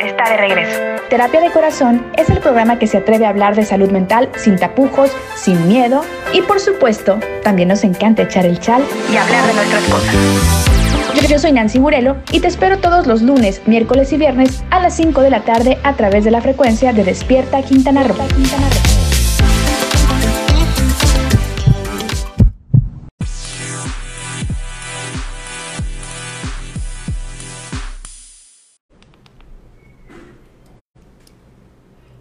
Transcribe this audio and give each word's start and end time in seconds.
Está 0.00 0.30
de 0.30 0.36
regreso. 0.36 0.80
Terapia 1.10 1.40
de 1.40 1.50
Corazón 1.50 2.06
es 2.16 2.30
el 2.30 2.38
programa 2.40 2.78
que 2.78 2.86
se 2.86 2.98
atreve 2.98 3.26
a 3.26 3.28
hablar 3.28 3.54
de 3.54 3.64
salud 3.64 3.90
mental 3.90 4.30
sin 4.36 4.56
tapujos, 4.56 5.10
sin 5.36 5.68
miedo 5.68 6.02
y 6.32 6.40
por 6.42 6.58
supuesto, 6.58 7.18
también 7.42 7.68
nos 7.68 7.84
encanta 7.84 8.22
echar 8.22 8.46
el 8.46 8.58
chal 8.58 8.82
y 9.12 9.16
hablar 9.16 9.46
de 9.46 9.54
nuestras 9.54 9.84
cosas. 9.84 10.14
Yo 11.28 11.38
soy 11.38 11.52
Nancy 11.52 11.78
Burelo 11.78 12.16
y 12.32 12.40
te 12.40 12.48
espero 12.48 12.78
todos 12.78 13.06
los 13.06 13.22
lunes, 13.22 13.62
miércoles 13.66 14.12
y 14.12 14.18
viernes 14.18 14.62
a 14.70 14.80
las 14.80 14.94
5 14.94 15.22
de 15.22 15.30
la 15.30 15.40
tarde 15.40 15.78
a 15.82 15.94
través 15.94 16.24
de 16.24 16.30
la 16.30 16.40
frecuencia 16.40 16.92
de 16.92 17.02
Despierta 17.02 17.62
Quintana 17.62 18.02
Roo. 18.02 18.16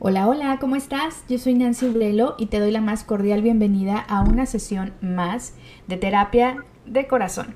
Hola, 0.06 0.28
hola, 0.28 0.58
¿cómo 0.60 0.76
estás? 0.76 1.24
Yo 1.30 1.38
soy 1.38 1.54
Nancy 1.54 1.88
Burelo 1.88 2.36
y 2.38 2.48
te 2.48 2.60
doy 2.60 2.72
la 2.72 2.82
más 2.82 3.06
cordial 3.06 3.42
bienvenida 3.42 3.98
a 3.98 4.20
una 4.20 4.46
sesión 4.46 4.92
más 5.00 5.54
de 5.88 5.96
terapia 5.96 6.58
de 6.86 7.08
corazón. 7.08 7.56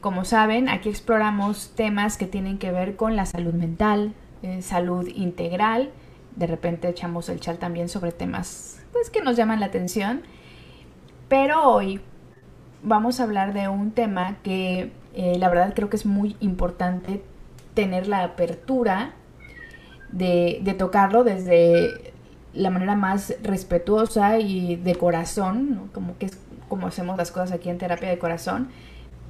Como 0.00 0.24
saben, 0.24 0.68
aquí 0.68 0.88
exploramos 0.88 1.72
temas 1.74 2.16
que 2.16 2.26
tienen 2.26 2.58
que 2.58 2.70
ver 2.70 2.94
con 2.94 3.16
la 3.16 3.26
salud 3.26 3.52
mental, 3.52 4.14
eh, 4.44 4.62
salud 4.62 5.08
integral. 5.08 5.90
De 6.36 6.46
repente 6.46 6.88
echamos 6.88 7.28
el 7.30 7.40
chat 7.40 7.58
también 7.58 7.88
sobre 7.88 8.12
temas 8.12 8.80
pues, 8.92 9.10
que 9.10 9.20
nos 9.20 9.36
llaman 9.36 9.58
la 9.58 9.66
atención. 9.66 10.22
Pero 11.28 11.64
hoy 11.68 12.00
vamos 12.80 13.18
a 13.18 13.24
hablar 13.24 13.54
de 13.54 13.66
un 13.66 13.90
tema 13.90 14.36
que 14.44 14.92
eh, 15.14 15.36
la 15.36 15.48
verdad 15.48 15.72
creo 15.74 15.90
que 15.90 15.96
es 15.96 16.06
muy 16.06 16.36
importante 16.38 17.24
tener 17.74 18.06
la 18.06 18.22
apertura 18.22 19.16
de, 20.12 20.74
tocarlo 20.78 21.24
desde 21.24 22.12
la 22.54 22.70
manera 22.70 22.96
más 22.96 23.34
respetuosa 23.42 24.38
y 24.38 24.76
de 24.76 24.94
corazón, 24.94 25.90
como 25.92 26.16
que 26.18 26.26
es 26.26 26.38
como 26.68 26.86
hacemos 26.86 27.16
las 27.16 27.30
cosas 27.30 27.52
aquí 27.52 27.70
en 27.70 27.78
terapia 27.78 28.08
de 28.10 28.18
corazón 28.18 28.68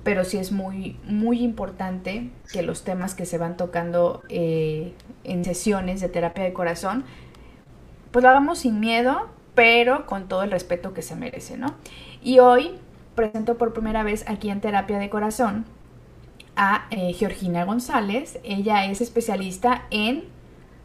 pero 0.09 0.25
sí 0.25 0.39
es 0.39 0.53
muy, 0.53 0.99
muy 1.05 1.43
importante 1.43 2.31
que 2.51 2.62
los 2.62 2.83
temas 2.83 3.15
que 3.15 3.27
se 3.27 3.37
van 3.37 3.59
tocando 3.59 4.23
eh, 4.31 4.95
en 5.25 5.45
sesiones 5.45 6.01
de 6.01 6.09
terapia 6.09 6.45
de 6.45 6.55
corazón, 6.55 7.05
pues 8.11 8.23
lo 8.23 8.31
hagamos 8.31 8.61
sin 8.61 8.81
miedo, 8.81 9.29
pero 9.55 10.06
con 10.06 10.27
todo 10.27 10.45
el 10.45 10.51
respeto 10.51 10.95
que 10.95 11.03
se 11.03 11.15
merece, 11.15 11.59
¿no? 11.59 11.75
Y 12.23 12.39
hoy 12.39 12.79
presento 13.15 13.59
por 13.59 13.75
primera 13.75 14.03
vez 14.03 14.25
aquí 14.29 14.49
en 14.49 14.62
terapia 14.62 14.99
de 14.99 15.11
corazón 15.11 15.67
a 16.56 16.87
eh, 16.91 17.12
Georgina 17.12 17.65
González. 17.65 18.39
Ella 18.45 18.87
es 18.87 19.01
especialista 19.01 19.83
en 19.91 20.25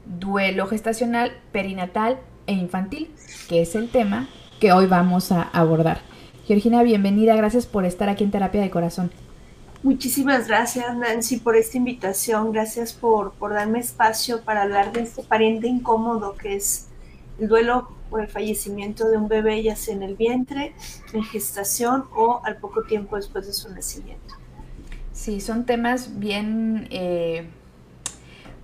duelo 0.05 0.67
gestacional, 0.67 1.31
perinatal 1.51 2.19
e 2.47 2.53
infantil, 2.53 3.13
que 3.47 3.61
es 3.61 3.75
el 3.75 3.89
tema 3.89 4.27
que 4.59 4.71
hoy 4.71 4.87
vamos 4.87 5.31
a 5.31 5.41
abordar. 5.41 6.01
Georgina, 6.45 6.83
bienvenida, 6.83 7.35
gracias 7.35 7.65
por 7.65 7.85
estar 7.85 8.09
aquí 8.09 8.23
en 8.23 8.31
Terapia 8.31 8.61
de 8.61 8.69
Corazón. 8.69 9.11
Muchísimas 9.81 10.47
gracias, 10.47 10.95
Nancy, 10.95 11.37
por 11.37 11.57
esta 11.57 11.77
invitación. 11.77 12.53
Gracias 12.53 12.93
por, 12.93 13.33
por 13.33 13.53
darme 13.53 13.79
espacio 13.79 14.41
para 14.41 14.61
hablar 14.61 14.93
de 14.93 15.01
este 15.01 15.23
pariente 15.23 15.67
incómodo 15.67 16.35
que 16.35 16.55
es 16.55 16.87
el 17.39 17.49
duelo 17.49 17.89
por 18.09 18.21
el 18.21 18.27
fallecimiento 18.27 19.09
de 19.09 19.17
un 19.17 19.27
bebé, 19.27 19.61
ya 19.63 19.75
sea 19.75 19.95
en 19.95 20.03
el 20.03 20.15
vientre, 20.15 20.73
en 21.13 21.23
gestación 21.23 22.05
o 22.15 22.41
al 22.45 22.57
poco 22.57 22.83
tiempo 22.83 23.15
después 23.15 23.47
de 23.47 23.53
su 23.53 23.69
nacimiento. 23.73 24.35
Sí, 25.11 25.41
son 25.41 25.65
temas 25.65 26.19
bien, 26.19 26.87
eh, 26.89 27.49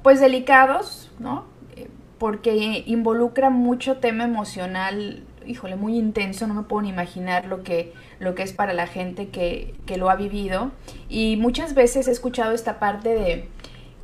pues 0.02 0.20
delicados, 0.20 1.12
¿no? 1.20 1.46
Eh, 1.76 1.90
porque 2.18 2.84
involucra 2.86 3.50
mucho 3.50 3.98
tema 3.98 4.24
emocional 4.24 5.24
híjole, 5.50 5.76
muy 5.76 5.98
intenso, 5.98 6.46
no 6.48 6.54
me 6.54 6.64
puedo 6.64 6.84
ni 6.84 6.90
imaginar 6.90 7.46
lo 7.46 7.64
que, 7.64 7.94
lo 8.20 8.36
que 8.36 8.44
es 8.44 8.54
para 8.54 8.74
la 8.74 8.86
gente 8.86 9.30
que, 9.30 9.76
que 9.86 9.98
lo 9.98 10.10
ha 10.10 10.16
vivido. 10.16 10.72
Y 11.10 11.38
muchas 11.38 11.74
veces 11.74 12.08
he 12.08 12.12
escuchado 12.12 12.54
esta 12.54 12.80
parte 12.80 13.10
de 13.10 13.50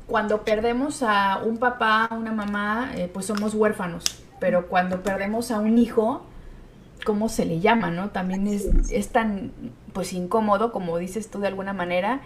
cuando 0.07 0.43
perdemos 0.43 1.03
a 1.03 1.39
un 1.43 1.57
papá, 1.57 2.05
a 2.05 2.15
una 2.15 2.31
mamá, 2.31 2.91
eh, 2.95 3.09
pues 3.11 3.27
somos 3.27 3.53
huérfanos. 3.53 4.03
Pero 4.39 4.67
cuando 4.67 5.03
perdemos 5.03 5.51
a 5.51 5.59
un 5.59 5.77
hijo, 5.77 6.25
¿cómo 7.05 7.29
se 7.29 7.45
le 7.45 7.59
llama, 7.59 7.91
no? 7.91 8.09
También 8.09 8.47
es, 8.47 8.65
es 8.91 9.09
tan, 9.09 9.51
pues, 9.93 10.13
incómodo, 10.13 10.71
como 10.71 10.97
dices 10.97 11.29
tú 11.29 11.39
de 11.39 11.47
alguna 11.47 11.73
manera, 11.73 12.21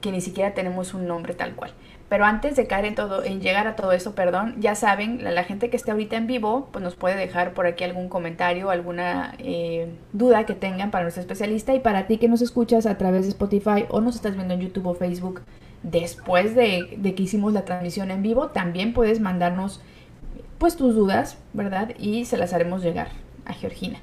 que 0.00 0.12
ni 0.12 0.20
siquiera 0.20 0.54
tenemos 0.54 0.94
un 0.94 1.06
nombre 1.06 1.34
tal 1.34 1.54
cual. 1.54 1.72
Pero 2.08 2.24
antes 2.24 2.56
de 2.56 2.66
caer 2.66 2.86
en 2.86 2.96
todo, 2.96 3.22
en 3.22 3.40
llegar 3.40 3.68
a 3.68 3.76
todo 3.76 3.92
eso, 3.92 4.16
perdón, 4.16 4.56
ya 4.58 4.74
saben, 4.74 5.22
la, 5.22 5.44
gente 5.44 5.70
que 5.70 5.76
esté 5.76 5.92
ahorita 5.92 6.16
en 6.16 6.26
vivo, 6.26 6.68
pues 6.72 6.82
nos 6.82 6.96
puede 6.96 7.14
dejar 7.14 7.54
por 7.54 7.66
aquí 7.66 7.84
algún 7.84 8.08
comentario, 8.08 8.70
alguna 8.70 9.34
eh, 9.38 9.94
duda 10.12 10.44
que 10.44 10.54
tengan 10.54 10.90
para 10.90 11.04
nuestro 11.04 11.20
especialista 11.20 11.72
y 11.72 11.78
para 11.78 12.08
ti 12.08 12.18
que 12.18 12.28
nos 12.28 12.42
escuchas 12.42 12.86
a 12.86 12.98
través 12.98 13.22
de 13.22 13.28
Spotify 13.28 13.84
o 13.90 14.00
nos 14.00 14.16
estás 14.16 14.34
viendo 14.34 14.54
en 14.54 14.60
YouTube 14.60 14.88
o 14.88 14.94
Facebook 14.94 15.42
después 15.84 16.56
de, 16.56 16.96
de 16.98 17.14
que 17.14 17.22
hicimos 17.22 17.52
la 17.52 17.64
transmisión 17.64 18.10
en 18.10 18.22
vivo, 18.22 18.48
también 18.48 18.92
puedes 18.92 19.20
mandarnos 19.20 19.80
pues 20.58 20.76
tus 20.76 20.96
dudas, 20.96 21.38
¿verdad? 21.52 21.94
Y 21.96 22.24
se 22.24 22.36
las 22.36 22.52
haremos 22.52 22.82
llegar 22.82 23.08
a 23.44 23.52
Georgina. 23.52 24.00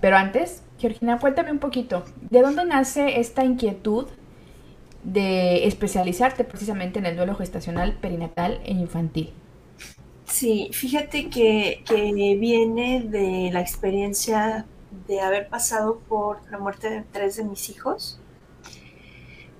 Pero 0.00 0.16
antes, 0.16 0.64
Georgina, 0.78 1.18
cuéntame 1.18 1.52
un 1.52 1.58
poquito, 1.58 2.04
¿de 2.30 2.40
dónde 2.40 2.64
nace 2.64 3.20
esta 3.20 3.44
inquietud 3.44 4.06
de 5.02 5.66
especializarte 5.66 6.44
precisamente 6.44 6.98
en 6.98 7.06
el 7.06 7.16
duelo 7.16 7.34
gestacional, 7.34 7.94
perinatal 7.94 8.60
e 8.64 8.72
infantil. 8.72 9.32
Sí, 10.24 10.70
fíjate 10.72 11.28
que, 11.28 11.82
viene 12.38 13.02
de 13.02 13.50
la 13.52 13.60
experiencia 13.60 14.64
de 15.06 15.20
haber 15.20 15.48
pasado 15.48 16.00
por 16.08 16.40
la 16.50 16.58
muerte 16.58 16.88
de 16.88 17.04
tres 17.12 17.36
de 17.36 17.44
mis 17.44 17.68
hijos. 17.68 18.18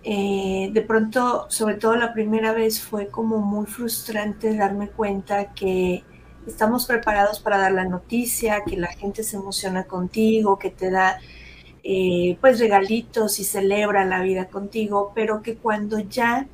Eh, 0.04 0.70
de 0.72 0.82
pronto, 0.82 1.46
sobre 1.50 1.74
todo 1.74 1.94
la 1.96 2.12
primera 2.12 2.52
vez, 2.52 2.80
fue 2.80 3.08
como 3.08 3.38
muy 3.38 3.66
frustrante 3.66 4.56
darme 4.56 4.88
cuenta 4.88 5.52
que 5.52 6.04
estamos 6.46 6.86
preparados 6.86 7.38
para 7.40 7.58
dar 7.58 7.72
la 7.72 7.84
noticia, 7.84 8.62
que 8.64 8.76
la 8.76 8.88
gente 8.88 9.22
se 9.22 9.36
emociona 9.36 9.84
contigo, 9.84 10.58
que 10.58 10.70
te 10.70 10.90
da 10.90 11.18
eh, 11.84 12.38
pues 12.40 12.60
regalitos 12.60 13.40
y 13.40 13.44
celebra 13.44 14.04
la 14.04 14.22
vida 14.22 14.46
contigo, 14.46 15.10
pero 15.16 15.42
que 15.42 15.56
cuando 15.56 15.98
ya 15.98 16.46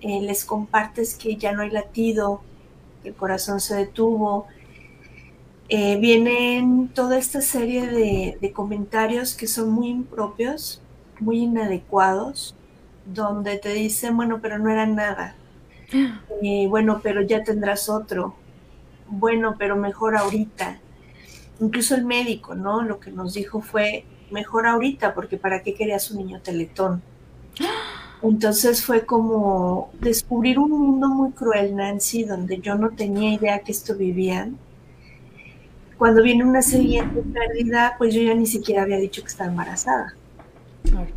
eh, 0.00 0.20
les 0.22 0.46
compartes 0.46 1.14
que 1.14 1.36
ya 1.36 1.52
no 1.52 1.60
hay 1.60 1.70
latido, 1.70 2.40
que 3.02 3.10
el 3.10 3.14
corazón 3.14 3.60
se 3.60 3.76
detuvo, 3.76 4.46
eh, 5.68 5.98
vienen 5.98 6.88
toda 6.88 7.18
esta 7.18 7.42
serie 7.42 7.86
de, 7.86 8.52
comentarios 8.52 9.34
que 9.34 9.46
son 9.46 9.70
muy 9.70 9.88
impropios, 9.88 10.80
muy 11.20 11.40
inadecuados, 11.40 12.54
donde 13.04 13.58
te 13.58 13.74
dicen, 13.74 14.16
bueno, 14.16 14.38
pero 14.40 14.58
no 14.58 14.70
era 14.70 14.86
nada. 14.86 15.36
bueno, 16.68 17.00
pero 17.02 17.20
ya 17.20 17.44
tendrás 17.44 17.90
otro. 17.90 18.34
Bueno, 19.08 19.56
pero 19.58 19.76
mejor 19.76 20.16
ahorita. 20.16 20.80
Incluso 21.60 21.94
el 21.94 22.04
médico, 22.04 22.54
¿no? 22.54 22.82
Lo 22.82 23.00
que 23.00 23.10
nos 23.10 23.34
dijo 23.34 23.60
fue, 23.60 24.04
mejor 24.30 24.66
ahorita, 24.66 25.14
porque 25.14 25.36
¿para 25.36 25.62
qué 25.62 25.74
querías 25.74 26.10
un 26.10 26.18
niño 26.18 26.40
teletón? 26.40 27.02
Entonces 28.22 28.84
fue 28.84 29.04
como 29.04 29.90
descubrir 30.00 30.58
un 30.58 30.70
mundo 30.70 31.08
muy 31.08 31.32
cruel, 31.32 31.76
Nancy, 31.76 32.24
donde 32.24 32.58
yo 32.58 32.74
no 32.74 32.90
tenía 32.90 33.34
idea 33.34 33.58
que 33.60 33.72
esto 33.72 33.94
vivían. 33.94 34.56
Cuando 35.98 36.22
viene 36.22 36.44
una 36.44 36.62
siguiente 36.62 37.22
pérdida, 37.22 37.94
pues 37.98 38.14
yo 38.14 38.22
ya 38.22 38.34
ni 38.34 38.46
siquiera 38.46 38.82
había 38.82 38.98
dicho 38.98 39.22
que 39.22 39.28
estaba 39.28 39.50
embarazada. 39.50 40.14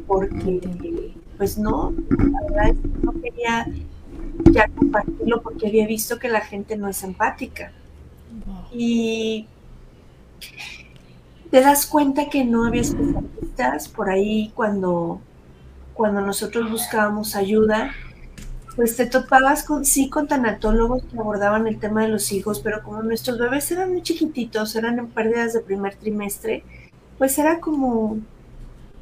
Porque, 0.08 1.14
pues 1.38 1.58
no, 1.58 1.94
la 2.10 2.42
verdad 2.42 2.70
es 2.70 2.78
que 2.80 3.06
no 3.06 3.14
quería 3.22 3.68
ya 4.52 4.68
compartirlo 4.68 5.42
porque 5.42 5.68
había 5.68 5.86
visto 5.88 6.18
que 6.18 6.30
la 6.30 6.42
gente 6.42 6.78
no 6.78 6.88
es 6.88 7.04
empática. 7.04 7.72
Y 8.72 9.48
te 11.52 11.62
das 11.62 11.86
cuenta 11.86 12.30
que 12.30 12.46
no 12.46 12.66
había 12.66 12.82
especialistas 12.82 13.88
por 13.88 14.10
ahí 14.10 14.52
cuando, 14.56 15.20
cuando 15.94 16.22
nosotros 16.22 16.70
buscábamos 16.70 17.36
ayuda, 17.36 17.92
pues 18.76 18.96
te 18.96 19.08
topabas 19.08 19.64
con 19.64 19.84
sí 19.86 20.10
con 20.10 20.28
tanatólogos 20.28 21.04
que 21.04 21.20
abordaban 21.20 21.68
el 21.68 21.80
tema 21.80 22.04
de 22.04 22.10
los 22.10 22.32
hijos, 22.32 22.60
pero 22.62 22.84
como 22.84 23.04
nuestros 23.04 23.38
bebés 23.40 23.72
eran 23.72 23.92
muy 23.92 24.04
chiquititos, 24.04 24.76
eran 24.76 25.00
en 25.00 25.08
pérdidas 25.08 25.54
de 25.54 25.62
primer 25.62 25.96
trimestre, 25.96 26.64
pues 27.18 27.38
era 27.40 27.60
como, 27.60 28.20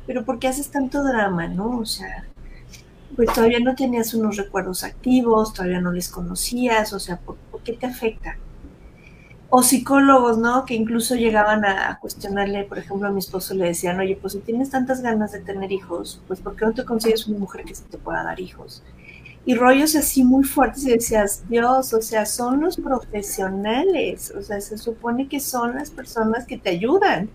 pero 0.07 0.25
¿por 0.25 0.39
qué 0.39 0.47
haces 0.47 0.69
tanto 0.71 1.03
drama, 1.03 1.47
no? 1.47 1.79
O 1.79 1.85
sea, 1.85 2.25
pues 3.15 3.31
todavía 3.33 3.59
no 3.59 3.75
tenías 3.75 4.13
unos 4.13 4.37
recuerdos 4.37 4.83
activos, 4.83 5.53
todavía 5.53 5.81
no 5.81 5.91
les 5.91 6.09
conocías, 6.09 6.93
o 6.93 6.99
sea, 6.99 7.17
¿por, 7.17 7.35
¿por 7.51 7.61
qué 7.61 7.73
te 7.73 7.85
afecta? 7.87 8.37
O 9.49 9.63
psicólogos, 9.63 10.37
¿no? 10.37 10.65
Que 10.65 10.75
incluso 10.75 11.15
llegaban 11.15 11.63
a, 11.65 11.99
cuestionarle, 11.99 12.65
por 12.65 12.79
ejemplo, 12.79 13.07
a 13.07 13.11
mi 13.11 13.19
esposo 13.19 13.53
le 13.53 13.65
decían, 13.65 13.99
oye, 13.99 14.17
pues 14.19 14.33
si 14.33 14.39
tienes 14.39 14.69
tantas 14.69 15.01
ganas 15.01 15.31
de 15.31 15.39
tener 15.39 15.71
hijos, 15.71 16.21
pues 16.27 16.39
¿por 16.41 16.55
qué 16.55 16.65
no 16.65 16.73
te 16.73 16.85
consigues 16.85 17.27
una 17.27 17.39
mujer 17.39 17.63
que 17.63 17.75
se 17.75 17.83
te 17.85 17.97
pueda 17.97 18.23
dar 18.23 18.39
hijos? 18.39 18.83
y 19.47 19.55
rollos 19.55 19.95
así 19.95 20.25
muy 20.25 20.43
fuertes 20.43 20.85
y 20.85 20.91
decías, 20.91 21.43
Dios, 21.47 21.93
o 21.93 22.01
sea, 22.01 22.25
son 22.25 22.59
los 22.59 22.75
profesionales, 22.75 24.33
o 24.37 24.41
sea, 24.41 24.59
se 24.59 24.77
supone 24.77 25.29
que 25.29 25.39
son 25.39 25.75
las 25.75 25.89
personas 25.89 26.45
que 26.45 26.57
te 26.57 26.71
ayudan. 26.71 27.29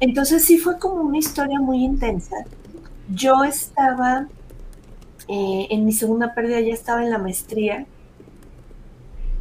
Entonces 0.00 0.46
sí 0.46 0.56
fue 0.56 0.78
como 0.78 1.02
una 1.02 1.18
historia 1.18 1.60
muy 1.60 1.84
intensa. 1.84 2.36
Yo 3.10 3.44
estaba 3.44 4.26
eh, 5.28 5.66
en 5.68 5.84
mi 5.84 5.92
segunda 5.92 6.32
pérdida, 6.32 6.60
ya 6.60 6.72
estaba 6.72 7.04
en 7.04 7.10
la 7.10 7.18
maestría 7.18 7.84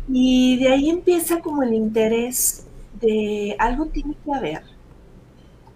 y 0.08 0.58
de 0.58 0.70
ahí 0.70 0.90
empieza 0.90 1.40
como 1.40 1.64
el 1.64 1.74
interés 1.74 2.66
de 3.00 3.56
algo 3.60 3.88
tiene 3.88 4.16
que 4.24 4.34
haber. 4.34 4.64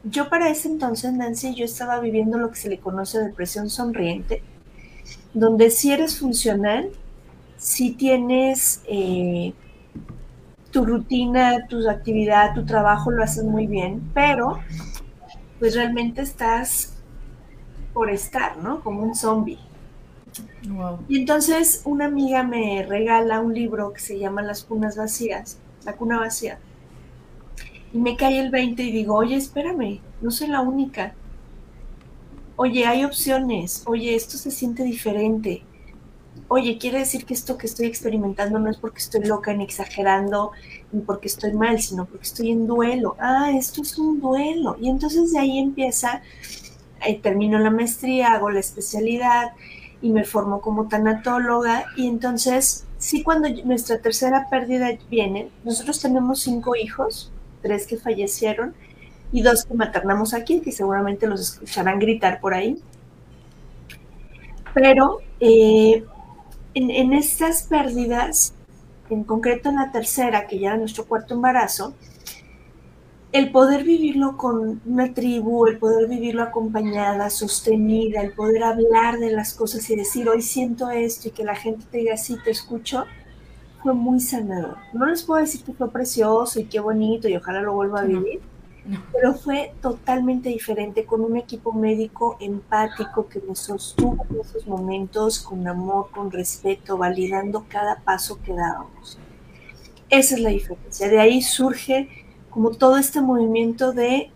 Yo 0.04 0.30
para 0.30 0.50
ese 0.50 0.70
entonces, 0.70 1.12
Nancy, 1.14 1.56
yo 1.56 1.66
estaba 1.66 2.00
viviendo 2.00 2.38
lo 2.38 2.50
que 2.50 2.56
se 2.56 2.70
le 2.70 2.80
conoce 2.80 3.20
depresión 3.20 3.70
sonriente, 3.70 4.42
donde 5.34 5.70
si 5.72 5.92
eres 5.92 6.18
funcional, 6.18 6.90
si 7.58 7.92
tienes 7.92 8.82
eh, 8.88 9.54
tu 10.72 10.86
rutina, 10.86 11.68
tu 11.68 11.88
actividad, 11.90 12.54
tu 12.54 12.66
trabajo, 12.66 13.12
lo 13.12 13.24
haces 13.24 13.44
muy 13.44 13.68
bien, 13.68 14.10
pero 14.14 14.60
pues 15.60 15.76
realmente 15.76 16.22
estás 16.22 16.94
por 17.94 18.10
estar, 18.10 18.58
¿no? 18.58 18.82
Como 18.82 19.04
un 19.04 19.16
zombie. 19.16 19.60
Y 21.08 21.18
entonces 21.18 21.82
una 21.86 22.06
amiga 22.06 22.44
me 22.44 22.86
regala 22.88 23.40
un 23.40 23.54
libro 23.54 23.94
que 23.94 24.00
se 24.00 24.20
llama 24.20 24.42
Las 24.42 24.64
cunas 24.64 24.98
vacías, 24.98 25.58
la 25.86 25.94
cuna 25.94 26.20
vacía. 26.20 26.60
Y 27.94 27.98
me 27.98 28.16
cae 28.16 28.40
el 28.40 28.52
20 28.52 28.84
y 28.84 28.92
digo, 28.92 29.16
oye, 29.16 29.36
espérame, 29.36 30.00
no 30.22 30.32
soy 30.32 30.48
la 30.48 30.62
única. 30.62 31.14
Oye, 32.56 32.86
hay 32.86 33.04
opciones. 33.04 33.84
Oye, 33.86 34.16
esto 34.16 34.38
se 34.38 34.52
siente 34.52 34.84
diferente. 34.84 35.64
Oye, 36.48 36.78
quiere 36.78 37.00
decir 37.00 37.26
que 37.26 37.34
esto 37.34 37.58
que 37.58 37.68
estoy 37.68 37.88
experimentando 37.88 38.60
no 38.60 38.70
es 38.70 38.78
porque 38.78 39.00
estoy 39.00 39.24
loca 39.24 39.54
ni 39.54 39.64
exagerando 39.64 40.52
ni 40.92 41.02
porque 41.02 41.28
estoy 41.28 41.54
mal, 41.54 41.80
sino 41.80 42.06
porque 42.06 42.26
estoy 42.26 42.52
en 42.52 42.68
duelo. 42.68 43.16
Ah, 43.20 43.52
esto 43.56 43.82
es 43.82 43.98
un 43.98 44.20
duelo. 44.20 44.76
Y 44.80 44.90
entonces 44.90 45.32
de 45.32 45.40
ahí 45.40 45.58
empieza, 45.58 46.22
eh, 47.06 47.20
termino 47.20 47.60
la 47.60 47.72
maestría, 47.72 48.34
hago 48.34 48.50
la 48.50 48.60
especialidad 48.60 49.54
y 50.02 50.10
me 50.10 50.24
formo 50.24 50.62
como 50.62 50.88
tanatóloga. 50.88 51.86
Y 51.96 52.08
entonces, 52.08 52.86
sí, 52.98 53.24
cuando 53.24 53.50
nuestra 53.66 54.00
tercera 54.00 54.48
pérdida 54.50 54.90
viene, 55.10 55.50
nosotros 55.64 56.02
tenemos 56.02 56.42
cinco 56.42 56.76
hijos, 56.76 57.32
tres 57.62 57.88
que 57.88 57.98
fallecieron 57.98 58.74
y 59.32 59.42
dos 59.42 59.66
que 59.66 59.74
maternamos 59.74 60.34
aquí, 60.34 60.62
que 60.62 60.72
seguramente 60.72 61.28
los 61.28 61.42
escucharán 61.42 62.00
gritar 62.00 62.40
por 62.40 62.54
ahí. 62.54 62.82
Pero 64.74 65.20
eh, 65.40 66.04
en, 66.74 66.90
en, 66.92 67.14
estas 67.14 67.64
pérdidas, 67.64 68.54
en 69.10 69.24
concreto 69.24 69.70
en 69.70 69.76
la 69.76 69.92
tercera, 69.92 70.48
que 70.48 70.60
ya 70.60 70.70
era 70.70 70.78
nuestro 70.78 71.06
cuarto 71.06 71.34
embarazo, 71.34 71.94
el 73.32 73.52
poder 73.52 73.84
vivirlo 73.84 74.38
con 74.38 74.82
una 74.86 75.14
tribu, 75.14 75.68
el 75.68 75.78
poder 75.78 76.08
vivirlo 76.08 76.42
acompañada, 76.42 77.30
sostenida, 77.30 78.22
el 78.22 78.34
poder 78.34 78.64
hablar 78.64 79.20
de 79.20 79.32
las 79.32 79.54
cosas 79.54 79.88
y 79.90 79.96
decir, 79.96 80.28
hoy 80.28 80.42
siento 80.42 80.90
esto 80.90 81.28
y 81.28 81.32
que 81.32 81.44
la 81.44 81.56
gente 81.56 81.86
te 81.92 82.00
diga, 82.00 82.18
sí, 82.18 82.38
te 82.44 82.50
escucho, 82.50 83.06
fue 83.84 83.94
muy 83.94 84.20
sanador. 84.20 84.78
No 84.94 85.06
les 85.06 85.22
puedo 85.24 85.40
decir 85.40 85.64
que 85.64 85.74
fue 85.74 85.92
precioso 85.92 86.60
y 86.60 86.66
qué 86.66 86.80
bonito 86.80 87.30
y 87.30 87.36
ojalá 87.36 87.62
lo 87.62 87.74
vuelva 87.74 88.02
a 88.02 88.06
vivir, 88.06 88.42
pero 89.14 89.36
fue 89.36 89.74
totalmente 89.80 90.50
diferente 90.50 91.06
con 91.06 91.22
un 91.22 91.38
equipo 91.38 91.72
médico 91.72 92.36
empático 92.40 93.28
que 93.28 93.42
me 93.42 93.56
sostuvo 93.56 94.26
en 94.28 94.40
esos 94.40 94.66
momentos 94.66 95.40
con 95.40 95.68
amor, 95.68 96.10
con 96.10 96.32
respeto, 96.32 96.98
validando 96.98 97.66
cada 97.70 98.00
paso 98.00 98.40
que 98.42 98.54
dábamos. 98.54 99.20
Esa 100.10 100.34
es 100.34 100.42
la 100.42 100.50
diferencia. 100.50 101.08
De 101.08 101.20
ahí 101.20 101.44
surge 101.44 102.10
como 102.50 102.72
todo 102.72 102.98
este 102.98 103.22
movimiento 103.22 103.92
de 103.92 104.32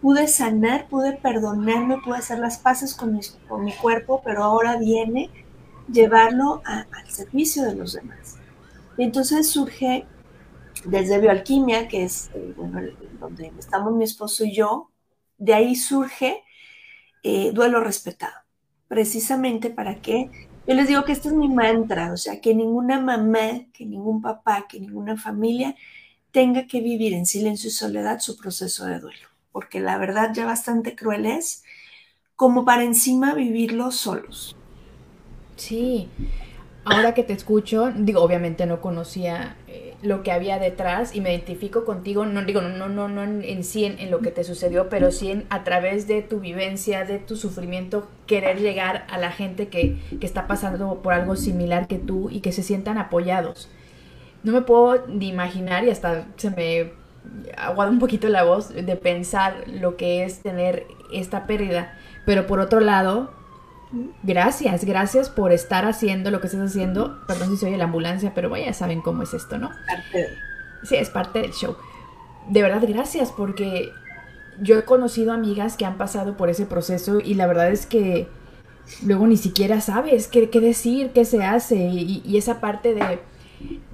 pude 0.00 0.26
sanar, 0.26 0.88
pude 0.88 1.12
perdonarme, 1.12 1.98
pude 2.04 2.18
hacer 2.18 2.40
las 2.40 2.58
paces 2.58 2.94
con 2.94 3.14
mi, 3.14 3.20
con 3.48 3.64
mi 3.64 3.72
cuerpo, 3.72 4.20
pero 4.24 4.42
ahora 4.42 4.76
viene 4.76 5.30
llevarlo 5.90 6.62
al 6.64 7.08
servicio 7.08 7.64
de 7.64 7.76
los 7.76 7.92
demás. 7.92 8.38
Y 8.96 9.04
entonces 9.04 9.48
surge 9.48 10.06
desde 10.84 11.20
bioalquimia, 11.20 11.88
que 11.88 12.04
es 12.04 12.30
eh, 12.34 12.52
bueno, 12.56 12.80
donde 13.20 13.52
estamos 13.58 13.94
mi 13.94 14.04
esposo 14.04 14.44
y 14.44 14.54
yo, 14.54 14.90
de 15.38 15.54
ahí 15.54 15.76
surge 15.76 16.42
eh, 17.22 17.52
duelo 17.52 17.80
respetado, 17.80 18.34
precisamente 18.88 19.70
para 19.70 20.00
que, 20.00 20.30
yo 20.66 20.74
les 20.74 20.88
digo 20.88 21.04
que 21.04 21.12
este 21.12 21.28
es 21.28 21.34
mi 21.34 21.48
mantra, 21.48 22.12
o 22.12 22.16
sea, 22.16 22.40
que 22.40 22.54
ninguna 22.54 23.00
mamá, 23.00 23.66
que 23.72 23.86
ningún 23.86 24.20
papá, 24.20 24.66
que 24.68 24.80
ninguna 24.80 25.16
familia 25.16 25.74
tenga 26.32 26.66
que 26.66 26.80
vivir 26.80 27.12
en 27.12 27.26
silencio 27.26 27.68
y 27.68 27.72
soledad 27.72 28.20
su 28.20 28.36
proceso 28.36 28.86
de 28.86 28.98
duelo, 28.98 29.28
porque 29.52 29.80
la 29.80 29.98
verdad 29.98 30.32
ya 30.34 30.46
bastante 30.46 30.96
cruel 30.96 31.26
es 31.26 31.62
como 32.34 32.64
para 32.64 32.82
encima 32.82 33.34
vivirlo 33.34 33.92
solos. 33.92 34.56
Sí, 35.56 36.08
ahora 36.84 37.12
que 37.14 37.22
te 37.22 37.34
escucho, 37.34 37.92
digo, 37.94 38.22
obviamente 38.22 38.64
no 38.64 38.80
conocía 38.80 39.56
eh, 39.68 39.94
lo 40.02 40.22
que 40.22 40.32
había 40.32 40.58
detrás 40.58 41.14
y 41.14 41.20
me 41.20 41.30
identifico 41.32 41.84
contigo, 41.84 42.24
no 42.24 42.42
digo, 42.42 42.62
no, 42.62 42.88
no, 42.88 43.08
no 43.08 43.22
en, 43.22 43.62
sí 43.62 43.84
en, 43.84 44.10
lo 44.10 44.20
que 44.20 44.30
te 44.30 44.42
sucedió, 44.42 44.88
pero 44.88 45.12
sí 45.12 45.30
en, 45.30 45.44
a 45.50 45.64
través 45.64 46.08
de 46.08 46.22
tu 46.22 46.40
vivencia, 46.40 47.04
de 47.04 47.18
tu 47.18 47.36
sufrimiento, 47.36 48.08
querer 48.26 48.58
llegar 48.58 49.06
a 49.10 49.18
la 49.18 49.30
gente 49.30 49.68
que, 49.68 49.98
que 50.18 50.26
está 50.26 50.46
pasando 50.46 51.02
por 51.02 51.12
algo 51.12 51.36
similar 51.36 51.86
que 51.86 51.98
tú 51.98 52.30
y 52.30 52.40
que 52.40 52.52
se 52.52 52.62
sientan 52.62 52.96
apoyados 52.96 53.68
no 54.42 54.52
me 54.52 54.62
puedo 54.62 55.06
ni 55.06 55.28
imaginar 55.28 55.84
y 55.84 55.90
hasta 55.90 56.26
se 56.36 56.50
me 56.50 56.92
aguada 57.56 57.90
un 57.90 57.98
poquito 57.98 58.28
la 58.28 58.44
voz 58.44 58.70
de 58.70 58.96
pensar 58.96 59.64
lo 59.68 59.96
que 59.96 60.24
es 60.24 60.40
tener 60.42 60.86
esta 61.12 61.46
pérdida. 61.46 61.94
Pero 62.26 62.46
por 62.46 62.60
otro 62.60 62.80
lado, 62.80 63.32
gracias, 64.22 64.84
gracias 64.84 65.30
por 65.30 65.52
estar 65.52 65.84
haciendo 65.84 66.30
lo 66.30 66.40
que 66.40 66.48
estás 66.48 66.70
haciendo. 66.70 67.20
Perdón 67.26 67.50
si 67.50 67.56
se 67.56 67.66
oye 67.66 67.76
la 67.76 67.84
ambulancia, 67.84 68.32
pero 68.34 68.50
vaya, 68.50 68.72
saben 68.72 69.00
cómo 69.00 69.22
es 69.22 69.34
esto, 69.34 69.58
¿no? 69.58 69.70
Sí, 70.82 70.96
es 70.96 71.10
parte 71.10 71.40
del 71.40 71.52
show. 71.52 71.76
De 72.48 72.62
verdad, 72.62 72.82
gracias, 72.86 73.30
porque 73.30 73.90
yo 74.60 74.78
he 74.78 74.84
conocido 74.84 75.32
amigas 75.32 75.76
que 75.76 75.84
han 75.84 75.96
pasado 75.96 76.36
por 76.36 76.50
ese 76.50 76.66
proceso 76.66 77.20
y 77.20 77.34
la 77.34 77.46
verdad 77.46 77.70
es 77.70 77.86
que 77.86 78.28
luego 79.06 79.28
ni 79.28 79.36
siquiera 79.36 79.80
sabes 79.80 80.26
qué, 80.26 80.50
qué 80.50 80.60
decir, 80.60 81.12
qué 81.12 81.24
se 81.24 81.44
hace 81.44 81.76
y 81.76 82.36
esa 82.36 82.60
parte 82.60 82.94
de 82.94 83.20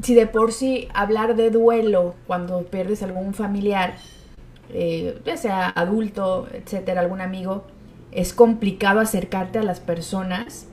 si 0.03 0.15
de 0.15 0.27
por 0.27 0.53
sí 0.53 0.89
hablar 0.95 1.37
de 1.37 1.51
duelo 1.51 2.15
cuando 2.27 2.63
pierdes 2.65 3.03
algún 3.03 3.35
familiar, 3.35 3.95
eh, 4.71 5.21
ya 5.25 5.37
sea 5.37 5.69
adulto, 5.69 6.47
etcétera, 6.53 7.01
algún 7.01 7.21
amigo, 7.21 7.65
es 8.13 8.33
complicado 8.33 9.01
acercarte 9.01 9.59
a 9.59 9.63
las 9.63 9.81
personas. 9.81 10.67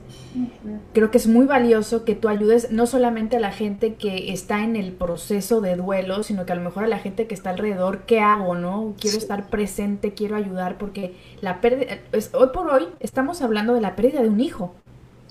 Creo 0.92 1.10
que 1.10 1.16
es 1.16 1.26
muy 1.26 1.46
valioso 1.46 2.04
que 2.04 2.14
tú 2.14 2.28
ayudes 2.28 2.70
no 2.70 2.86
solamente 2.86 3.38
a 3.38 3.40
la 3.40 3.52
gente 3.52 3.94
que 3.94 4.32
está 4.32 4.64
en 4.64 4.76
el 4.76 4.92
proceso 4.92 5.62
de 5.62 5.76
duelo, 5.76 6.22
sino 6.22 6.44
que 6.44 6.52
a 6.52 6.56
lo 6.56 6.62
mejor 6.62 6.84
a 6.84 6.88
la 6.88 6.98
gente 6.98 7.26
que 7.26 7.34
está 7.34 7.50
alrededor, 7.50 8.00
¿qué 8.00 8.20
hago, 8.20 8.54
no? 8.54 8.94
Quiero 9.00 9.16
estar 9.16 9.48
presente, 9.48 10.12
quiero 10.12 10.36
ayudar, 10.36 10.76
porque 10.76 11.14
la 11.40 11.62
pérdida, 11.62 11.98
hoy 12.34 12.48
por 12.52 12.70
hoy 12.70 12.88
estamos 13.00 13.40
hablando 13.40 13.72
de 13.72 13.80
la 13.80 13.96
pérdida 13.96 14.20
de 14.20 14.28
un 14.28 14.40
hijo. 14.40 14.74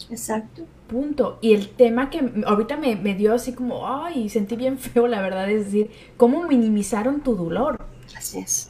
Exacto. 0.10 0.64
Punto. 0.88 1.40
Y 1.42 1.54
el 1.54 1.70
tema 1.70 2.10
que 2.10 2.22
ahorita 2.46 2.78
me, 2.78 2.96
dio 3.16 3.34
así 3.34 3.54
como, 3.54 3.88
ay, 3.88 4.30
sentí 4.30 4.56
bien 4.56 4.78
feo, 4.78 5.08
la 5.08 5.22
verdad, 5.22 5.50
es 5.50 5.66
decir, 5.66 5.90
¿cómo 6.18 6.44
minimizaron 6.44 7.22
tu 7.22 7.36
dolor? 7.36 7.84
Así 8.16 8.40
es. 8.40 8.70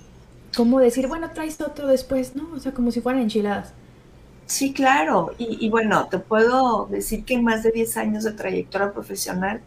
¿Cómo 0.55 0.79
decir, 0.79 1.07
bueno, 1.07 1.31
traes 1.31 1.59
otro 1.59 1.87
después, 1.87 2.35
¿no? 2.35 2.49
O 2.53 2.59
sea, 2.59 2.71
como 2.71 2.91
si 2.91 3.01
fueran 3.01 3.21
enchiladas. 3.21 3.73
Sí, 4.45 4.73
claro. 4.73 5.33
Y, 5.37 5.69
bueno, 5.69 6.07
te 6.07 6.19
puedo 6.19 6.85
decir 6.85 7.25
que 7.25 7.33
en 7.33 7.43
más 7.43 7.63
de 7.63 7.71
10 7.71 7.97
años 7.97 8.23
de 8.23 8.31
trayectoria 8.31 8.93
profesional, 8.93 9.61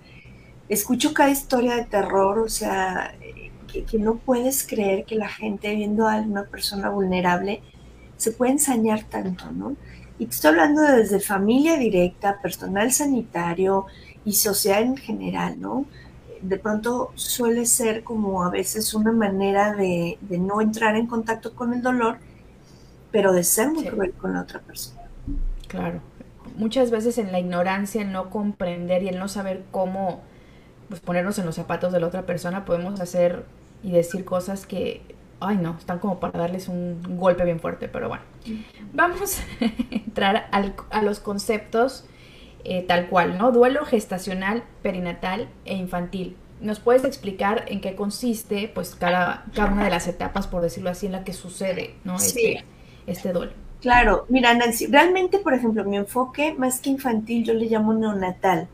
escucho 0.69 1.13
cada 1.13 1.31
historia 1.31 1.75
de 1.77 1.85
terror, 1.85 2.39
o 2.39 2.49
sea, 2.49 3.15
que, 3.71 3.85
que 3.85 3.99
no 3.99 4.15
puedes 4.17 4.67
creer 4.67 5.05
que 5.05 5.17
la 5.17 5.29
gente 5.29 5.75
viendo 5.75 6.09
a 6.09 6.17
una 6.17 6.45
persona 6.45 6.89
vulnerable 6.89 7.61
se 8.17 8.33
puede 8.33 8.53
ensañar 8.53 9.05
tanto, 9.05 9.51
¿no? 9.53 9.77
Y 10.19 10.27
te 10.27 10.35
estoy 10.35 10.51
hablando 10.51 10.83
desde 10.83 11.21
familia 11.21 11.77
directa, 11.77 12.41
personal 12.41 12.91
sanitario 12.93 13.87
y 14.25 14.33
social 14.33 14.83
en 14.83 14.97
general, 14.97 15.61
¿no? 15.61 15.87
De 16.43 16.59
pronto 16.59 17.13
suele 17.15 17.67
ser 17.67 18.05
como 18.05 18.43
a 18.45 18.51
veces 18.51 18.95
una 18.95 19.13
manera 19.13 19.75
de, 19.75 20.19
no 20.29 20.61
entrar 20.61 20.97
en 20.97 21.07
contacto 21.07 21.55
con 21.55 21.73
el 21.73 21.83
dolor, 21.83 22.19
pero 23.11 23.33
de 23.33 23.45
ser 23.45 23.71
muy 23.71 23.85
cruel 23.85 24.13
con 24.13 24.35
la 24.35 24.43
otra 24.43 24.61
persona. 24.61 25.03
Claro. 25.69 26.01
Muchas 26.57 26.91
veces 26.91 27.19
en 27.19 27.31
la 27.31 27.39
ignorancia, 27.39 28.03
en 28.03 28.13
no 28.13 28.31
comprender 28.31 29.03
y 29.03 29.09
el 29.09 29.19
no 29.19 29.29
saber 29.29 29.65
cómo 29.71 30.21
pues, 30.89 31.01
ponernos 31.01 31.39
en 31.39 31.47
los 31.47 31.55
zapatos 31.55 31.93
de 31.93 32.01
la 32.01 32.09
otra 32.09 32.27
persona, 32.27 32.65
podemos 32.65 33.01
hacer 33.01 33.45
y 33.83 33.93
decir 33.93 34.25
cosas 34.25 34.67
que 34.67 35.03
ay 35.41 35.57
no, 35.57 35.77
están 35.79 35.99
como 35.99 36.21
para 36.21 36.39
darles 36.39 36.69
un 36.69 37.01
golpe 37.19 37.45
bien 37.45 37.61
fuerte, 37.61 37.89
pero 37.89 38.09
bueno. 38.09 38.23
Vamos 38.93 39.41
a 39.41 39.65
entrar 39.91 40.49
a 40.51 41.03
los 41.03 41.21
conceptos 41.21 42.05
eh, 42.65 42.83
tal 42.87 43.09
cual, 43.09 43.39
¿no? 43.39 43.53
Duelo 43.53 43.85
gestacional, 43.85 44.65
perinatal 44.83 45.49
e 45.65 45.77
infantil. 45.77 46.37
¿Nos 46.61 46.81
puedes 46.81 47.05
explicar 47.05 47.65
en 47.69 47.81
qué 47.81 47.95
consiste, 47.95 48.69
pues, 48.75 48.97
cada, 48.97 49.45
cada 49.55 49.71
una 49.73 49.85
de 49.85 49.91
las 49.91 50.09
etapas, 50.09 50.49
por 50.49 50.61
decirlo 50.61 50.91
así, 50.91 51.07
en 51.07 51.13
la 51.13 51.25
que 51.25 51.33
sucede, 51.33 51.95
¿no? 52.05 52.19
Sí. 52.19 52.57
Este, 52.57 52.65
este 53.07 53.33
duelo. 53.33 53.53
Claro, 53.81 54.27
mira, 54.29 54.55
Nancy, 54.55 54.87
realmente, 54.87 55.39
por 55.39 55.55
ejemplo, 55.55 55.85
mi 55.85 55.97
enfoque 55.97 56.53
más 56.55 56.81
que 56.81 56.91
infantil, 56.91 57.45
yo 57.45 57.55
le 57.55 57.67
llamo 57.67 57.95
neonatal. 57.95 58.69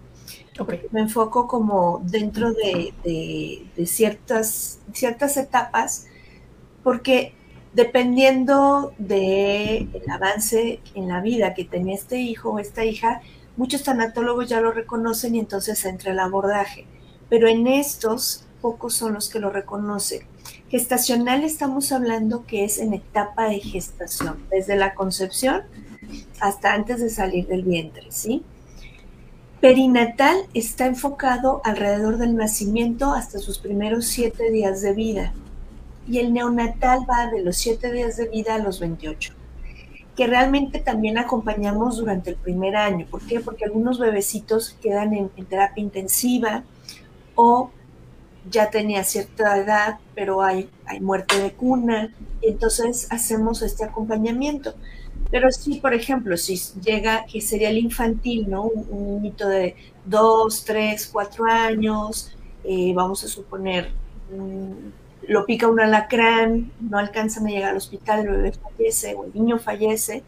Ok. 0.59 0.75
Me 0.90 1.00
enfoco 1.00 1.47
como 1.49 2.00
dentro 2.04 2.52
de, 2.52 2.94
de- 3.04 3.66
de 3.76 3.87
ciertas, 3.87 4.80
ciertas 4.92 5.37
etapas, 5.37 6.06
porque 6.84 7.32
dependiendo 7.72 8.92
del 8.98 9.88
avance 10.08 10.80
en 10.94 11.08
la 11.08 11.20
vida 11.20 11.54
que 11.54 11.64
tenía 11.64 11.96
este 11.96 12.18
hijo 12.20 12.50
o 12.50 12.58
esta 12.60 12.84
hija, 12.84 13.22
muchos 13.56 13.82
tanatólogos 13.82 14.48
ya 14.48 14.60
lo 14.60 14.70
reconocen 14.70 15.34
y 15.34 15.40
entonces 15.40 15.84
entra 15.84 16.12
el 16.12 16.20
abordaje. 16.20 16.86
Pero 17.28 17.48
en 17.48 17.66
estos, 17.66 18.46
pocos 18.60 18.94
son 18.94 19.14
los 19.14 19.28
que 19.28 19.40
lo 19.40 19.50
reconocen. 19.50 20.22
Gestacional 20.68 21.42
estamos 21.42 21.90
hablando 21.90 22.46
que 22.46 22.64
es 22.64 22.78
en 22.78 22.94
etapa 22.94 23.48
de 23.48 23.60
gestación, 23.60 24.38
desde 24.50 24.76
la 24.76 24.94
concepción 24.94 25.62
hasta 26.40 26.74
antes 26.74 27.00
de 27.00 27.10
salir 27.10 27.46
del 27.46 27.62
vientre, 27.62 28.06
¿sí? 28.10 28.42
Perinatal 29.60 30.36
está 30.52 30.86
enfocado 30.86 31.60
alrededor 31.64 32.18
del 32.18 32.36
nacimiento 32.36 33.12
hasta 33.12 33.38
sus 33.38 33.58
primeros 33.58 34.06
siete 34.06 34.50
días 34.50 34.82
de 34.82 34.92
vida. 34.92 35.34
Y 36.06 36.18
el 36.18 36.32
neonatal 36.32 37.00
va 37.08 37.30
de 37.30 37.42
los 37.42 37.56
siete 37.56 37.90
días 37.92 38.16
de 38.16 38.28
vida 38.28 38.56
a 38.56 38.58
los 38.58 38.80
28, 38.80 39.32
que 40.16 40.26
realmente 40.26 40.80
también 40.80 41.18
acompañamos 41.18 41.96
durante 41.96 42.30
el 42.30 42.37
primer 42.37 42.76
año. 42.76 43.06
¿Por 43.11 43.23
qué? 43.26 43.40
Porque 43.40 43.64
algunos 43.64 43.99
bebecitos 43.99 44.76
quedan 44.82 45.14
en, 45.14 45.30
terapia 45.49 45.82
intensiva 45.82 46.64
o 47.34 47.70
ya 48.50 48.68
tenía 48.70 49.02
cierta 49.04 49.56
edad, 49.56 49.99
pero 50.14 50.42
hay, 50.42 50.68
hay 50.84 51.00
muerte 51.00 51.38
de 51.38 51.52
cuna, 51.52 52.14
y 52.42 52.49
entonces 52.49 53.06
hacemos 53.11 53.62
este 53.62 53.84
acompañamiento. 53.84 54.75
Pero 55.30 55.50
sí, 55.50 55.80
por 55.80 55.94
ejemplo, 55.94 56.37
si 56.37 56.61
llega, 56.82 57.25
que 57.25 57.40
sería 57.40 57.70
el 57.70 57.78
infantil, 57.78 58.49
¿no? 58.50 58.64
Un, 58.64 58.87
un 58.90 59.14
niñito 59.14 59.49
de 59.49 59.75
dos, 60.04 60.64
tres, 60.64 61.08
cuatro 61.11 61.46
años, 61.46 62.34
eh, 62.64 62.92
vamos 62.94 63.23
a 63.25 63.28
suponer, 63.28 63.90
lo 65.28 65.46
pica 65.46 65.68
un 65.68 65.80
alacrán, 65.80 66.72
no 66.80 66.98
alcanzan 66.98 67.46
a 67.46 67.50
llegar 67.50 67.70
al 67.72 67.76
hospital, 67.78 68.20
el 68.20 68.28
bebé 68.30 68.52
fallece 68.52 69.14
o 69.14 69.24
el 69.24 69.32
niño 69.34 69.58
fallece. 69.58 70.24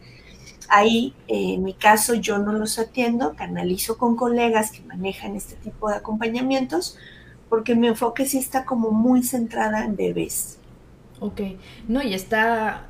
Ahí, 0.69 1.13
eh, 1.27 1.53
en 1.55 1.63
mi 1.63 1.73
caso, 1.73 2.13
yo 2.15 2.39
no 2.39 2.51
los 2.53 2.77
atiendo, 2.79 3.35
canalizo 3.35 3.97
con 3.97 4.15
colegas 4.17 4.71
que 4.71 4.81
manejan 4.83 5.35
este 5.35 5.55
tipo 5.55 5.89
de 5.89 5.95
acompañamientos, 5.97 6.97
porque 7.49 7.75
mi 7.75 7.87
enfoque 7.87 8.25
sí 8.25 8.37
está 8.37 8.65
como 8.65 8.91
muy 8.91 9.23
centrada 9.23 9.85
en 9.85 9.95
bebés. 9.95 10.59
Ok. 11.19 11.41
No, 11.87 12.01
y 12.03 12.13
está. 12.13 12.87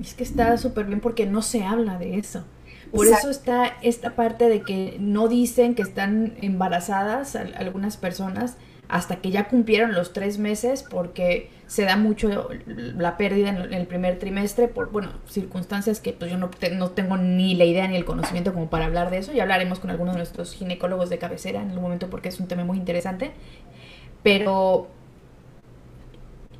Es 0.00 0.14
que 0.14 0.22
está 0.24 0.56
súper 0.58 0.86
bien 0.86 1.00
porque 1.00 1.26
no 1.26 1.42
se 1.42 1.62
habla 1.64 1.98
de 1.98 2.18
eso. 2.18 2.44
Por 2.92 3.06
Exacto. 3.06 3.30
eso 3.30 3.30
está 3.30 3.66
esta 3.82 4.16
parte 4.16 4.48
de 4.48 4.64
que 4.64 4.96
no 5.00 5.28
dicen 5.28 5.74
que 5.74 5.82
están 5.82 6.34
embarazadas 6.42 7.36
al- 7.36 7.54
algunas 7.54 7.96
personas 7.96 8.56
hasta 8.90 9.16
que 9.16 9.30
ya 9.30 9.48
cumplieron 9.48 9.92
los 9.94 10.12
tres 10.12 10.38
meses 10.38 10.82
porque 10.82 11.50
se 11.66 11.84
da 11.84 11.96
mucho 11.96 12.48
la 12.66 13.16
pérdida 13.16 13.48
en 13.50 13.72
el- 13.74 13.86
primer 13.86 14.18
trimestre 14.18 14.68
por, 14.68 14.90
bueno, 14.90 15.10
circunstancias 15.28 16.00
que 16.00 16.12
pues 16.12 16.30
yo 16.30 16.36
no, 16.38 16.50
no 16.76 16.90
tengo 16.90 17.16
ni 17.16 17.54
la 17.54 17.64
idea 17.64 17.86
ni 17.88 17.96
el 17.96 18.04
conocimiento 18.04 18.52
como 18.52 18.68
para 18.70 18.86
hablar 18.86 19.10
de 19.10 19.18
eso. 19.18 19.32
Ya 19.32 19.42
hablaremos 19.44 19.78
con 19.80 19.90
algunos 19.90 20.14
de 20.14 20.18
nuestros 20.18 20.54
ginecólogos 20.54 21.10
de 21.10 21.18
cabecera 21.18 21.60
en 21.62 21.68
algún 21.68 21.82
momento 21.84 22.10
porque 22.10 22.28
es 22.28 22.40
un 22.40 22.48
tema 22.48 22.64
muy 22.64 22.78
interesante. 22.78 23.32
Pero 24.22 24.88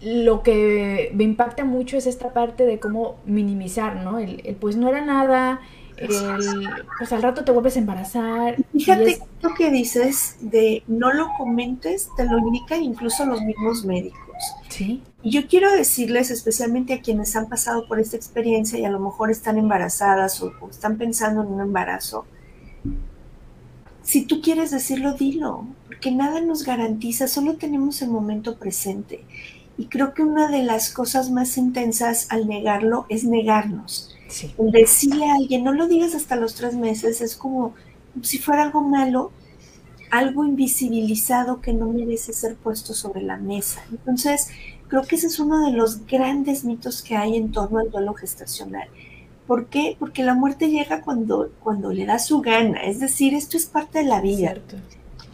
lo 0.01 0.43
que 0.43 1.11
me 1.15 1.25
impacta 1.25 1.65
mucho 1.65 1.97
es 1.99 2.07
esta 2.07 2.33
parte 2.33 2.65
de 2.65 2.81
cómo 2.81 3.17
minimizar, 3.27 3.97
¿no? 3.97 4.19
El, 4.19 4.41
el, 4.47 4.55
pues 4.57 4.77
no 4.77 4.89
era 4.89 5.05
nada, 5.05 5.61
el, 6.09 6.88
pues 6.99 7.12
al 7.12 7.23
rato 7.23 7.45
te 7.45 7.52
vuelves 7.52 7.76
a 7.76 7.80
embarazar. 7.80 8.61
Fíjate, 8.76 9.12
es- 9.12 9.21
lo 9.42 9.54
que 9.54 9.71
dices 9.71 10.37
de 10.40 10.83
no 10.87 11.12
lo 11.12 11.28
comentes, 11.38 12.09
te 12.16 12.25
lo 12.26 12.38
indican 12.38 12.83
incluso 12.83 13.26
los 13.26 13.42
mismos 13.42 13.85
médicos. 13.85 14.59
sí, 14.69 15.02
Y 15.23 15.30
yo 15.33 15.47
quiero 15.49 15.71
decirles, 15.73 16.30
especialmente 16.30 16.95
a 16.95 17.00
quienes 17.02 17.37
han 17.37 17.49
pasado 17.49 17.87
por 17.88 18.00
esta 18.00 18.16
experiencia 18.16 18.78
y 18.78 18.85
a 18.85 18.90
lo 18.90 19.00
mejor 19.00 19.30
están 19.30 19.59
embarazadas 19.59 20.40
o, 20.42 20.52
o 20.61 20.71
están 20.71 20.99
pensando 20.99 21.42
en 21.42 21.49
un 21.49 21.61
embarazo, 21.61 22.26
si 24.02 24.26
tú 24.26 24.40
quieres 24.40 24.71
decirlo, 24.71 25.14
dilo, 25.14 25.66
porque 25.87 26.11
nada 26.11 26.40
nos 26.40 26.64
garantiza, 26.64 27.28
solo 27.28 27.57
tenemos 27.57 28.02
el 28.02 28.11
momento 28.11 28.59
presente. 28.59 29.26
Y 29.76 29.88
creo 29.88 30.14
que 30.14 30.23
una 30.23 30.49
de 30.49 30.62
las 30.62 30.90
cosas 30.92 31.30
más 31.30 31.57
intensas 31.57 32.26
al 32.30 32.47
negarlo 32.49 33.07
es 33.09 33.25
negarnos. 33.25 34.14
Sí, 34.31 34.55
El 34.59 34.71
decirle 34.71 35.27
a 35.29 35.35
alguien, 35.35 35.65
no 35.65 35.73
lo 35.73 35.89
digas 35.89 36.15
hasta 36.15 36.37
los 36.37 36.55
tres 36.55 36.75
meses, 36.75 37.21
es 37.21 37.37
como 37.37 37.75
si 38.23 38.39
fuera 38.39 38.63
algo 38.63 38.81
malo, 38.81 39.33
algo 40.11 40.45
invisibilizado 40.45 41.61
que 41.61 41.73
no 41.73 41.89
merece 41.89 42.33
ser 42.33 42.57
puesto 42.57 42.95
sobre 42.95 43.23
la 43.23 43.37
mesa. 43.37 43.83
Entonces, 43.91 44.49
creo 44.89 45.03
que 45.03 45.17
ese 45.17 45.29
es 45.29 45.39
uno 45.39 45.67
de 45.67 45.73
los 45.73 46.07
grandes 46.07 46.65
mitos 46.65 47.03
que 47.03 47.17
hay 47.17 47.37
en 47.37 47.53
torno 47.53 47.79
al 47.79 47.91
duelo 47.91 48.15
gestacional. 48.15 48.89
¿Por 49.47 49.67
qué? 49.67 49.97
Porque 49.99 50.23
la 50.23 50.35
muerte 50.35 50.69
llega 50.69 51.03
cuando, 51.03 51.51
cuando 51.61 51.93
le 51.93 52.07
da 52.07 52.19
su 52.19 52.41
gana, 52.41 52.83
es 52.83 53.01
decir, 53.01 53.35
esto 53.35 53.57
es 53.57 53.67
parte 53.67 53.99
de 54.01 54.05
la 54.05 54.21
vida. 54.21 54.51
cierto. 54.53 54.77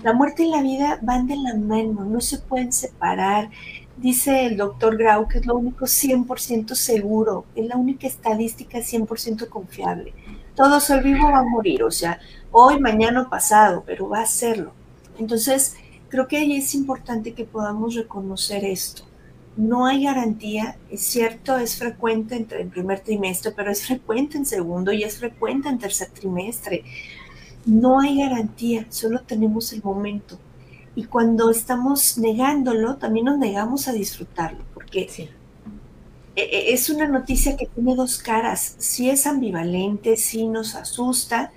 La 0.03 0.13
muerte 0.13 0.45
y 0.45 0.51
la 0.51 0.63
vida 0.63 0.99
van 1.03 1.27
de 1.27 1.37
la 1.37 1.55
mano, 1.55 2.05
no 2.05 2.21
se 2.21 2.39
pueden 2.39 2.73
separar. 2.73 3.51
Dice 3.97 4.45
el 4.45 4.59
doctor 4.59 4.99
Grau 4.99 5.27
que 5.27 5.39
es 5.39 5.47
lo 5.47 5.57
único 5.57 5.87
100% 5.87 6.75
seguro, 6.75 7.47
es 7.55 7.67
la 7.67 7.77
única 7.77 8.07
estadística 8.07 8.79
100% 8.79 9.49
confiable. 9.49 10.13
Todo 10.55 10.81
ser 10.81 11.03
vivo 11.03 11.31
va 11.31 11.39
a 11.39 11.45
morir, 11.45 11.83
o 11.83 11.91
sea, 11.91 12.21
hoy, 12.51 12.79
mañana 12.79 13.23
o 13.23 13.31
pasado, 13.31 13.85
pero 13.87 14.09
va 14.09 14.21
a 14.21 14.25
hacerlo. 14.25 14.73
Entonces, 15.19 15.77
creo 16.09 16.29
que 16.29 16.37
ahí 16.37 16.57
es 16.57 16.75
importante 16.75 17.33
que 17.33 17.45
podamos 17.45 17.95
reconocer 17.95 18.65
esto. 18.65 19.05
No 19.57 19.87
hay 19.87 20.05
garantía, 20.05 20.77
es 20.91 21.01
cierto, 21.01 21.57
es 21.57 21.79
frecuente 21.79 22.37
entre 22.37 22.61
el 22.61 22.69
primer 22.69 23.01
trimestre, 23.01 23.53
pero 23.53 23.71
es 23.71 23.87
frecuente 23.87 24.37
en 24.37 24.45
segundo 24.45 24.93
y 24.93 25.05
es 25.05 25.19
frecuente 25.19 25.71
en 25.71 25.79
tercer 25.79 26.09
trimestre. 26.11 26.85
No 27.65 28.01
hay 28.01 28.19
garantía, 28.19 28.87
solo 28.91 29.21
tenemos 29.23 29.73
el 29.73 29.83
momento. 29.83 30.39
Y 30.97 31.05
cuando 31.07 31.51
estamos 31.51 32.19
negándolo, 32.19 32.97
también 32.99 33.27
nos 33.27 33.39
negamos 33.39 33.87
a 33.87 33.93
disfrutarlo, 33.93 34.67
porque 34.75 35.07
Sí, 35.07 35.31
e- 36.35 36.43
e- 36.43 36.73
es 36.75 36.91
una 36.91 37.09
noticia 37.09 37.57
que 37.57 37.67
tiene 37.67 37.95
dos 37.97 38.19
caras. 38.19 38.77
Sí 38.79 39.11
es 39.11 39.27
ambivalente, 39.27 40.17
sí 40.17 40.49
nos 40.49 40.75
asusta, 40.75 41.53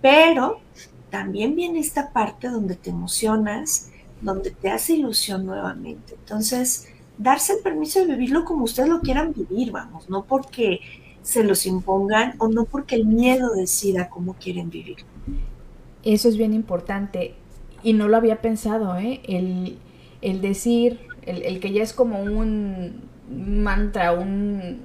pero 0.00 0.64
también 1.10 1.56
viene 1.56 1.80
esta 1.80 2.12
parte 2.12 2.48
donde 2.48 2.76
te 2.76 2.90
emocionas, 2.90 3.90
donde 4.20 4.50
te 4.52 4.70
hace 4.70 4.94
ilusión 4.94 5.46
nuevamente. 5.46 6.14
Entonces, 6.16 6.88
darse 7.16 7.54
el 7.54 7.60
permiso 7.62 8.00
de 8.00 8.06
vivirlo 8.06 8.44
como 8.44 8.64
ustedes 8.64 8.88
lo 8.88 9.02
quieran 9.02 9.32
vivir, 9.34 9.72
vamos, 9.72 10.08
no 10.10 10.26
porque 10.26 10.80
se 11.22 11.44
los 11.44 11.66
impongan 11.66 12.34
o 12.38 12.48
no 12.48 12.66
porque 12.66 12.96
el 12.96 13.06
miedo 13.06 13.54
decida 13.54 14.08
cómo 14.08 14.36
quieren 14.38 14.70
vivir. 14.70 14.98
eso 16.02 16.28
es 16.28 16.36
bien 16.36 16.54
importante. 16.54 17.42
Y 17.82 17.92
no 17.92 18.08
lo 18.08 18.16
había 18.16 18.36
pensado, 18.36 18.96
¿eh? 18.98 19.20
El, 19.24 19.78
el 20.22 20.40
decir, 20.40 21.00
el, 21.22 21.42
el 21.42 21.60
que 21.60 21.72
ya 21.72 21.82
es 21.82 21.92
como 21.92 22.20
un 22.22 23.02
mantra, 23.30 24.12
un, 24.12 24.80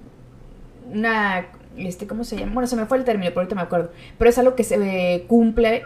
una, 0.91 1.47
este, 1.77 2.07
¿cómo 2.07 2.23
se 2.23 2.37
llama? 2.37 2.53
Bueno, 2.53 2.67
se 2.67 2.75
me 2.75 2.85
fue 2.85 2.97
el 2.97 3.03
término, 3.03 3.29
pero 3.31 3.41
ahorita 3.41 3.55
me 3.55 3.61
acuerdo. 3.61 3.91
Pero 4.17 4.29
es 4.29 4.37
algo 4.37 4.55
que 4.55 4.63
se 4.63 4.75
eh, 4.75 5.25
cumple. 5.27 5.83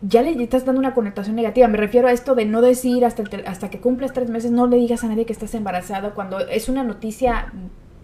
Ya 0.00 0.22
le 0.22 0.40
estás 0.42 0.64
dando 0.64 0.78
una 0.78 0.94
connotación 0.94 1.36
negativa. 1.36 1.66
Me 1.68 1.78
refiero 1.78 2.08
a 2.08 2.12
esto 2.12 2.34
de 2.34 2.44
no 2.44 2.60
decir 2.60 3.04
hasta, 3.04 3.22
el 3.22 3.46
hasta 3.46 3.70
que 3.70 3.80
cumples 3.80 4.12
tres 4.12 4.30
meses, 4.30 4.50
no 4.50 4.66
le 4.66 4.76
digas 4.76 5.02
a 5.04 5.08
nadie 5.08 5.26
que 5.26 5.32
estás 5.32 5.54
embarazado 5.54 6.14
cuando 6.14 6.38
es 6.38 6.68
una 6.68 6.84
noticia 6.84 7.52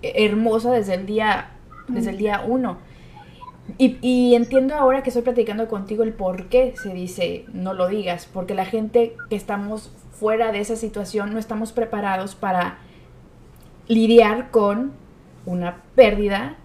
hermosa 0.03 0.73
desde 0.73 0.95
el 0.95 1.07
día, 1.07 1.51
desde 1.89 2.11
el 2.11 2.19
día 2.19 2.43
uno. 2.47 2.79
Y, 3.79 3.97
y 4.03 4.35
entiendo 4.35 4.75
ahora 4.75 5.03
que 5.03 5.11
estoy 5.11 5.23
platicando 5.23 5.69
contigo 5.69 6.03
el 6.03 6.13
por 6.13 6.49
qué 6.49 6.75
se 6.81 6.93
dice 6.93 7.47
no 7.53 7.73
lo 7.73 7.89
digas, 7.89 8.29
porque 8.33 8.55
la 8.55 8.67
gente 8.67 9.17
que 9.31 9.37
estamos 9.37 9.91
fuera 10.13 10.53
de 10.53 10.61
esa 10.61 10.77
situación 10.77 11.33
no 11.33 11.39
estamos 11.39 11.73
preparados 11.73 12.35
para 12.35 12.79
lidiar 13.89 14.51
con 14.51 14.93
una 15.47 15.83
pérdida, 15.95 16.57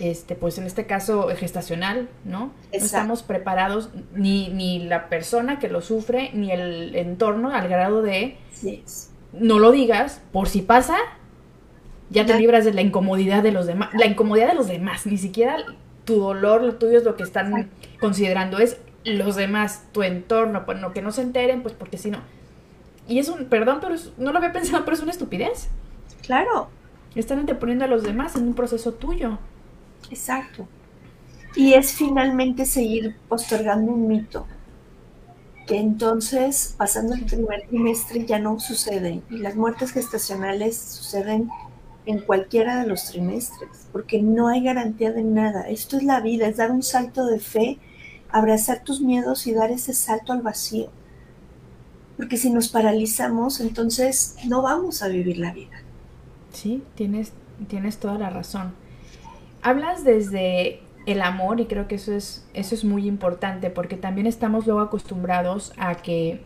este, 0.00 0.34
pues 0.34 0.58
en 0.58 0.64
este 0.64 0.86
caso 0.86 1.28
gestacional, 1.36 2.08
¿no? 2.24 2.38
No 2.40 2.52
estamos 2.70 3.22
preparados 3.22 3.90
ni, 4.14 4.48
ni 4.48 4.78
la 4.78 5.08
persona 5.08 5.58
que 5.58 5.68
lo 5.68 5.80
sufre, 5.80 6.30
ni 6.32 6.50
el 6.50 6.94
entorno 6.96 7.50
al 7.50 7.68
grado 7.68 8.02
de 8.02 8.36
no 9.32 9.58
lo 9.58 9.70
digas, 9.70 10.22
por 10.32 10.48
si 10.48 10.62
pasa, 10.62 10.96
ya 12.10 12.26
te 12.26 12.38
libras 12.38 12.64
de 12.64 12.72
la 12.72 12.82
incomodidad 12.82 13.42
de 13.42 13.52
los 13.52 13.66
demás, 13.66 13.90
la 13.94 14.06
incomodidad 14.06 14.48
de 14.48 14.54
los 14.54 14.68
demás, 14.68 15.06
ni 15.06 15.18
siquiera 15.18 15.56
tu 16.04 16.20
dolor, 16.20 16.62
lo 16.62 16.74
tuyo 16.76 16.98
es 16.98 17.04
lo 17.04 17.16
que 17.16 17.22
están 17.22 17.70
considerando, 18.00 18.58
es 18.58 18.78
los 19.04 19.36
demás, 19.36 19.84
tu 19.92 20.02
entorno, 20.02 20.64
pues 20.64 20.80
no, 20.80 20.92
que 20.92 21.02
no 21.02 21.12
se 21.12 21.22
enteren, 21.22 21.62
pues 21.62 21.74
porque 21.74 21.98
si 21.98 22.10
no. 22.10 22.20
Y 23.08 23.18
es 23.18 23.28
un, 23.28 23.46
perdón, 23.46 23.78
pero 23.80 23.94
no 24.16 24.32
lo 24.32 24.38
había 24.38 24.52
pensado, 24.52 24.84
pero 24.84 24.96
es 24.96 25.02
una 25.02 25.12
estupidez. 25.12 25.68
Claro. 26.22 26.68
Están 27.14 27.40
anteponiendo 27.40 27.84
a 27.84 27.88
los 27.88 28.04
demás 28.04 28.36
en 28.36 28.46
un 28.48 28.54
proceso 28.54 28.92
tuyo. 28.92 29.38
Exacto. 30.10 30.66
Y 31.54 31.74
es 31.74 31.92
finalmente 31.92 32.64
seguir 32.64 33.16
postergando 33.28 33.92
un 33.92 34.08
mito 34.08 34.46
que 35.66 35.78
entonces, 35.78 36.74
pasando 36.76 37.14
el 37.14 37.24
primer 37.24 37.66
trimestre, 37.68 38.24
ya 38.26 38.38
no 38.38 38.58
suceden. 38.58 39.22
Y 39.30 39.38
las 39.38 39.54
muertes 39.54 39.92
gestacionales 39.92 40.76
suceden 40.76 41.50
en 42.06 42.18
cualquiera 42.20 42.80
de 42.80 42.88
los 42.88 43.04
trimestres, 43.06 43.86
porque 43.92 44.22
no 44.22 44.48
hay 44.48 44.62
garantía 44.62 45.12
de 45.12 45.22
nada. 45.22 45.68
Esto 45.68 45.96
es 45.96 46.02
la 46.02 46.20
vida, 46.20 46.46
es 46.48 46.56
dar 46.56 46.70
un 46.70 46.82
salto 46.82 47.26
de 47.26 47.38
fe, 47.38 47.78
abrazar 48.30 48.82
tus 48.82 49.00
miedos 49.00 49.46
y 49.46 49.52
dar 49.52 49.70
ese 49.70 49.92
salto 49.92 50.32
al 50.32 50.42
vacío. 50.42 50.90
Porque 52.16 52.36
si 52.36 52.50
nos 52.50 52.68
paralizamos, 52.68 53.60
entonces 53.60 54.36
no 54.46 54.62
vamos 54.62 55.02
a 55.02 55.08
vivir 55.08 55.38
la 55.38 55.52
vida. 55.52 55.82
Sí, 56.52 56.82
tienes, 56.94 57.32
tienes 57.68 57.98
toda 57.98 58.18
la 58.18 58.30
razón. 58.30 58.74
Hablas 59.62 60.04
desde 60.04 60.80
el 61.06 61.22
amor 61.22 61.60
y 61.60 61.66
creo 61.66 61.88
que 61.88 61.96
eso 61.96 62.12
es, 62.12 62.46
eso 62.54 62.74
es 62.74 62.84
muy 62.84 63.06
importante 63.06 63.70
porque 63.70 63.96
también 63.96 64.26
estamos 64.26 64.66
luego 64.66 64.80
acostumbrados 64.80 65.72
a 65.76 65.96
que 65.96 66.42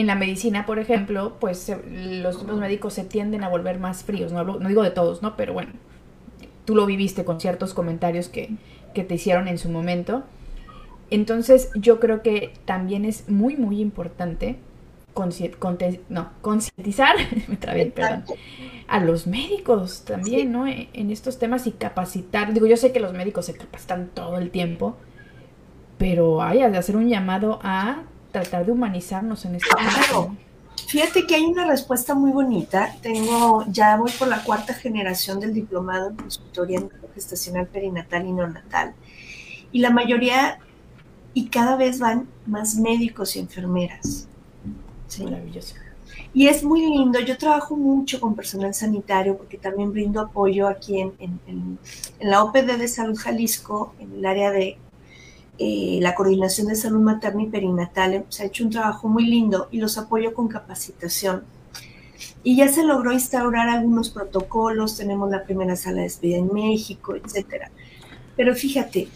en 0.00 0.06
la 0.06 0.14
medicina, 0.14 0.66
por 0.66 0.78
ejemplo, 0.78 1.36
pues 1.40 1.72
los, 1.90 2.44
médicos 2.44 2.94
se 2.94 3.04
tienden 3.04 3.44
a 3.44 3.48
volver 3.48 3.78
más 3.78 4.04
fríos, 4.04 4.32
no, 4.32 4.44
no 4.44 4.68
digo 4.68 4.82
de 4.82 4.90
todos, 4.90 5.22
¿no? 5.22 5.36
Pero 5.36 5.52
bueno, 5.52 5.72
tú 6.64 6.74
lo 6.74 6.86
viviste 6.86 7.24
con 7.24 7.40
ciertos 7.40 7.74
comentarios 7.74 8.28
que, 8.28 8.50
que 8.94 9.04
te 9.04 9.16
hicieron 9.16 9.48
en 9.48 9.58
su 9.58 9.68
momento. 9.68 10.24
Entonces 11.10 11.70
yo 11.74 12.00
creo 12.00 12.22
que 12.22 12.52
también 12.64 13.04
es 13.04 13.28
muy, 13.28 13.56
muy 13.56 13.80
importante 13.80 14.58
no, 16.08 16.30
concientizar, 16.40 17.16
me 17.48 17.56
trabé, 17.56 17.86
perdón, 17.86 18.24
a 18.86 19.00
los 19.00 19.26
médicos 19.26 20.04
también, 20.04 20.52
¿no? 20.52 20.66
E, 20.66 20.88
en 20.92 21.10
estos 21.10 21.38
temas 21.38 21.66
y 21.66 21.72
capacitar. 21.72 22.52
Digo, 22.52 22.66
yo 22.66 22.76
sé 22.76 22.92
que 22.92 23.00
los 23.00 23.12
médicos 23.12 23.46
se 23.46 23.54
capacitan 23.54 24.08
todo 24.14 24.38
el 24.38 24.50
tiempo, 24.50 24.96
pero 25.98 26.42
hay 26.42 26.58
de 26.58 26.78
hacer 26.78 26.96
un 26.96 27.08
llamado 27.08 27.58
a 27.62 28.02
tratar 28.30 28.66
de 28.66 28.72
humanizarnos 28.72 29.44
en 29.44 29.56
este 29.56 29.68
claro. 29.68 30.36
Fíjate 30.86 31.26
que 31.26 31.34
hay 31.34 31.44
una 31.44 31.66
respuesta 31.66 32.14
muy 32.14 32.30
bonita. 32.30 32.94
Tengo, 33.02 33.64
ya 33.68 33.96
voy 33.96 34.10
por 34.12 34.28
la 34.28 34.42
cuarta 34.42 34.72
generación 34.72 35.40
del 35.40 35.52
diplomado 35.52 36.10
en 36.10 36.16
consultoría 36.16 36.80
gestacional 37.14 37.66
perinatal 37.66 38.26
y 38.26 38.32
neonatal. 38.32 38.94
Y 39.72 39.80
la 39.80 39.90
mayoría, 39.90 40.58
y 41.34 41.48
cada 41.48 41.76
vez 41.76 41.98
van 41.98 42.28
más 42.46 42.76
médicos 42.76 43.36
y 43.36 43.40
enfermeras. 43.40 44.28
Sí. 45.08 45.24
Maravilloso. 45.24 45.74
Y 46.34 46.46
es 46.46 46.62
muy 46.62 46.80
lindo, 46.82 47.20
yo 47.20 47.38
trabajo 47.38 47.76
mucho 47.76 48.20
con 48.20 48.34
personal 48.34 48.74
sanitario 48.74 49.36
porque 49.36 49.56
también 49.56 49.92
brindo 49.92 50.20
apoyo 50.20 50.68
aquí 50.68 51.00
en, 51.00 51.14
en, 51.18 51.78
la 52.20 52.44
OPD 52.44 52.78
de 52.78 52.88
Salud 52.88 53.16
Jalisco, 53.16 53.94
en 53.98 54.12
el 54.14 54.26
área 54.26 54.50
de 54.50 54.78
eh, 55.58 55.98
la 56.00 56.14
coordinación 56.14 56.68
de 56.68 56.76
salud 56.76 57.00
materna 57.00 57.42
y 57.42 57.48
perinatal. 57.48 58.24
Se 58.28 58.42
ha 58.42 58.46
hecho 58.46 58.64
un 58.64 58.70
trabajo 58.70 59.08
muy 59.08 59.26
lindo 59.26 59.68
y 59.70 59.78
los 59.78 59.98
apoyo 59.98 60.32
con 60.32 60.48
capacitación. 60.48 61.42
Y 62.44 62.56
ya 62.56 62.68
se 62.68 62.84
logró 62.84 63.12
instaurar 63.12 63.68
algunos 63.68 64.10
protocolos, 64.10 64.96
tenemos 64.96 65.30
la 65.30 65.44
primera 65.44 65.76
sala 65.76 65.98
de 65.98 66.02
despedida 66.04 66.38
en 66.38 66.52
México, 66.52 67.16
etcétera. 67.16 67.70
Pero 68.36 68.54
fíjate, 68.54 69.08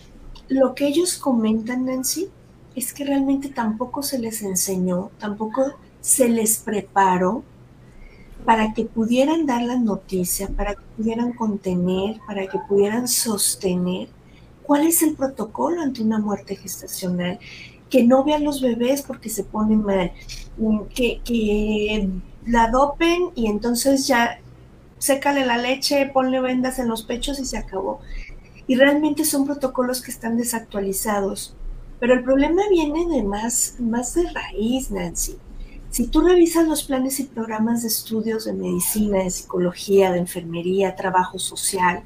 lo 0.48 0.74
que 0.74 0.86
ellos 0.86 1.16
comentan, 1.16 1.86
Nancy, 1.86 2.28
es 2.74 2.92
que 2.92 3.04
realmente 3.04 3.48
tampoco 3.48 4.02
se 4.02 4.18
les 4.18 4.42
enseñó, 4.42 5.10
tampoco 5.18 5.74
se 6.00 6.28
les 6.28 6.58
preparó 6.58 7.44
para 8.44 8.74
que 8.74 8.84
pudieran 8.84 9.46
dar 9.46 9.62
la 9.62 9.76
noticia, 9.76 10.48
para 10.48 10.74
que 10.74 10.82
pudieran 10.96 11.32
contener, 11.32 12.18
para 12.26 12.46
que 12.48 12.58
pudieran 12.68 13.06
sostener 13.06 14.08
cuál 14.72 14.86
es 14.86 15.02
el 15.02 15.14
protocolo 15.16 15.82
ante 15.82 16.00
una 16.00 16.18
muerte 16.18 16.56
gestacional, 16.56 17.38
que 17.90 18.04
no 18.04 18.24
vean 18.24 18.42
los 18.42 18.62
bebés 18.62 19.02
porque 19.02 19.28
se 19.28 19.44
ponen 19.44 19.82
mal, 19.82 20.12
que, 20.94 21.20
que 21.22 22.08
la 22.46 22.70
dopen 22.70 23.32
y 23.34 23.48
entonces 23.48 24.06
ya 24.06 24.40
sécale 24.96 25.44
la 25.44 25.58
leche, 25.58 26.06
ponle 26.06 26.40
vendas 26.40 26.78
en 26.78 26.88
los 26.88 27.02
pechos 27.02 27.38
y 27.38 27.44
se 27.44 27.58
acabó. 27.58 28.00
Y 28.66 28.76
realmente 28.76 29.26
son 29.26 29.44
protocolos 29.44 30.00
que 30.00 30.10
están 30.10 30.38
desactualizados. 30.38 31.54
Pero 32.00 32.14
el 32.14 32.24
problema 32.24 32.62
viene 32.70 33.06
de 33.14 33.24
más, 33.24 33.74
más 33.78 34.14
de 34.14 34.26
raíz, 34.30 34.90
Nancy. 34.90 35.36
Si 35.90 36.06
tú 36.06 36.22
revisas 36.22 36.66
los 36.66 36.84
planes 36.84 37.20
y 37.20 37.24
programas 37.24 37.82
de 37.82 37.88
estudios 37.88 38.46
de 38.46 38.54
medicina, 38.54 39.18
de 39.18 39.28
psicología, 39.28 40.12
de 40.12 40.20
enfermería, 40.20 40.96
trabajo 40.96 41.38
social, 41.38 42.04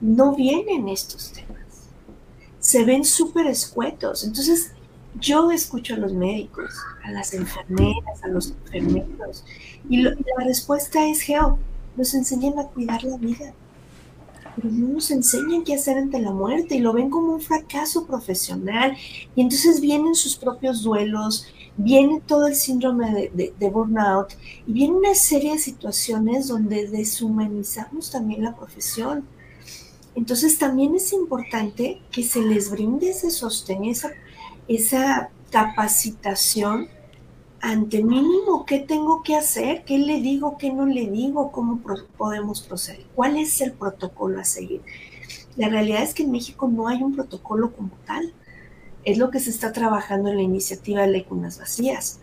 no 0.00 0.34
vienen 0.34 0.88
estos 0.88 1.30
temas. 1.30 1.45
Se 2.66 2.84
ven 2.84 3.04
súper 3.04 3.46
escuetos. 3.46 4.24
Entonces, 4.24 4.72
yo 5.20 5.52
escucho 5.52 5.94
a 5.94 5.98
los 5.98 6.12
médicos, 6.12 6.74
a 7.04 7.12
las 7.12 7.32
enfermeras, 7.32 8.24
a 8.24 8.28
los 8.28 8.54
enfermeros, 8.72 9.44
y, 9.88 10.02
la 10.02 10.14
respuesta 10.44 11.08
es, 11.08 11.20
Geo, 11.20 11.60
nos 11.96 12.12
enseñan 12.12 12.58
a 12.58 12.64
cuidar 12.64 13.04
la 13.04 13.16
vida 13.16 13.54
pero 14.56 14.70
no 14.70 14.94
nos 14.94 15.10
enseñan 15.10 15.64
qué 15.64 15.74
hacer 15.74 15.98
ante 15.98 16.18
la 16.18 16.32
muerte 16.32 16.76
y 16.76 16.80
lo 16.80 16.94
ven 16.94 17.10
como 17.10 17.34
un 17.34 17.40
fracaso 17.40 18.06
profesional. 18.06 18.96
Y 19.34 19.42
entonces 19.42 19.80
vienen 19.82 20.14
sus 20.14 20.34
propios 20.36 20.82
duelos, 20.82 21.46
viene 21.76 22.22
todo 22.26 22.46
el 22.46 22.54
síndrome 22.54 23.30
de, 23.34 23.70
burnout 23.70 24.32
y 24.66 24.72
viene 24.72 24.94
una 24.94 25.14
serie 25.14 25.52
de 25.52 25.58
situaciones 25.58 26.48
donde 26.48 26.88
deshumanizamos 26.88 28.10
también 28.10 28.42
la 28.44 28.56
profesión. 28.56 29.26
Entonces 30.16 30.58
también 30.58 30.94
es 30.94 31.12
importante 31.12 32.00
que 32.10 32.22
se 32.22 32.40
les 32.40 32.70
brinde 32.70 33.10
ese 33.10 33.30
sostén, 33.30 33.84
esa, 33.84 35.30
capacitación 35.48 36.88
ante 37.60 38.02
mínimo 38.02 38.66
qué 38.66 38.80
tengo 38.80 39.22
que 39.22 39.36
hacer, 39.36 39.84
qué 39.84 39.96
le 39.96 40.20
digo, 40.20 40.58
qué 40.58 40.72
no 40.72 40.86
le 40.86 41.06
digo, 41.06 41.52
cómo 41.52 41.80
podemos 42.18 42.62
proceder, 42.62 43.06
cuál 43.14 43.36
es 43.36 43.60
el 43.60 43.72
protocolo 43.72 44.40
a 44.40 44.44
seguir. 44.44 44.82
La 45.56 45.68
realidad 45.68 46.02
es 46.02 46.14
que 46.14 46.24
en 46.24 46.32
México 46.32 46.68
no 46.68 46.88
hay 46.88 47.02
un 47.02 47.14
protocolo 47.14 47.72
como 47.72 47.92
tal. 48.06 48.34
Es 49.04 49.18
lo 49.18 49.30
que 49.30 49.40
se 49.40 49.50
está 49.50 49.72
trabajando 49.72 50.28
en 50.30 50.36
la 50.36 50.42
iniciativa 50.42 51.02
de 51.02 51.08
Ley 51.08 51.24
Cunas 51.24 51.58
Vacías. 51.58 52.20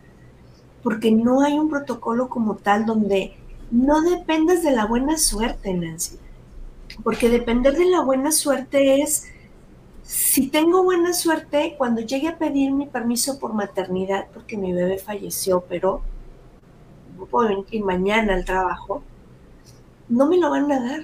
Porque 0.84 1.12
no 1.12 1.42
hay 1.42 1.58
un 1.58 1.70
protocolo 1.70 2.30
como 2.30 2.56
tal 2.56 2.86
donde 2.86 3.36
no 3.72 4.02
dependas 4.02 4.64
de 4.64 4.72
la 4.72 4.86
buena 4.86 5.18
suerte, 5.18 5.74
Nancy. 5.74 6.18
Porque 7.02 7.30
depender 7.30 7.76
de 7.76 7.86
la 7.86 8.02
buena 8.02 8.32
suerte 8.32 9.02
es 9.02 9.34
si 10.04 10.48
tengo 10.48 10.84
buena 10.84 11.14
suerte, 11.14 11.76
cuando 11.78 12.02
llegue 12.02 12.28
a 12.28 12.38
pedir 12.38 12.72
mi 12.72 12.86
permiso 12.86 13.40
por 13.40 13.54
maternidad, 13.54 14.28
porque 14.34 14.58
mi 14.58 14.74
bebé 14.74 14.98
falleció, 14.98 15.62
pero 15.62 16.02
no 17.18 17.26
puedo 17.26 17.66
mañana 17.84 18.34
al 18.34 18.44
trabajo, 18.44 19.02
no 20.10 20.28
me 20.28 20.38
lo 20.38 20.50
van 20.50 20.72
a 20.72 20.80
dar. 20.80 21.02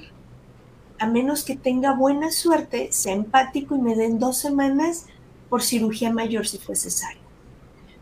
A 0.99 1.08
menos 1.08 1.45
que 1.45 1.56
tenga 1.56 1.93
buena 1.93 2.30
suerte, 2.30 2.91
sea 2.91 3.13
empático 3.13 3.73
y 3.75 3.80
me 3.80 3.95
den 3.95 4.19
dos 4.19 4.38
semanas 4.38 5.06
por 5.49 5.63
cirugía 5.63 6.12
mayor 6.12 6.45
si 6.45 6.58
fue 6.58 6.75
cesárea. 6.75 7.21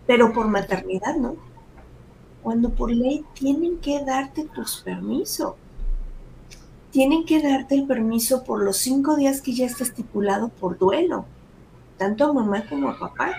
Pero 0.08 0.34
por 0.34 0.48
maternidad 0.48 1.16
no. 1.16 1.36
Cuando 2.42 2.72
por 2.72 2.92
ley 2.92 3.24
tienen 3.34 3.78
que 3.78 4.04
darte 4.04 4.46
tus 4.46 4.82
permisos 4.82 5.54
tienen 6.92 7.26
que 7.26 7.42
darte 7.42 7.76
el 7.76 7.86
permiso 7.86 8.44
por 8.44 8.64
los 8.64 8.78
cinco 8.78 9.16
días 9.16 9.42
que 9.42 9.54
ya 9.54 9.66
está 9.66 9.84
estipulado 9.84 10.50
por 10.50 10.78
duelo, 10.78 11.26
tanto 11.98 12.26
a 12.26 12.34
mamá 12.34 12.64
como 12.70 12.90
a 12.90 13.00
papá. 13.00 13.34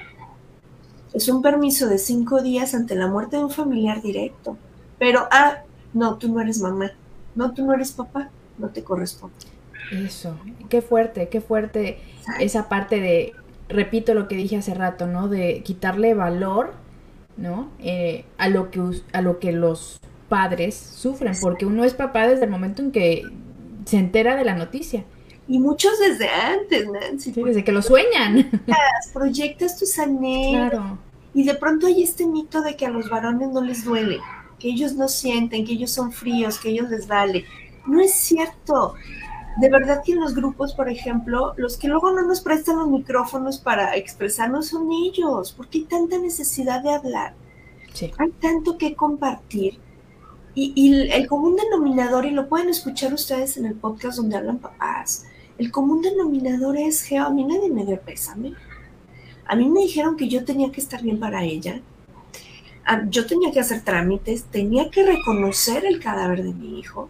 Es 1.13 1.29
un 1.29 1.43
permiso 1.43 1.89
de 1.89 1.99
cinco 1.99 2.43
días 2.43 2.75
ante 2.75 2.95
la 2.95 3.07
muerte 3.07 3.37
de 3.37 3.45
un 3.45 3.51
familiar 3.51 4.03
directo. 4.03 4.57
Pero, 4.99 5.27
ah, 5.31 5.63
no, 5.95 6.19
tú 6.19 6.33
no 6.33 6.41
eres 6.41 6.61
mamá, 6.61 6.93
no, 7.35 7.53
tú 7.55 7.65
no 7.65 7.73
eres 7.73 7.93
papá, 7.93 8.31
no 8.59 8.69
te 8.69 8.85
corresponde. 8.85 9.37
Eso, 9.93 10.37
qué 10.69 10.83
fuerte, 10.83 11.29
qué 11.29 11.41
fuerte 11.41 11.99
esa 12.41 12.69
parte 12.69 13.01
de, 13.01 13.33
repito 13.69 14.15
lo 14.15 14.29
que 14.29 14.37
dije 14.37 14.57
hace 14.57 14.75
rato, 14.75 15.07
¿no? 15.07 15.29
De 15.29 15.63
quitarle 15.63 16.15
valor, 16.15 16.75
¿no? 17.37 17.71
Eh, 17.79 18.25
a, 18.37 18.49
lo 18.49 18.71
que, 18.71 18.83
a 19.13 19.23
lo 19.23 19.39
que 19.39 19.53
los 19.53 20.01
padres 20.29 20.75
sufren, 20.77 21.35
porque 21.41 21.67
uno 21.67 21.85
es 21.85 21.95
papá 21.95 22.27
desde 22.27 22.45
el 22.45 22.51
momento 22.51 22.83
en 22.83 22.93
que 22.93 23.23
se 23.85 23.99
entera 23.99 24.37
de 24.37 24.45
la 24.45 24.55
noticia. 24.55 25.05
Y 25.47 25.59
muchos 25.59 25.99
desde 25.99 26.29
antes, 26.29 26.87
Nancy. 26.89 27.33
Sí, 27.33 27.43
desde 27.43 27.65
que 27.65 27.73
lo 27.73 27.81
sueñan. 27.81 28.51
Proyectas 29.15 29.79
tus 29.79 29.99
anhelos. 29.99 30.71
Claro. 30.71 30.99
Y 31.33 31.45
de 31.45 31.55
pronto 31.55 31.87
hay 31.87 32.03
este 32.03 32.27
mito 32.27 32.61
de 32.61 32.77
que 32.77 32.85
a 32.85 32.91
los 32.91 33.09
varones 33.09 33.49
no 33.49 33.63
les 33.63 33.85
duele, 33.85 34.19
que 34.59 34.69
ellos 34.69 34.95
no 34.95 35.09
sienten, 35.09 35.65
que 35.65 35.73
ellos 35.73 35.91
son 35.91 36.13
fríos, 36.13 36.59
que 36.59 36.71
ellos 36.71 36.91
les 36.91 37.07
vale. 37.07 37.45
No 37.87 38.01
es 38.01 38.13
cierto. 38.13 38.95
de 39.59 39.69
verdad 39.69 40.03
que 40.05 40.13
en 40.13 40.21
los 40.21 40.35
grupos, 40.35 40.75
por 40.75 40.89
ejemplo, 40.89 41.53
los 41.57 41.77
que 41.77 41.89
luego 41.89 42.13
no 42.13 42.23
nos 42.23 42.41
prestan 42.41 42.77
los 42.79 42.89
micrófonos 42.89 43.59
para 43.59 43.97
expresarnos 43.97 44.69
son 44.69 44.89
ellos, 44.93 45.53
porque 45.53 45.79
hay 45.79 45.85
tanta 45.85 46.19
necesidad 46.19 46.83
de 46.83 46.93
hablar, 46.93 47.35
hay 48.19 48.31
tanto 48.41 48.79
que 48.79 48.95
compartir. 48.95 49.79
Y, 50.61 51.13
el 51.13 51.29
común 51.29 51.55
denominador, 51.55 52.27
y 52.27 52.33
lo 52.33 52.49
pueden 52.49 52.69
escuchar 52.69 53.15
ustedes 53.15 53.57
en 53.59 53.67
el 53.67 53.75
podcast 53.75 54.17
donde 54.17 54.37
hablan 54.37 54.59
papás, 54.59 55.25
el 55.57 55.71
común 55.71 56.03
denominador 56.03 56.77
es, 56.77 57.03
Geo, 57.03 57.27
a 57.27 57.31
mí 57.31 57.45
nadie 57.45 57.71
me 57.71 57.87
dio 57.87 58.01
pésame. 58.01 58.55
A 59.47 59.55
mí 59.55 59.69
me 59.69 59.83
dijeron 59.83 60.17
que 60.17 60.29
yo 60.29 60.45
tenía 60.45 60.73
que 60.73 60.81
estar 60.81 61.01
bien 61.01 61.21
para 61.21 61.45
ella. 61.45 61.81
Yo 63.09 63.27
tenía 63.27 63.53
que 63.53 63.61
hacer 63.61 63.85
trámites, 63.85 64.45
tenía 64.45 64.91
que 64.91 65.05
reconocer 65.05 65.85
el 65.87 66.01
cadáver 66.01 66.43
de 66.43 66.53
mi 66.53 66.81
hijo 66.81 67.09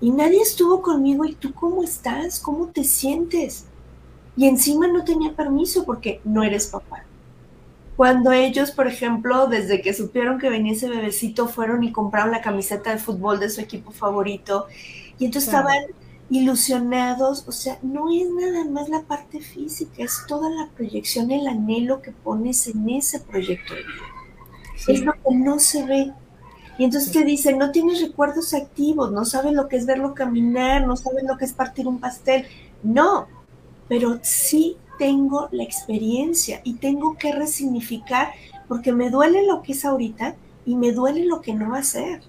y 0.00 0.10
nadie 0.10 0.40
estuvo 0.40 0.82
conmigo. 0.82 1.24
¿Y 1.24 1.34
tú 1.34 1.54
cómo 1.54 1.84
estás? 1.84 2.40
¿Cómo 2.40 2.66
te 2.66 2.82
sientes? 2.82 3.66
Y 4.36 4.48
encima 4.48 4.88
no 4.88 5.04
tenía 5.04 5.36
permiso 5.36 5.84
porque 5.84 6.20
no 6.24 6.42
eres 6.42 6.66
papá. 6.66 7.04
Cuando 7.96 8.32
ellos, 8.32 8.72
por 8.72 8.88
ejemplo, 8.88 9.46
desde 9.46 9.80
que 9.80 9.94
supieron 9.94 10.38
que 10.38 10.50
venía 10.50 10.72
ese 10.72 10.88
bebecito, 10.88 11.46
fueron 11.46 11.84
y 11.84 11.92
compraron 11.92 12.32
la 12.32 12.40
camiseta 12.40 12.90
de 12.90 12.98
fútbol 12.98 13.38
de 13.38 13.50
su 13.50 13.60
equipo 13.60 13.92
favorito. 13.92 14.66
Y 15.18 15.26
entonces 15.26 15.48
estaban 15.48 15.84
ilusionados. 16.28 17.46
O 17.46 17.52
sea, 17.52 17.78
no 17.82 18.10
es 18.10 18.28
nada 18.30 18.64
más 18.64 18.88
la 18.88 19.02
parte 19.02 19.40
física, 19.40 20.02
es 20.02 20.24
toda 20.26 20.50
la 20.50 20.68
proyección, 20.70 21.30
el 21.30 21.46
anhelo 21.46 22.02
que 22.02 22.10
pones 22.10 22.66
en 22.66 22.88
ese 22.90 23.20
proyecto 23.20 23.74
de 23.74 23.82
vida. 23.82 24.88
Es 24.88 25.00
lo 25.00 25.12
que 25.12 25.34
no 25.34 25.60
se 25.60 25.84
ve. 25.84 26.12
Y 26.76 26.84
entonces 26.84 27.12
te 27.12 27.24
dicen, 27.24 27.58
no 27.58 27.70
tienes 27.70 28.00
recuerdos 28.00 28.52
activos, 28.52 29.12
no 29.12 29.24
sabes 29.24 29.52
lo 29.52 29.68
que 29.68 29.76
es 29.76 29.86
verlo 29.86 30.14
caminar, 30.14 30.84
no 30.84 30.96
sabes 30.96 31.22
lo 31.22 31.38
que 31.38 31.44
es 31.44 31.52
partir 31.52 31.86
un 31.86 32.00
pastel. 32.00 32.46
No, 32.82 33.28
pero 33.88 34.18
sí 34.22 34.76
tengo 34.98 35.48
la 35.52 35.62
experiencia 35.62 36.60
y 36.64 36.74
tengo 36.74 37.16
que 37.16 37.32
resignificar 37.32 38.32
porque 38.68 38.92
me 38.92 39.10
duele 39.10 39.46
lo 39.46 39.62
que 39.62 39.72
es 39.72 39.84
ahorita 39.84 40.36
y 40.64 40.76
me 40.76 40.92
duele 40.92 41.24
lo 41.26 41.40
que 41.40 41.54
no 41.54 41.70
va 41.70 41.78
a 41.78 41.82
ser. 41.82 42.22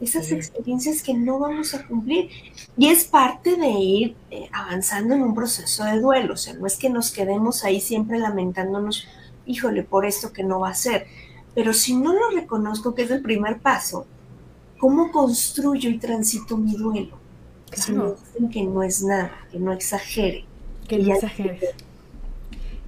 Esas 0.00 0.32
experiencias 0.32 1.02
que 1.02 1.14
no 1.14 1.38
vamos 1.38 1.74
a 1.74 1.86
cumplir. 1.86 2.28
Y 2.76 2.88
es 2.88 3.04
parte 3.04 3.54
de 3.54 3.70
ir 3.70 4.16
eh, 4.32 4.48
avanzando 4.52 5.14
en 5.14 5.22
un 5.22 5.34
proceso 5.34 5.84
de 5.84 6.00
duelo. 6.00 6.34
O 6.34 6.36
sea, 6.36 6.54
no 6.54 6.66
es 6.66 6.76
que 6.76 6.90
nos 6.90 7.12
quedemos 7.12 7.62
ahí 7.62 7.80
siempre 7.80 8.18
lamentándonos, 8.18 9.06
híjole, 9.46 9.84
por 9.84 10.04
esto 10.04 10.32
que 10.32 10.42
no 10.42 10.58
va 10.58 10.70
a 10.70 10.74
ser 10.74 11.06
pero 11.54 11.72
si 11.72 11.96
no 11.96 12.12
lo 12.12 12.30
reconozco, 12.30 12.94
que 12.94 13.02
es 13.02 13.10
el 13.10 13.22
primer 13.22 13.58
paso, 13.58 14.06
¿cómo 14.78 15.10
construyo 15.12 15.90
y 15.90 15.98
transito 15.98 16.56
mi 16.56 16.74
duelo? 16.74 17.18
Si 17.72 17.92
me 17.92 18.12
dicen 18.12 18.50
que 18.50 18.62
no 18.64 18.82
es 18.82 19.02
nada, 19.02 19.32
que 19.50 19.58
no 19.58 19.72
exagere. 19.72 20.44
Que 20.98 21.44
no. 21.44 21.54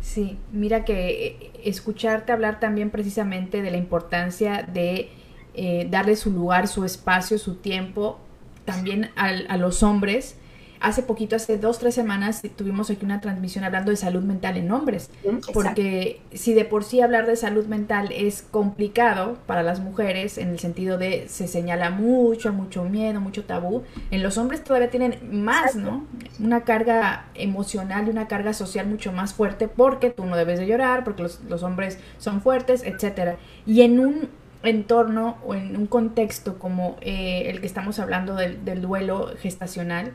Sí, 0.00 0.36
mira 0.52 0.84
que 0.84 1.26
eh, 1.26 1.50
escucharte 1.64 2.32
hablar 2.32 2.60
también 2.60 2.90
precisamente 2.90 3.62
de 3.62 3.70
la 3.70 3.78
importancia 3.78 4.62
de 4.62 5.10
eh, 5.54 5.88
darle 5.90 6.16
su 6.16 6.30
lugar, 6.30 6.68
su 6.68 6.84
espacio, 6.84 7.38
su 7.38 7.56
tiempo, 7.56 8.18
también 8.64 9.10
a 9.16 9.56
los 9.56 9.82
hombres, 9.82 10.36
hace 10.84 11.02
poquito, 11.02 11.36
hace 11.36 11.56
dos, 11.56 11.78
tres 11.78 11.94
semanas, 11.94 12.42
tuvimos 12.56 12.90
aquí 12.90 13.04
una 13.06 13.20
transmisión 13.22 13.64
hablando 13.64 13.90
de 13.90 13.96
salud 13.96 14.22
mental 14.22 14.58
en 14.58 14.70
hombres, 14.70 15.10
porque 15.54 16.20
si 16.32 16.52
de 16.52 16.66
por 16.66 16.84
sí 16.84 17.00
hablar 17.00 17.26
de 17.26 17.36
salud 17.36 17.64
mental 17.66 18.10
es 18.12 18.42
complicado 18.42 19.38
para 19.46 19.62
las 19.62 19.80
mujeres, 19.80 20.36
en 20.36 20.50
el 20.50 20.58
sentido 20.58 20.98
de 20.98 21.26
se 21.28 21.48
señala 21.48 21.88
mucho, 21.88 22.52
mucho 22.52 22.84
miedo, 22.84 23.18
mucho 23.20 23.44
tabú, 23.44 23.82
en 24.10 24.22
los 24.22 24.36
hombres 24.36 24.62
todavía 24.62 24.90
tienen 24.90 25.18
más, 25.42 25.74
¿no? 25.74 26.06
Una 26.38 26.64
carga 26.64 27.26
emocional 27.34 28.06
y 28.06 28.10
una 28.10 28.28
carga 28.28 28.52
social 28.52 28.86
mucho 28.86 29.10
más 29.10 29.32
fuerte, 29.32 29.68
porque 29.68 30.10
tú 30.10 30.26
no 30.26 30.36
debes 30.36 30.58
de 30.58 30.66
llorar, 30.66 31.02
porque 31.02 31.22
los, 31.22 31.62
hombres 31.62 31.98
son 32.18 32.42
fuertes, 32.42 32.82
etcétera. 32.84 33.36
Y 33.64 33.80
en 33.80 34.00
un 34.00 34.28
entorno 34.62 35.38
o 35.46 35.54
en 35.54 35.76
un 35.76 35.86
contexto 35.86 36.58
como 36.58 36.96
eh, 37.00 37.44
el 37.46 37.60
que 37.60 37.66
estamos 37.66 37.98
hablando 37.98 38.34
del 38.34 38.82
duelo 38.82 39.32
gestacional, 39.40 40.12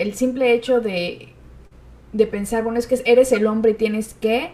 el 0.00 0.14
simple 0.14 0.54
hecho 0.54 0.80
de, 0.80 1.28
de 2.12 2.26
pensar, 2.26 2.64
bueno, 2.64 2.78
es 2.78 2.86
que 2.86 3.00
eres 3.04 3.32
el 3.32 3.46
hombre 3.46 3.72
y 3.72 3.74
tienes 3.74 4.14
que 4.14 4.50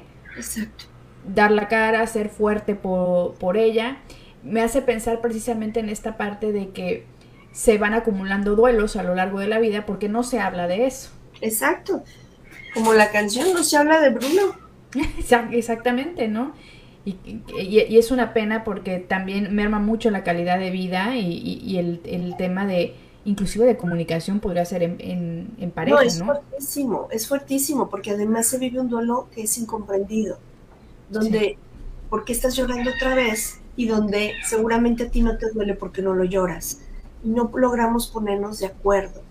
dar 1.25 1.53
la 1.53 1.69
cara, 1.69 2.07
ser 2.09 2.29
fuerte 2.29 2.75
por, 2.75 3.57
ella, 3.57 3.99
me 4.43 4.61
hace 4.61 4.83
pensar 4.83 5.21
precisamente 5.21 5.81
en 5.81 5.89
esta 5.89 6.17
parte 6.17 6.51
de 6.53 6.71
que 6.71 7.07
se 7.53 7.79
van 7.79 7.95
acumulando 7.95 8.57
duelos 8.57 8.97
a 8.97 9.05
lo 9.05 9.15
largo 9.15 9.39
de 9.39 9.47
la 9.47 9.61
vida 9.61 9.87
porque 9.87 10.09
no 10.09 10.25
se 10.25 10.41
habla 10.41 10.67
de 10.67 10.87
eso. 10.87 11.11
Exacto. 11.41 12.03
Como 12.75 12.93
la 12.93 13.11
canción 13.11 13.53
no 13.55 13.63
se 13.63 13.77
habla 13.77 14.01
de 14.01 14.11
Bruno. 14.11 14.57
Exactamente, 15.53 16.27
¿no? 16.27 16.55
Y, 17.05 17.17
y, 17.57 17.99
es 17.99 18.11
una 18.11 18.33
pena 18.33 18.65
porque 18.65 18.99
también 18.99 19.55
merma 19.55 19.79
mucho 19.79 20.11
la 20.11 20.25
calidad 20.25 20.59
de 20.59 20.73
vida 20.73 21.17
y, 21.17 21.79
el, 21.79 22.01
el, 22.05 22.37
tema 22.37 22.67
de, 22.67 22.97
inclusive 23.27 23.67
de 23.67 23.77
comunicación 23.77 24.41
podría 24.41 24.65
ser 24.65 24.83
en, 24.83 24.97
en, 25.59 25.71
pareja, 25.73 25.97
¿no? 25.97 26.03
Es 26.07 26.23
fuertísimo, 26.23 27.09
es 27.11 27.29
fuertísimo, 27.29 27.91
porque 27.91 28.13
además 28.13 28.47
se 28.47 28.59
vive 28.59 28.81
un 28.81 28.89
duelo 28.89 29.29
que 29.35 29.43
es 29.43 29.59
incomprendido, 29.59 30.39
donde, 31.11 31.59
¿por 32.09 32.25
qué 32.25 32.33
estás 32.33 32.57
llorando 32.57 32.91
otra 32.91 33.15
vez? 33.15 33.61
Y 33.77 33.87
donde 33.89 34.33
seguramente 34.45 35.05
a 35.05 35.11
ti 35.11 35.23
no 35.23 35.37
te 35.37 35.51
duele 35.51 35.75
porque 35.75 36.01
no 36.01 36.15
lo 36.15 36.25
lloras. 36.25 36.81
Y 37.23 37.29
no 37.29 37.51
logramos 37.55 38.07
ponernos 38.07 38.61
de 38.61 38.67
acuerdo. 38.67 39.23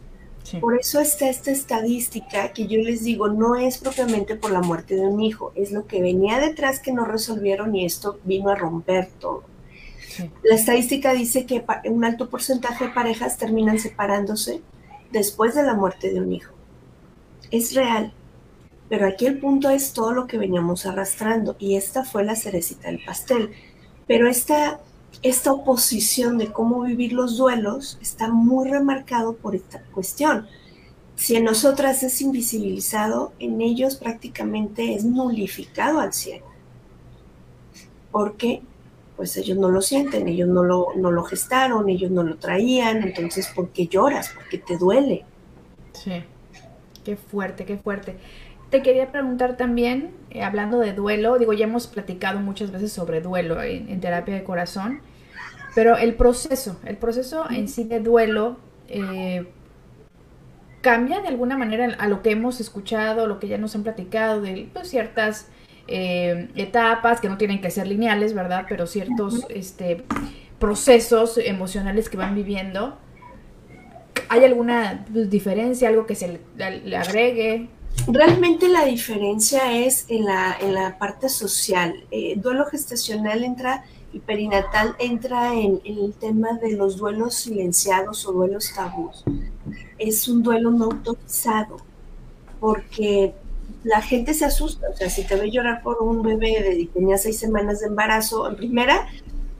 Por 0.61 0.77
eso 0.77 0.99
está 0.99 1.27
esta 1.27 1.49
estadística 1.49 2.53
que 2.53 2.67
yo 2.67 2.79
les 2.79 3.03
digo, 3.03 3.29
no 3.29 3.55
es 3.55 3.79
propiamente 3.79 4.35
por 4.35 4.51
la 4.51 4.61
muerte 4.61 4.95
de 4.95 5.01
un 5.01 5.19
hijo, 5.19 5.51
es 5.55 5.71
lo 5.71 5.87
que 5.87 6.01
venía 6.01 6.39
detrás 6.39 6.79
que 6.79 6.91
no 6.91 7.03
resolvieron 7.03 7.75
y 7.75 7.85
esto 7.85 8.19
vino 8.25 8.49
a 8.49 8.55
romper 8.55 9.09
todo. 9.19 9.43
La 10.43 10.55
estadística 10.55 11.13
dice 11.13 11.45
que 11.45 11.65
un 11.85 12.05
alto 12.05 12.29
porcentaje 12.29 12.85
de 12.85 12.91
parejas 12.91 13.37
terminan 13.37 13.79
separándose 13.79 14.61
después 15.11 15.55
de 15.55 15.63
la 15.63 15.73
muerte 15.73 16.13
de 16.13 16.21
un 16.21 16.31
hijo. 16.31 16.53
Es 17.51 17.73
real, 17.73 18.13
pero 18.89 19.07
aquí 19.07 19.25
el 19.25 19.39
punto 19.39 19.69
es 19.69 19.93
todo 19.93 20.13
lo 20.13 20.27
que 20.27 20.37
veníamos 20.37 20.85
arrastrando 20.85 21.55
y 21.59 21.75
esta 21.75 22.03
fue 22.03 22.23
la 22.23 22.35
cerecita 22.35 22.89
del 22.89 23.03
pastel. 23.03 23.51
Pero 24.07 24.27
esta, 24.27 24.79
esta 25.23 25.51
oposición 25.51 26.37
de 26.37 26.51
cómo 26.51 26.81
vivir 26.81 27.13
los 27.13 27.37
duelos 27.37 27.97
está 28.01 28.29
muy 28.29 28.69
remarcado 28.69 29.35
por 29.35 29.55
esta 29.55 29.81
cuestión. 29.93 30.47
Si 31.15 31.35
en 31.35 31.45
nosotras 31.45 32.03
es 32.03 32.21
invisibilizado, 32.21 33.31
en 33.39 33.61
ellos 33.61 33.95
prácticamente 33.95 34.93
es 34.93 35.05
nulificado 35.05 35.99
al 35.99 36.13
cielo. 36.13 36.45
Porque 38.11 38.61
pues 39.15 39.37
ellos 39.37 39.57
no 39.57 39.69
lo 39.69 39.81
sienten, 39.81 40.27
ellos 40.27 40.49
no 40.49 40.63
lo, 40.63 40.87
no 40.95 41.11
lo 41.11 41.23
gestaron, 41.23 41.89
ellos 41.89 42.11
no 42.11 42.23
lo 42.23 42.37
traían, 42.37 43.03
entonces 43.03 43.47
¿por 43.55 43.69
qué 43.69 43.87
lloras? 43.87 44.31
Porque 44.35 44.57
te 44.57 44.77
duele. 44.77 45.23
Sí, 45.93 46.23
qué 47.03 47.15
fuerte, 47.15 47.65
qué 47.65 47.77
fuerte. 47.77 48.17
Te 48.69 48.81
quería 48.81 49.11
preguntar 49.11 49.57
también, 49.57 50.11
eh, 50.31 50.43
hablando 50.43 50.79
de 50.79 50.93
duelo, 50.93 51.37
digo, 51.37 51.53
ya 51.53 51.65
hemos 51.65 51.87
platicado 51.87 52.39
muchas 52.39 52.71
veces 52.71 52.91
sobre 52.91 53.21
duelo 53.21 53.61
en, 53.63 53.99
terapia 54.01 54.35
de 54.35 54.43
corazón, 54.43 55.01
pero 55.75 55.97
el 55.97 56.15
proceso, 56.15 56.77
el 56.83 56.97
proceso 56.97 57.49
en 57.49 57.69
sí 57.69 57.85
de 57.85 57.99
duelo, 57.99 58.57
eh, 58.89 59.47
cambia 60.81 61.21
de 61.21 61.29
alguna 61.29 61.57
manera 61.57 61.95
a 61.97 62.07
lo 62.07 62.21
que 62.21 62.31
hemos 62.31 62.59
escuchado, 62.59 63.27
lo 63.27 63.39
que 63.39 63.47
ya 63.47 63.57
nos 63.57 63.75
han 63.75 63.83
platicado 63.83 64.41
de 64.41 64.69
pues, 64.73 64.89
ciertas 64.89 65.47
eh, 65.87 66.49
etapas 66.55 67.21
que 67.21 67.29
no 67.29 67.37
tienen 67.37 67.61
que 67.61 67.69
ser 67.69 67.87
lineales, 67.87 68.33
¿verdad? 68.33 68.65
Pero 68.67 68.87
ciertos 68.87 69.45
este, 69.49 70.03
procesos 70.59 71.37
emocionales 71.37 72.09
que 72.09 72.17
van 72.17 72.35
viviendo. 72.35 72.97
¿Hay 74.29 74.43
alguna 74.43 75.05
pues, 75.11 75.29
diferencia, 75.29 75.89
algo 75.89 76.05
que 76.05 76.15
se 76.15 76.39
le, 76.57 76.97
agregue? 76.97 77.69
Realmente 78.07 78.67
la 78.67 78.85
diferencia 78.85 79.77
es 79.77 80.05
en 80.09 80.25
la, 80.25 80.57
en 80.59 80.73
la 80.73 80.97
parte 80.97 81.29
social. 81.29 82.03
Eh, 82.11 82.33
duelo 82.37 82.65
gestacional 82.65 83.43
entra 83.43 83.85
y 84.11 84.19
perinatal 84.19 84.95
entra 84.97 85.53
en, 85.53 85.81
en, 85.83 85.99
el 85.99 86.13
tema 86.13 86.53
de 86.53 86.71
los 86.75 86.97
duelos 86.97 87.35
silenciados 87.35 88.25
o 88.25 88.31
duelos 88.31 88.71
tabús. 88.75 89.23
Es 89.99 90.27
un 90.27 90.41
duelo 90.41 90.71
no 90.71 90.85
autorizado 90.85 91.77
porque 92.59 93.35
la 93.85 94.01
gente 94.01 94.33
se 94.33 94.45
asusta. 94.45 94.87
O 94.89 94.97
sea, 94.97 95.09
si 95.09 95.23
te 95.23 95.35
ve 95.35 95.51
llorar 95.51 95.83
por 95.83 96.01
un 96.01 96.23
bebé 96.23 96.61
de 96.61 96.89
tenía 96.91 97.17
seis 97.17 97.37
semanas 97.37 97.79
de 97.79 97.87
embarazo, 97.87 98.49
en 98.49 98.55
primera, 98.55 99.07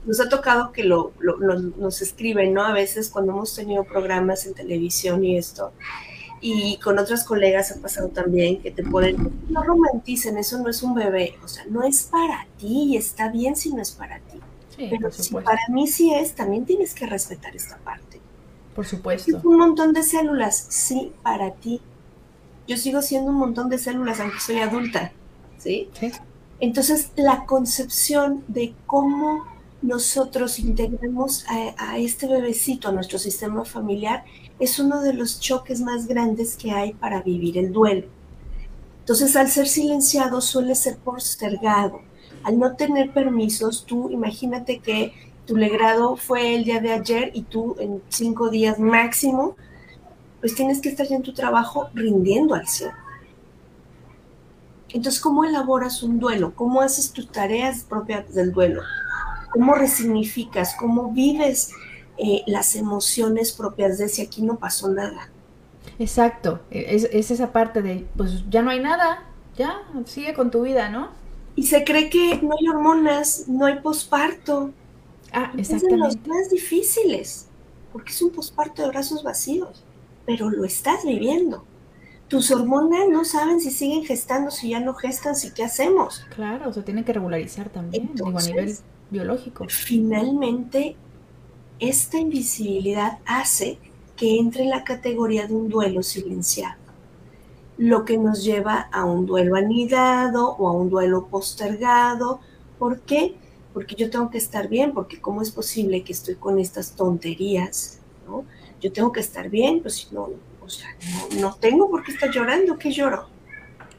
nos 0.04 0.20
ha 0.20 0.28
tocado 0.28 0.72
que 0.72 0.82
lo, 0.82 1.12
nos 1.20 2.02
escriben, 2.02 2.52
¿no? 2.52 2.64
A 2.64 2.72
veces 2.72 3.08
cuando 3.08 3.32
hemos 3.32 3.54
tenido 3.54 3.84
programas 3.84 4.44
en 4.44 4.54
televisión 4.54 5.24
y 5.24 5.38
esto. 5.38 5.72
Y 6.40 6.78
con 6.78 6.98
otras 6.98 7.24
colegas 7.24 7.70
ha 7.70 7.80
pasado 7.80 8.08
también 8.08 8.60
que 8.60 8.72
te 8.72 8.82
pueden, 8.82 9.32
no 9.48 9.62
romanticen, 9.62 10.36
eso 10.36 10.58
no 10.58 10.68
es 10.68 10.82
un 10.82 10.94
bebé, 10.94 11.34
o 11.42 11.48
sea, 11.48 11.64
no 11.70 11.82
es 11.82 12.02
para 12.04 12.46
ti 12.58 12.90
y 12.90 12.96
está 12.96 13.30
bien 13.30 13.56
si 13.56 13.72
no 13.72 13.80
es 13.80 13.92
para 13.92 14.18
ti. 14.18 14.40
Pero 14.76 15.10
si 15.10 15.32
para 15.34 15.60
mí 15.70 15.86
sí 15.86 16.12
es, 16.12 16.34
también 16.34 16.66
tienes 16.66 16.94
que 16.94 17.06
respetar 17.06 17.56
esta 17.56 17.78
parte. 17.78 18.20
Por 18.74 18.84
supuesto. 18.84 19.38
Es 19.38 19.44
un 19.44 19.56
montón 19.56 19.92
de 19.94 20.02
células, 20.02 20.66
sí, 20.68 21.12
para 21.22 21.52
ti. 21.52 21.80
Yo 22.66 22.76
sigo 22.76 23.02
siendo 23.02 23.30
un 23.30 23.38
montón 23.38 23.68
de 23.68 23.78
células 23.78 24.20
aunque 24.20 24.40
soy 24.40 24.58
adulta, 24.58 25.12
¿sí? 25.58 25.88
Sí. 25.98 26.12
Entonces, 26.58 27.10
la 27.16 27.44
concepción 27.44 28.44
de 28.48 28.74
cómo 28.86 29.44
nosotros 29.82 30.58
integramos 30.58 31.44
a, 31.48 31.92
a, 31.92 31.98
este 31.98 32.26
bebecito 32.26 32.88
a 32.88 32.92
nuestro 32.92 33.18
sistema 33.18 33.64
familiar 33.64 34.24
es 34.58 34.78
uno 34.78 35.02
de 35.02 35.12
los 35.12 35.38
choques 35.38 35.80
más 35.80 36.06
grandes 36.06 36.56
que 36.56 36.72
hay 36.72 36.94
para 36.94 37.22
vivir 37.22 37.58
el 37.58 37.72
duelo. 37.72 38.06
Entonces, 39.00 39.36
al 39.36 39.48
ser 39.48 39.68
silenciado 39.68 40.40
suele 40.40 40.74
ser 40.74 40.96
postergado. 40.96 42.00
Al 42.42 42.58
no 42.58 42.74
tener 42.74 43.12
permisos, 43.12 43.84
tú 43.86 44.10
imagínate 44.10 44.78
que 44.78 45.12
tu 45.46 45.56
legrado 45.56 46.16
fue 46.16 46.56
el 46.56 46.64
día 46.64 46.80
de 46.80 46.92
ayer 46.92 47.30
y 47.34 47.42
tú 47.42 47.76
en 47.78 48.02
cinco 48.08 48.50
días 48.50 48.78
máximo, 48.78 49.56
pues 50.40 50.54
tienes 50.54 50.80
que 50.80 50.88
estar 50.88 51.06
ya 51.06 51.16
en 51.16 51.22
tu 51.22 51.32
trabajo 51.34 51.90
rindiendo 51.94 52.54
al 52.54 52.66
cielo. 52.66 52.94
Entonces, 54.88 55.20
¿cómo 55.20 55.44
elaboras 55.44 56.02
un 56.02 56.18
duelo? 56.18 56.54
¿Cómo 56.54 56.80
haces 56.80 57.12
tus 57.12 57.30
tareas 57.30 57.84
propias 57.84 58.32
del 58.32 58.52
duelo? 58.52 58.82
¿Cómo 59.50 59.74
resignificas? 59.74 60.74
¿Cómo 60.74 61.12
vives 61.12 61.72
eh, 62.18 62.42
las 62.46 62.76
emociones 62.76 63.52
propias 63.52 63.98
de 63.98 64.08
si 64.08 64.22
aquí 64.22 64.42
no 64.42 64.58
pasó 64.58 64.88
nada? 64.88 65.30
Exacto, 65.98 66.66
es, 66.70 67.04
es, 67.04 67.30
esa 67.30 67.52
parte 67.52 67.80
de, 67.82 68.06
pues 68.16 68.44
ya 68.50 68.62
no 68.62 68.70
hay 68.70 68.80
nada, 68.80 69.24
ya, 69.56 69.82
sigue 70.04 70.34
con 70.34 70.50
tu 70.50 70.62
vida, 70.62 70.90
¿no? 70.90 71.10
Y 71.54 71.64
se 71.64 71.84
cree 71.84 72.10
que 72.10 72.40
no 72.42 72.54
hay 72.58 72.68
hormonas, 72.68 73.48
no 73.48 73.64
hay 73.66 73.80
posparto. 73.80 74.74
Ah, 75.32 75.52
Es 75.56 75.70
de 75.70 75.96
los 75.96 76.16
más 76.26 76.50
difíciles, 76.50 77.48
porque 77.92 78.12
es 78.12 78.20
un 78.22 78.30
posparto 78.30 78.82
de 78.82 78.88
brazos 78.88 79.22
vacíos, 79.22 79.84
pero 80.26 80.50
lo 80.50 80.64
estás 80.64 81.04
viviendo. 81.04 81.64
Tus 82.28 82.50
hormonas 82.50 83.08
no 83.08 83.24
saben 83.24 83.60
si 83.60 83.70
siguen 83.70 84.04
gestando, 84.04 84.50
si 84.50 84.70
ya 84.70 84.80
no 84.80 84.94
gestan, 84.94 85.36
si 85.36 85.52
qué 85.52 85.62
hacemos. 85.62 86.26
Claro, 86.34 86.72
se 86.72 86.82
tiene 86.82 87.04
que 87.04 87.12
regularizar 87.12 87.70
también, 87.70 88.08
Entonces, 88.10 88.26
digo, 88.26 88.38
a 88.38 88.64
nivel 88.64 88.76
biológico. 89.10 89.66
Finalmente, 89.68 90.96
esta 91.78 92.18
invisibilidad 92.18 93.18
hace 93.26 93.78
que 94.16 94.38
entre 94.38 94.64
en 94.64 94.70
la 94.70 94.82
categoría 94.82 95.46
de 95.46 95.54
un 95.54 95.68
duelo 95.68 96.02
silenciado, 96.02 96.80
lo 97.78 98.04
que 98.04 98.18
nos 98.18 98.42
lleva 98.42 98.88
a 98.90 99.04
un 99.04 99.26
duelo 99.26 99.54
anidado 99.54 100.56
o 100.56 100.68
a 100.68 100.72
un 100.72 100.88
duelo 100.88 101.26
postergado. 101.26 102.40
¿Por 102.78 103.00
qué? 103.00 103.36
Porque 103.74 103.94
yo 103.94 104.10
tengo 104.10 104.30
que 104.30 104.38
estar 104.38 104.68
bien, 104.68 104.92
porque 104.94 105.20
¿cómo 105.20 105.42
es 105.42 105.50
posible 105.50 106.02
que 106.02 106.12
estoy 106.12 106.36
con 106.36 106.58
estas 106.58 106.92
tonterías? 106.92 108.00
¿no? 108.26 108.44
Yo 108.86 108.92
tengo 108.92 109.10
que 109.10 109.18
estar 109.18 109.50
bien, 109.50 109.82
pues 109.82 109.96
si 109.96 110.14
no, 110.14 110.30
o 110.60 110.68
sea, 110.68 110.86
no, 111.32 111.40
no 111.40 111.54
tengo 111.56 111.90
por 111.90 112.04
qué 112.04 112.12
estar 112.12 112.30
llorando, 112.30 112.78
¿qué 112.78 112.92
lloro? 112.92 113.28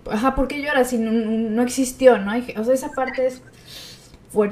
Ajá, 0.09 0.33
¿por 0.33 0.47
qué 0.47 0.61
lloras 0.61 0.91
si 0.91 0.97
no, 0.97 1.11
no 1.11 1.61
existió, 1.61 2.17
no? 2.19 2.31
Hay, 2.31 2.53
o 2.55 2.63
sea, 2.63 2.73
esa 2.73 2.91
parte 2.91 3.27
es 3.27 3.41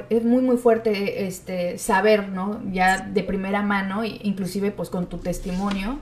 es 0.09 0.23
muy 0.25 0.41
muy 0.41 0.57
fuerte 0.57 1.25
este 1.25 1.77
saber, 1.77 2.27
¿no? 2.27 2.61
Ya 2.69 2.99
de 2.99 3.23
primera 3.23 3.61
mano, 3.61 4.03
inclusive 4.03 4.71
pues 4.71 4.89
con 4.89 5.07
tu 5.07 5.19
testimonio. 5.19 5.99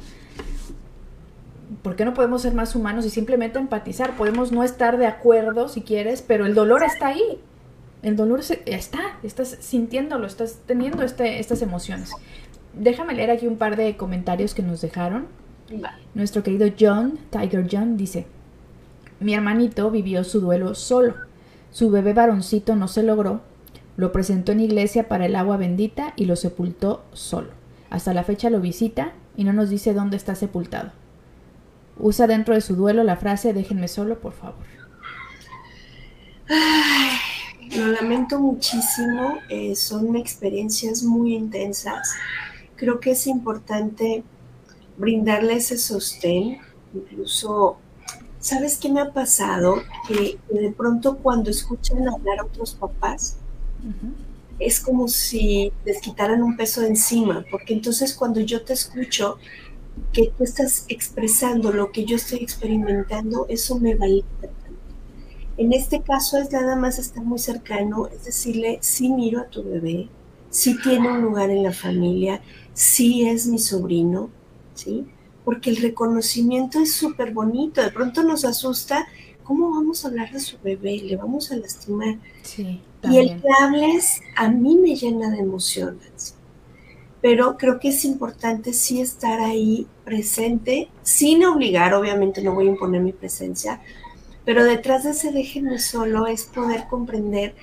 ¿Por 1.83 1.95
qué 1.95 2.05
no 2.05 2.15
podemos 2.15 2.41
ser 2.41 2.55
más 2.55 2.75
humanos 2.75 3.05
y 3.05 3.11
simplemente 3.11 3.59
empatizar? 3.59 4.17
Podemos 4.17 4.51
no 4.51 4.63
estar 4.63 4.97
de 4.97 5.05
acuerdo 5.05 5.69
si 5.69 5.81
quieres, 5.81 6.23
pero 6.23 6.47
el 6.47 6.55
dolor 6.55 6.81
está 6.81 7.09
ahí. 7.09 7.39
El 8.01 8.15
dolor 8.15 8.41
está, 8.65 9.19
estás 9.21 9.57
sintiéndolo, 9.61 10.25
estás 10.25 10.57
teniendo 10.65 11.03
este, 11.03 11.39
estas 11.39 11.61
emociones. 11.61 12.09
Déjame 12.73 13.13
leer 13.13 13.31
aquí 13.31 13.47
un 13.47 13.57
par 13.57 13.75
de 13.75 13.95
comentarios 13.97 14.53
que 14.53 14.63
nos 14.63 14.81
dejaron. 14.81 15.27
Nuestro 16.13 16.43
querido 16.43 16.67
John, 16.79 17.19
Tiger 17.29 17.67
John, 17.71 17.97
dice, 17.97 18.25
mi 19.19 19.33
hermanito 19.33 19.89
vivió 19.91 20.23
su 20.23 20.41
duelo 20.41 20.75
solo. 20.75 21.15
Su 21.71 21.89
bebé 21.89 22.13
varoncito 22.13 22.75
no 22.75 22.87
se 22.87 23.03
logró, 23.03 23.41
lo 23.95 24.11
presentó 24.11 24.51
en 24.51 24.59
iglesia 24.59 25.07
para 25.07 25.25
el 25.25 25.35
agua 25.35 25.57
bendita 25.57 26.13
y 26.15 26.25
lo 26.25 26.35
sepultó 26.35 27.03
solo. 27.13 27.49
Hasta 27.89 28.13
la 28.13 28.23
fecha 28.23 28.49
lo 28.49 28.59
visita 28.59 29.13
y 29.37 29.43
no 29.43 29.53
nos 29.53 29.69
dice 29.69 29.93
dónde 29.93 30.17
está 30.17 30.35
sepultado. 30.35 30.91
Usa 31.97 32.27
dentro 32.27 32.55
de 32.55 32.61
su 32.61 32.75
duelo 32.75 33.03
la 33.03 33.17
frase 33.17 33.53
déjenme 33.53 33.87
solo, 33.87 34.19
por 34.19 34.33
favor. 34.33 34.65
Ay, 36.49 37.17
lo 37.77 37.87
lamento 37.87 38.39
muchísimo, 38.39 39.37
eh, 39.49 39.75
son 39.75 40.15
experiencias 40.15 41.03
muy 41.03 41.35
intensas. 41.35 42.13
Creo 42.75 42.99
que 42.99 43.11
es 43.11 43.27
importante 43.27 44.23
brindarle 44.97 45.55
ese 45.55 45.77
sostén, 45.77 46.59
incluso, 46.93 47.77
¿sabes 48.39 48.77
qué 48.77 48.89
me 48.91 49.01
ha 49.01 49.13
pasado? 49.13 49.83
Que 50.07 50.39
de 50.51 50.71
pronto 50.71 51.17
cuando 51.19 51.49
escuchan 51.49 52.07
hablar 52.07 52.39
a 52.39 52.45
otros 52.45 52.75
papás, 52.75 53.37
Uh 53.83 53.89
-huh. 53.89 54.13
Es 54.59 54.79
como 54.79 55.07
si 55.09 55.73
les 55.85 55.99
quitaran 56.01 56.41
un 56.43 56.55
peso 56.55 56.81
de 56.81 56.87
encima, 56.87 57.45
porque 57.51 57.73
entonces 57.73 58.13
cuando 58.15 58.39
yo 58.39 58.63
te 58.63 58.73
escucho 58.73 59.37
que 60.13 60.31
tú 60.37 60.43
estás 60.43 60.85
expresando 60.89 61.71
lo 61.71 61.91
que 61.91 62.05
yo 62.05 62.15
estoy 62.15 62.39
experimentando, 62.39 63.45
eso 63.49 63.79
me 63.79 63.95
valida. 63.95 64.25
En 65.57 65.73
este 65.73 66.01
caso 66.01 66.37
es 66.37 66.51
nada 66.51 66.75
más 66.75 66.97
estar 66.99 67.23
muy 67.23 67.39
cercano, 67.39 68.07
es 68.07 68.25
decirle, 68.25 68.79
sí 68.81 69.09
miro 69.09 69.39
a 69.41 69.47
tu 69.49 69.63
bebé, 69.63 70.09
sí 70.53 70.77
tiene 70.77 71.11
un 71.11 71.21
lugar 71.21 71.49
en 71.49 71.63
la 71.63 71.73
familia, 71.73 72.39
sí 72.75 73.27
es 73.27 73.47
mi 73.47 73.57
sobrino, 73.57 74.29
¿sí? 74.75 75.05
Porque 75.43 75.71
el 75.71 75.77
reconocimiento 75.77 76.79
es 76.79 76.93
súper 76.93 77.33
bonito, 77.33 77.81
de 77.81 77.89
pronto 77.89 78.21
nos 78.23 78.45
asusta, 78.45 79.07
¿cómo 79.43 79.71
vamos 79.71 80.05
a 80.05 80.09
hablar 80.09 80.31
de 80.31 80.39
su 80.39 80.57
bebé? 80.63 80.97
¿Le 80.99 81.17
vamos 81.17 81.51
a 81.51 81.55
lastimar? 81.55 82.19
Sí. 82.43 82.81
Y 83.01 83.17
el 83.17 83.41
que 83.41 83.47
hables 83.61 84.21
a 84.35 84.47
mí 84.47 84.77
me 84.77 84.95
llena 84.95 85.31
de 85.31 85.39
emociones. 85.39 86.35
Pero 87.19 87.57
creo 87.57 87.79
que 87.79 87.89
es 87.89 88.05
importante 88.05 88.73
sí 88.73 89.01
estar 89.01 89.39
ahí 89.39 89.87
presente, 90.05 90.89
sin 91.01 91.43
obligar, 91.45 91.95
obviamente 91.95 92.43
no 92.43 92.53
voy 92.53 92.67
a 92.67 92.71
imponer 92.71 93.01
mi 93.01 93.11
presencia, 93.11 93.81
pero 94.45 94.63
detrás 94.63 95.03
de 95.03 95.11
ese 95.11 95.31
déjenme 95.31 95.79
solo 95.79 96.27
es 96.27 96.43
poder 96.43 96.85
comprender 96.89 97.55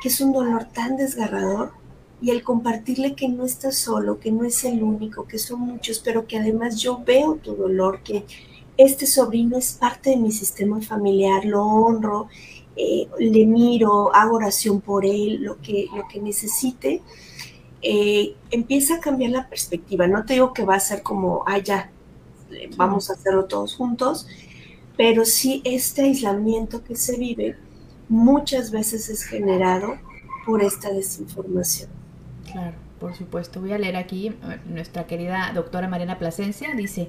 que 0.00 0.08
es 0.08 0.20
un 0.22 0.32
dolor 0.32 0.64
tan 0.64 0.96
desgarrador 0.96 1.72
y 2.20 2.30
el 2.30 2.42
compartirle 2.42 3.14
que 3.14 3.28
no 3.28 3.44
estás 3.44 3.76
solo, 3.78 4.18
que 4.18 4.32
no 4.32 4.44
es 4.44 4.64
el 4.64 4.82
único, 4.82 5.26
que 5.26 5.38
son 5.38 5.60
muchos, 5.60 6.00
pero 6.00 6.26
que 6.26 6.38
además 6.38 6.80
yo 6.80 7.02
veo 7.04 7.36
tu 7.36 7.54
dolor, 7.54 8.02
que 8.02 8.24
este 8.76 9.06
sobrino 9.06 9.56
es 9.56 9.72
parte 9.72 10.10
de 10.10 10.16
mi 10.16 10.32
sistema 10.32 10.80
familiar, 10.80 11.44
lo 11.44 11.64
honro 11.64 12.28
eh, 12.80 13.08
le 13.18 13.44
miro, 13.44 14.14
hago 14.14 14.36
oración 14.36 14.80
por 14.80 15.04
él, 15.04 15.42
lo 15.42 15.60
que, 15.60 15.88
lo 15.96 16.06
que 16.06 16.20
necesite, 16.20 17.02
eh, 17.82 18.36
empieza 18.52 18.94
a 18.94 19.00
cambiar 19.00 19.32
la 19.32 19.48
perspectiva. 19.48 20.06
No 20.06 20.24
te 20.24 20.34
digo 20.34 20.52
que 20.52 20.64
va 20.64 20.76
a 20.76 20.80
ser 20.80 21.02
como, 21.02 21.42
ah, 21.46 21.58
ya, 21.58 21.90
eh, 22.52 22.70
vamos 22.76 23.10
a 23.10 23.14
hacerlo 23.14 23.46
todos 23.46 23.74
juntos, 23.74 24.28
pero 24.96 25.24
sí 25.24 25.60
este 25.64 26.02
aislamiento 26.02 26.84
que 26.84 26.94
se 26.94 27.16
vive 27.18 27.56
muchas 28.08 28.70
veces 28.70 29.08
es 29.08 29.24
generado 29.24 29.96
por 30.46 30.62
esta 30.62 30.90
desinformación. 30.92 31.97
Claro, 32.58 32.76
por 32.98 33.14
supuesto. 33.14 33.60
Voy 33.60 33.72
a 33.72 33.78
leer 33.78 33.96
aquí 33.96 34.34
nuestra 34.66 35.06
querida 35.06 35.52
doctora 35.54 35.88
Mariana 35.88 36.18
Plasencia, 36.18 36.74
dice, 36.74 37.08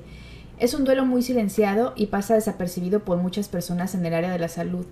es 0.60 0.74
un 0.74 0.84
duelo 0.84 1.06
muy 1.06 1.24
silenciado 1.24 1.94
y 1.96 2.08
pasa 2.08 2.36
desapercibido 2.36 3.00
por 3.00 3.18
muchas 3.18 3.50
personas 3.50 3.96
en 3.96 4.06
el 4.06 4.14
área 4.14 4.32
de 4.32 4.38
la 4.40 4.48
salud. 4.48 4.86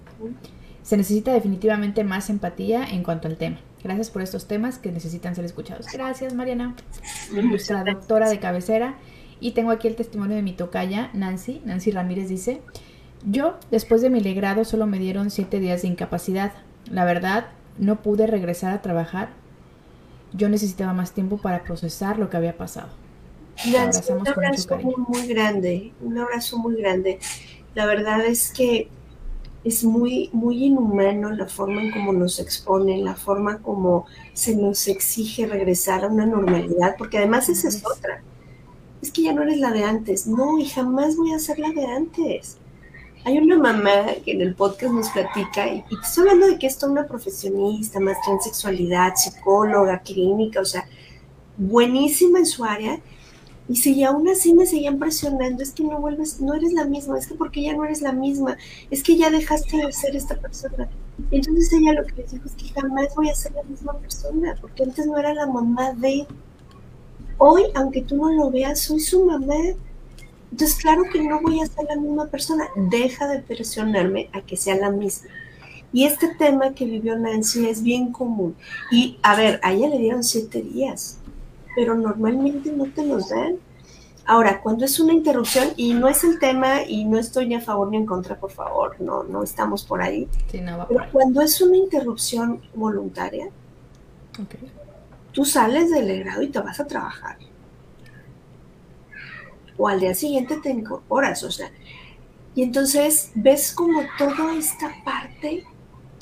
Se 0.82 0.98
necesita 0.98 1.34
definitivamente 1.34 2.04
más 2.04 2.30
empatía 2.30 2.86
en 2.86 3.04
cuanto 3.04 3.28
al 3.28 3.38
tema. 3.38 3.58
Gracias 3.84 4.10
por 4.10 4.24
estos 4.24 4.48
temas 4.48 4.80
que 4.80 4.92
necesitan 4.92 5.36
ser 5.36 5.46
escuchados. 5.46 5.86
Gracias, 5.94 6.34
Mariana, 6.34 6.76
nuestra 7.32 7.84
doctora 7.84 8.30
de 8.30 8.40
cabecera. 8.40 8.96
Y 9.40 9.52
tengo 9.52 9.70
aquí 9.70 9.88
el 9.88 9.96
testimonio 9.96 10.36
de 10.36 10.42
mi 10.42 10.54
tocaya, 10.54 11.12
Nancy. 11.14 11.62
Nancy 11.66 11.92
Ramírez 11.92 12.30
dice, 12.30 12.62
yo, 13.24 13.60
después 13.70 14.02
de 14.02 14.10
mi 14.10 14.22
legrado, 14.22 14.66
solo 14.66 14.88
me 14.88 14.98
dieron 14.98 15.30
siete 15.30 15.60
días 15.60 15.84
de 15.84 15.90
incapacidad. 15.90 16.54
La 16.90 17.06
verdad, 17.06 17.48
no 17.78 18.02
pude 18.02 18.26
regresar 18.26 18.74
a 18.74 18.82
trabajar. 18.82 19.30
Yo 20.34 20.50
necesitaba 20.50 20.94
más 20.94 21.12
tiempo 21.12 21.38
para 21.38 21.64
procesar 21.64 22.20
lo 22.20 22.30
que 22.30 22.38
había 22.38 22.58
pasado. 22.58 22.90
Nancy, 23.72 24.14
un 24.14 24.28
abrazo 24.28 24.78
muy, 24.78 24.96
muy 25.08 25.28
grande, 25.28 25.92
un 26.02 26.18
abrazo 26.18 26.58
muy 26.58 26.76
grande. 26.76 27.20
La 27.74 27.86
verdad 27.86 28.26
es 28.26 28.52
que 28.52 28.90
es 29.64 29.84
muy, 29.84 30.30
muy 30.32 30.66
inhumano 30.66 31.32
la 31.32 31.48
forma 31.48 31.82
en 31.82 31.92
cómo 31.92 32.14
nos 32.14 32.40
exponen, 32.40 33.04
la 33.04 33.16
forma 33.16 33.60
como 33.60 34.06
se 34.34 34.56
nos 34.56 34.88
exige 34.88 35.48
regresar 35.48 36.06
a 36.06 36.08
una 36.08 36.26
normalidad, 36.26 36.96
porque 36.98 37.18
además 37.18 37.50
esa 37.50 37.68
es 37.68 37.84
otra. 37.86 38.22
Es 39.02 39.12
que 39.12 39.24
ya 39.24 39.34
no 39.34 39.44
eres 39.44 39.60
la 39.60 39.72
de 39.72 39.84
antes. 39.84 40.28
No, 40.28 40.58
y 40.60 40.66
jamás 40.66 41.18
voy 41.18 41.34
a 41.34 41.40
ser 41.40 41.60
la 41.60 41.72
de 41.72 41.86
antes. 41.86 42.58
Hay 43.28 43.38
una 43.40 43.58
mamá 43.58 44.06
que 44.24 44.32
en 44.32 44.40
el 44.42 44.56
podcast 44.56 44.94
nos 44.94 45.10
platica, 45.10 45.68
y, 45.68 45.80
y 45.90 46.00
te 46.00 46.02
estoy 46.02 46.22
hablando 46.22 46.48
de 46.48 46.58
que 46.58 46.68
es 46.68 46.78
toda 46.78 46.94
una 46.94 47.08
profesionista, 47.08 48.00
más 48.00 48.16
transexualidad, 48.22 49.16
psicóloga, 49.18 50.00
clínica, 50.00 50.62
o 50.62 50.66
sea, 50.66 50.88
buenísima 51.58 52.40
en 52.40 52.46
su 52.46 52.64
área, 52.64 53.02
Y 53.68 53.76
si 53.78 54.04
aún 54.04 54.28
así 54.30 54.54
me 54.54 54.66
seguían 54.66 55.00
presionando, 55.00 55.62
es 55.64 55.74
que 55.74 55.84
no 55.84 56.00
vuelves, 56.00 56.40
no 56.42 56.54
eres 56.54 56.74
la 56.74 56.86
misma, 56.86 57.20
es 57.20 57.28
que 57.28 57.36
porque 57.36 57.62
ya 57.64 57.74
no 57.76 57.84
eres 57.86 58.02
la 58.02 58.14
misma, 58.14 58.58
es 58.92 59.04
que 59.04 59.18
ya 59.18 59.30
dejaste 59.30 59.78
de 59.78 59.92
ser 59.92 60.16
esta 60.16 60.36
persona. 60.38 60.90
Entonces 61.32 61.74
ella 61.74 61.94
lo 61.94 62.06
que 62.06 62.16
les 62.22 62.32
dijo 62.32 62.46
es 62.46 62.56
que 62.56 62.70
jamás 62.70 63.14
voy 63.16 63.30
a 63.30 63.36
ser 63.36 63.54
la 63.54 63.64
misma 63.64 63.94
persona, 64.00 64.56
porque 64.62 64.84
antes 64.84 65.06
no 65.06 65.18
era 65.18 65.34
la 65.34 65.48
mamá 65.48 65.94
de. 65.94 66.28
Hoy, 67.38 67.64
aunque 67.76 68.02
tú 68.04 68.16
no 68.18 68.32
lo 68.32 68.52
veas, 68.52 68.80
soy 68.80 69.00
su 69.00 69.26
mamá. 69.26 69.56
Entonces, 70.52 70.78
claro 70.78 71.04
que 71.12 71.22
no 71.22 71.42
voy 71.42 71.62
a 71.62 71.66
ser 71.66 71.86
la 71.90 71.96
misma 71.96 72.28
persona. 72.28 72.66
Deja 72.76 73.28
de 73.28 73.40
presionarme 73.40 74.30
a 74.34 74.42
que 74.42 74.58
sea 74.58 74.76
la 74.76 74.90
misma. 74.90 75.30
Y 75.94 76.06
este 76.06 76.36
tema 76.36 76.74
que 76.74 76.86
vivió 76.86 77.18
Nancy 77.18 77.68
es 77.68 77.82
bien 77.82 78.12
común. 78.12 78.56
Y 78.92 79.20
a 79.24 79.36
ver, 79.36 79.60
a 79.64 79.74
ella 79.74 79.90
le 79.90 80.00
dieron 80.00 80.24
siete 80.24 80.62
días 80.62 81.20
pero 81.78 81.94
normalmente 81.94 82.72
no 82.72 82.86
te 82.86 83.06
los 83.06 83.30
dan. 83.30 83.58
Ahora, 84.26 84.62
cuando 84.62 84.84
es 84.84 85.00
una 85.00 85.14
interrupción, 85.14 85.68
y 85.76 85.94
no 85.94 86.08
es 86.08 86.24
el 86.24 86.40
tema, 86.40 86.82
y 86.82 87.06
no 87.06 87.20
estoy 87.20 87.46
ni 87.46 87.54
a 87.54 87.62
favor 87.62 87.90
ni 87.90 87.98
en 87.98 88.06
contra, 88.08 88.36
por 88.36 88.50
favor, 88.50 89.00
no, 89.00 89.22
no 89.24 89.44
estamos 89.44 89.86
por 89.86 90.02
ahí. 90.02 90.28
pero 90.52 91.06
cuando 91.12 91.40
es 91.40 91.62
una 91.62 91.78
interrupción 91.78 92.64
voluntaria, 92.74 93.50
tú 95.32 95.46
sales 95.46 95.92
del 95.92 96.24
grado 96.24 96.42
y 96.42 96.48
te 96.48 96.60
vas 96.60 96.80
a 96.80 96.88
trabajar. 96.88 97.38
O 99.78 99.88
al 99.88 100.00
día 100.00 100.14
siguiente 100.14 100.58
te 100.58 100.70
incorporas, 100.70 101.44
o 101.44 101.52
sea. 101.52 101.72
Y 102.56 102.64
entonces 102.64 103.32
ves 103.36 103.72
como 103.72 104.02
toda 104.18 104.56
esta 104.58 104.92
parte 105.06 105.64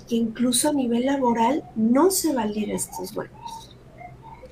que 0.08 0.16
incluso 0.16 0.70
a 0.70 0.74
nivel 0.74 1.06
laboral 1.06 1.64
no 1.76 2.12
se 2.12 2.34
valida 2.34 2.74
estos 2.74 3.14
vuelos. 3.14 3.76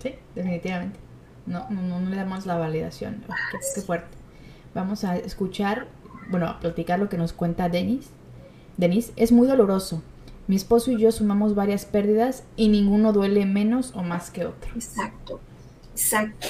Sí, 0.02 0.16
definitivamente. 0.36 1.00
No, 1.46 1.70
no, 1.70 2.00
no 2.00 2.10
le 2.10 2.16
damos 2.16 2.46
la 2.46 2.58
validación. 2.58 3.24
qué, 3.76 3.82
fuerte. 3.82 4.16
Vamos 4.74 5.04
a 5.04 5.18
escuchar, 5.18 5.88
bueno, 6.30 6.48
a 6.48 6.60
platicar 6.60 7.00
lo 7.00 7.10
que 7.10 7.18
nos 7.18 7.34
cuenta 7.34 7.70
Denis. 7.70 8.10
Denis, 8.78 9.12
es 9.16 9.32
muy 9.32 9.48
doloroso. 9.48 10.02
Mi 10.48 10.56
esposo 10.56 10.92
y 10.92 10.98
yo 10.98 11.12
sumamos 11.12 11.56
varias 11.56 11.86
pérdidas 11.86 12.44
y 12.56 12.68
ninguno 12.68 13.13
duele 13.13 13.46
menos 13.46 13.94
o 13.96 14.04
más 14.04 14.32
que 14.32 14.46
otro. 14.46 14.72
Exacto, 14.76 15.39
exacto. 15.93 16.47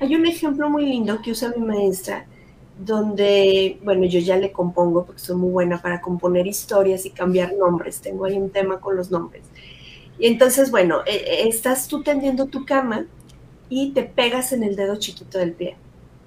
Hay 0.00 0.14
un 0.14 0.26
ejemplo 0.26 0.68
muy 0.68 0.84
lindo 0.84 1.22
que 1.22 1.30
usa 1.30 1.52
mi 1.56 1.64
maestra, 1.64 2.26
donde, 2.78 3.78
bueno, 3.82 4.04
yo 4.04 4.20
ya 4.20 4.36
le 4.36 4.52
compongo 4.52 5.06
porque 5.06 5.20
soy 5.20 5.36
muy 5.36 5.50
buena 5.50 5.80
para 5.80 6.00
componer 6.00 6.46
historias 6.46 7.06
y 7.06 7.10
cambiar 7.10 7.54
nombres. 7.54 8.00
Tengo 8.00 8.24
ahí 8.26 8.36
un 8.36 8.50
tema 8.50 8.80
con 8.80 8.96
los 8.96 9.10
nombres. 9.10 9.44
Y 10.18 10.26
entonces, 10.26 10.70
bueno, 10.70 11.00
eh, 11.06 11.24
eh, 11.26 11.48
estás 11.48 11.88
tú 11.88 12.02
tendiendo 12.02 12.46
tu 12.46 12.64
cama 12.64 13.06
y 13.68 13.92
te 13.92 14.02
pegas 14.02 14.52
en 14.52 14.62
el 14.62 14.76
dedo 14.76 14.96
chiquito 14.96 15.38
del 15.38 15.52
pie. 15.52 15.76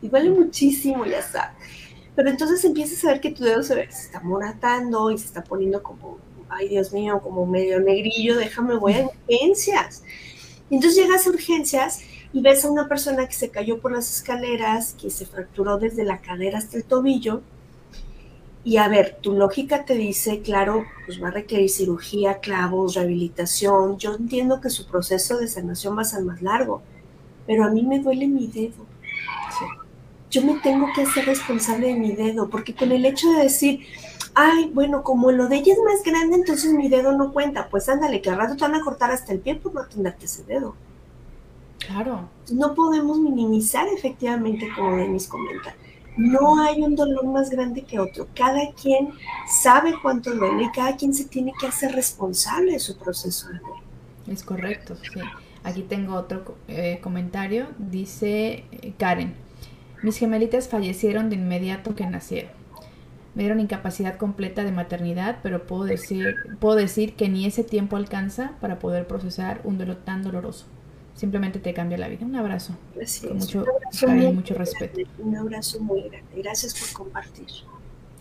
Y 0.01 0.09
duele 0.09 0.29
muchísimo, 0.29 1.05
ya 1.05 1.19
está. 1.19 1.55
Pero 2.15 2.29
entonces 2.29 2.63
empiezas 2.65 3.03
a 3.05 3.09
ver 3.09 3.21
que 3.21 3.31
tu 3.31 3.43
dedo 3.43 3.63
se, 3.63 3.81
está 3.81 4.19
moratando 4.21 5.11
y 5.11 5.17
se 5.17 5.25
está 5.25 5.43
poniendo 5.43 5.81
como, 5.81 6.17
ay 6.49 6.67
Dios 6.67 6.91
mío, 6.91 7.21
como 7.23 7.45
medio 7.45 7.79
negrillo, 7.79 8.35
déjame, 8.37 8.75
voy 8.75 8.93
a 8.93 9.07
urgencias. 9.07 10.03
Y 10.69 10.75
entonces 10.75 11.01
llegas 11.01 11.25
a 11.25 11.29
urgencias 11.29 12.01
y 12.33 12.41
ves 12.41 12.65
a 12.65 12.71
una 12.71 12.87
persona 12.87 13.27
que 13.27 13.33
se 13.33 13.49
cayó 13.49 13.79
por 13.79 13.91
las 13.91 14.13
escaleras, 14.13 14.95
que 14.99 15.09
se 15.09 15.25
fracturó 15.25 15.77
desde 15.77 16.03
la 16.03 16.19
cadera 16.19 16.59
hasta 16.59 16.77
el 16.77 16.83
tobillo, 16.83 17.41
y 18.63 18.77
a 18.77 18.87
ver, 18.87 19.17
tu 19.21 19.33
lógica 19.33 19.85
te 19.85 19.95
dice, 19.95 20.41
claro, 20.41 20.85
pues 21.05 21.21
va 21.23 21.29
a 21.29 21.31
requerir 21.31 21.69
cirugía, 21.69 22.39
clavos, 22.39 22.95
rehabilitación. 22.95 23.97
Yo 23.97 24.15
entiendo 24.15 24.59
que 24.59 24.69
su 24.69 24.85
proceso 24.85 25.37
de 25.37 25.47
sanación 25.47 25.97
va 25.97 26.01
a 26.01 26.05
ser 26.05 26.23
más 26.23 26.41
largo, 26.41 26.81
pero 27.47 27.63
a 27.63 27.69
mí 27.69 27.83
me 27.83 27.99
duele 27.99 28.27
mi 28.27 28.47
dedo. 28.47 28.85
Yo 30.29 30.43
me 30.43 30.59
tengo 30.59 30.87
que 30.93 31.03
hacer 31.03 31.25
responsable 31.25 31.87
de 31.87 31.95
mi 31.95 32.11
dedo, 32.11 32.49
porque 32.49 32.75
con 32.75 32.91
el 32.91 33.05
hecho 33.05 33.31
de 33.31 33.43
decir, 33.43 33.79
ay, 34.35 34.69
bueno, 34.73 35.03
como 35.03 35.31
lo 35.31 35.47
de 35.47 35.55
ella 35.55 35.73
es 35.73 35.79
más 35.79 36.03
grande, 36.03 36.35
entonces 36.35 36.71
mi 36.73 36.89
dedo 36.89 37.13
no 37.13 37.33
cuenta. 37.33 37.69
Pues 37.69 37.87
ándale, 37.89 38.21
que 38.21 38.29
al 38.29 38.37
rato 38.37 38.55
te 38.55 38.61
van 38.61 38.75
a 38.75 38.83
cortar 38.83 39.09
hasta 39.09 39.33
el 39.33 39.39
pie 39.39 39.55
por 39.55 39.73
no 39.73 39.81
atenderte 39.81 40.25
ese 40.25 40.43
dedo. 40.43 40.75
Claro. 41.79 42.29
No 42.51 42.75
podemos 42.75 43.19
minimizar 43.19 43.87
efectivamente, 43.87 44.67
como 44.75 44.97
Denis 44.97 45.27
comenta 45.27 45.75
no 46.19 46.61
hay 46.61 46.81
un 46.81 46.95
dolor 46.97 47.25
más 47.27 47.49
grande 47.49 47.83
que 47.83 47.97
otro. 47.97 48.27
Cada 48.35 48.73
quien 48.73 49.09
sabe 49.47 49.93
cuánto 50.01 50.35
duele 50.35 50.65
y 50.65 50.71
cada 50.71 50.97
quien 50.97 51.13
se 51.13 51.25
tiene 51.25 51.53
que 51.57 51.67
hacer 51.67 51.93
responsable 51.93 52.73
de 52.73 52.79
su 52.79 52.97
proceso 52.97 53.47
de 53.47 53.59
duelo. 53.59 53.81
Es 54.27 54.43
correcto, 54.43 54.95
sí. 54.97 55.21
Aquí 55.63 55.81
tengo 55.83 56.15
otro 56.15 56.57
eh, 56.67 56.99
comentario. 57.01 57.67
Dice 57.77 58.65
eh, 58.71 58.93
Karen, 58.97 59.33
mis 60.03 60.17
gemelitas 60.17 60.67
fallecieron 60.67 61.29
de 61.29 61.37
inmediato 61.37 61.95
que 61.95 62.05
nacieron. 62.05 62.51
Me 63.33 63.43
dieron 63.43 63.61
incapacidad 63.61 64.17
completa 64.17 64.65
de 64.65 64.73
maternidad, 64.73 65.37
pero 65.41 65.67
puedo 65.67 65.85
decir, 65.85 66.35
puedo 66.59 66.75
decir 66.75 67.13
que 67.13 67.29
ni 67.29 67.45
ese 67.45 67.63
tiempo 67.63 67.95
alcanza 67.95 68.51
para 68.59 68.79
poder 68.79 69.07
procesar 69.07 69.61
un 69.63 69.77
duelo 69.77 69.95
tan 69.95 70.21
doloroso 70.21 70.65
simplemente 71.19 71.59
te 71.59 71.73
cambia 71.73 71.97
la 71.97 72.07
vida. 72.07 72.25
Un 72.25 72.35
abrazo. 72.37 72.77
Con 73.21 73.37
mucho 73.37 73.65
cariño 73.99 74.31
mucho 74.31 74.53
respeto. 74.53 75.01
Un 75.17 75.35
abrazo 75.35 75.81
muy 75.81 76.03
grande. 76.03 76.29
Gracias 76.37 76.79
por 76.79 76.93
compartir. 76.93 77.47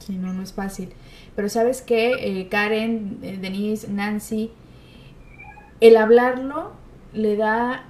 Sí, 0.01 0.17
no, 0.17 0.33
no 0.33 0.43
es 0.43 0.53
fácil. 0.53 0.93
Pero 1.37 1.49
sabes 1.49 1.81
que 1.81 2.15
eh, 2.15 2.49
Karen, 2.49 3.19
eh, 3.23 3.39
Denise, 3.41 3.87
Nancy, 3.89 4.51
el 5.81 5.97
hablarlo 5.97 6.73
le 7.13 7.37
da 7.37 7.85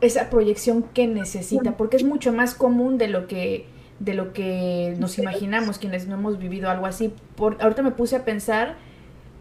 esa 0.00 0.30
proyección 0.30 0.84
que 0.84 1.08
necesita, 1.08 1.76
porque 1.76 1.96
es 1.96 2.04
mucho 2.04 2.32
más 2.32 2.54
común 2.54 2.98
de 2.98 3.08
lo 3.08 3.26
que 3.26 3.66
de 3.98 4.14
lo 4.14 4.32
que 4.32 4.94
nos 4.96 5.18
imaginamos 5.18 5.78
quienes 5.78 6.06
no 6.06 6.14
hemos 6.14 6.38
vivido 6.38 6.70
algo 6.70 6.86
así. 6.86 7.12
Por, 7.34 7.60
ahorita 7.60 7.82
me 7.82 7.90
puse 7.90 8.14
a 8.14 8.24
pensar 8.24 8.76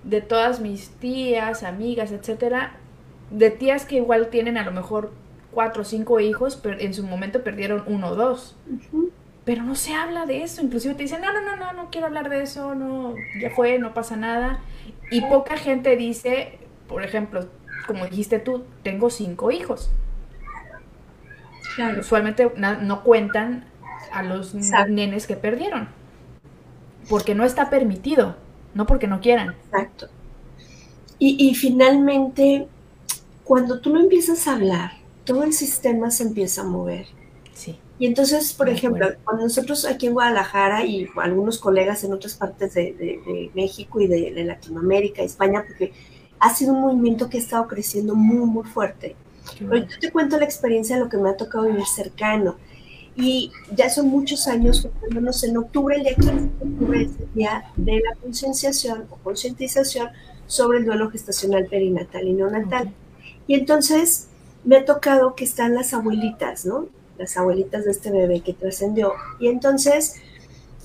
de 0.03 0.21
todas 0.21 0.61
mis 0.61 0.89
tías, 0.89 1.61
amigas, 1.61 2.11
etcétera, 2.11 2.77
de 3.29 3.51
tías 3.51 3.85
que 3.85 3.95
igual 3.95 4.29
tienen 4.29 4.57
a 4.57 4.63
lo 4.63 4.71
mejor 4.71 5.11
cuatro 5.51 5.81
o 5.81 5.85
cinco 5.85 6.19
hijos, 6.19 6.55
pero 6.55 6.79
en 6.79 6.93
su 6.93 7.03
momento 7.03 7.43
perdieron 7.43 7.83
uno 7.87 8.09
o 8.09 8.15
dos. 8.15 8.55
Pero 9.43 9.63
no 9.63 9.75
se 9.75 9.93
habla 9.93 10.25
de 10.25 10.43
eso, 10.43 10.61
inclusive 10.61 10.93
te 10.93 11.03
dicen, 11.03 11.21
no, 11.21 11.31
no, 11.33 11.41
no, 11.41 11.55
no, 11.55 11.73
no 11.73 11.89
quiero 11.89 12.07
hablar 12.07 12.29
de 12.29 12.43
eso, 12.43 12.75
no, 12.75 13.15
ya 13.39 13.49
fue, 13.49 13.79
no 13.79 13.93
pasa 13.93 14.15
nada. 14.15 14.59
Y 15.09 15.21
poca 15.21 15.57
gente 15.57 15.95
dice, 15.95 16.59
por 16.87 17.03
ejemplo, 17.03 17.47
como 17.87 18.05
dijiste 18.05 18.39
tú, 18.39 18.65
tengo 18.83 19.09
cinco 19.09 19.51
hijos. 19.51 19.89
Usualmente 21.99 22.51
no 22.57 23.03
cuentan 23.03 23.65
a 24.11 24.23
los 24.23 24.53
nenes 24.53 25.27
que 25.27 25.35
perdieron. 25.35 25.89
Porque 27.09 27.35
no 27.35 27.45
está 27.45 27.69
permitido, 27.69 28.35
no 28.73 28.85
porque 28.85 29.07
no 29.07 29.21
quieran. 29.21 29.55
Exacto. 29.71 30.07
Y, 31.19 31.37
y 31.39 31.55
finalmente, 31.55 32.67
cuando 33.47 33.79
tú 33.79 33.93
no 33.93 34.01
empiezas 34.01 34.45
a 34.47 34.55
hablar, 34.55 34.91
todo 35.23 35.43
el 35.43 35.53
sistema 35.53 36.11
se 36.11 36.23
empieza 36.23 36.61
a 36.61 36.65
mover. 36.65 37.07
Sí. 37.53 37.79
Y 37.97 38.05
entonces, 38.05 38.53
por 38.53 38.67
ejemplo, 38.67 39.07
cuando 39.23 39.43
nosotros 39.43 39.85
aquí 39.85 40.07
en 40.07 40.13
Guadalajara 40.13 40.85
y 40.85 41.07
algunos 41.15 41.57
colegas 41.57 42.03
en 42.03 42.11
otras 42.13 42.35
partes 42.35 42.73
de, 42.73 43.49
México 43.55 44.01
y 44.01 44.07
de, 44.07 44.43
Latinoamérica, 44.43 45.23
España, 45.23 45.63
porque 45.65 45.93
ha 46.39 46.53
sido 46.53 46.73
un 46.73 46.81
movimiento 46.81 47.29
que 47.29 47.37
ha 47.37 47.41
estado 47.41 47.67
creciendo 47.67 48.15
muy, 48.15 48.45
muy 48.45 48.65
fuerte. 48.65 49.15
Pero 49.57 49.77
yo 49.77 49.99
te 49.99 50.11
cuento 50.11 50.37
la 50.37 50.45
experiencia 50.45 50.97
de 50.97 51.03
lo 51.05 51.09
que 51.09 51.17
me 51.17 51.29
ha 51.29 51.37
tocado 51.37 51.65
vivir 51.65 51.85
cercano. 51.85 52.57
Y 53.15 53.51
ya 53.73 53.89
son 53.89 54.09
muchos 54.09 54.45
años, 54.47 54.87
menos 55.09 55.43
en 55.43 55.57
octubre, 55.57 55.95
el 55.95 56.03
día 56.03 56.15
15 56.15 56.31
de 56.31 56.73
octubre 56.73 57.01
es 57.01 57.11
el 57.19 57.33
día 57.33 57.63
de 57.77 57.93
la 57.93 58.13
concienciación 58.21 59.07
o 59.09 59.15
concientización 59.15 60.09
sobre 60.45 60.79
el 60.79 60.85
duelo 60.85 61.09
gestacional 61.09 61.65
perinatal 61.65 62.27
y 62.27 62.33
neonatal. 62.33 62.93
Y 63.47 63.55
entonces 63.55 64.27
me 64.63 64.77
ha 64.77 64.85
tocado 64.85 65.35
que 65.35 65.45
están 65.45 65.73
las 65.73 65.93
abuelitas, 65.93 66.65
¿no? 66.65 66.87
Las 67.17 67.37
abuelitas 67.37 67.85
de 67.85 67.91
este 67.91 68.11
bebé 68.11 68.41
que 68.41 68.53
trascendió. 68.53 69.13
Y 69.39 69.47
entonces 69.47 70.15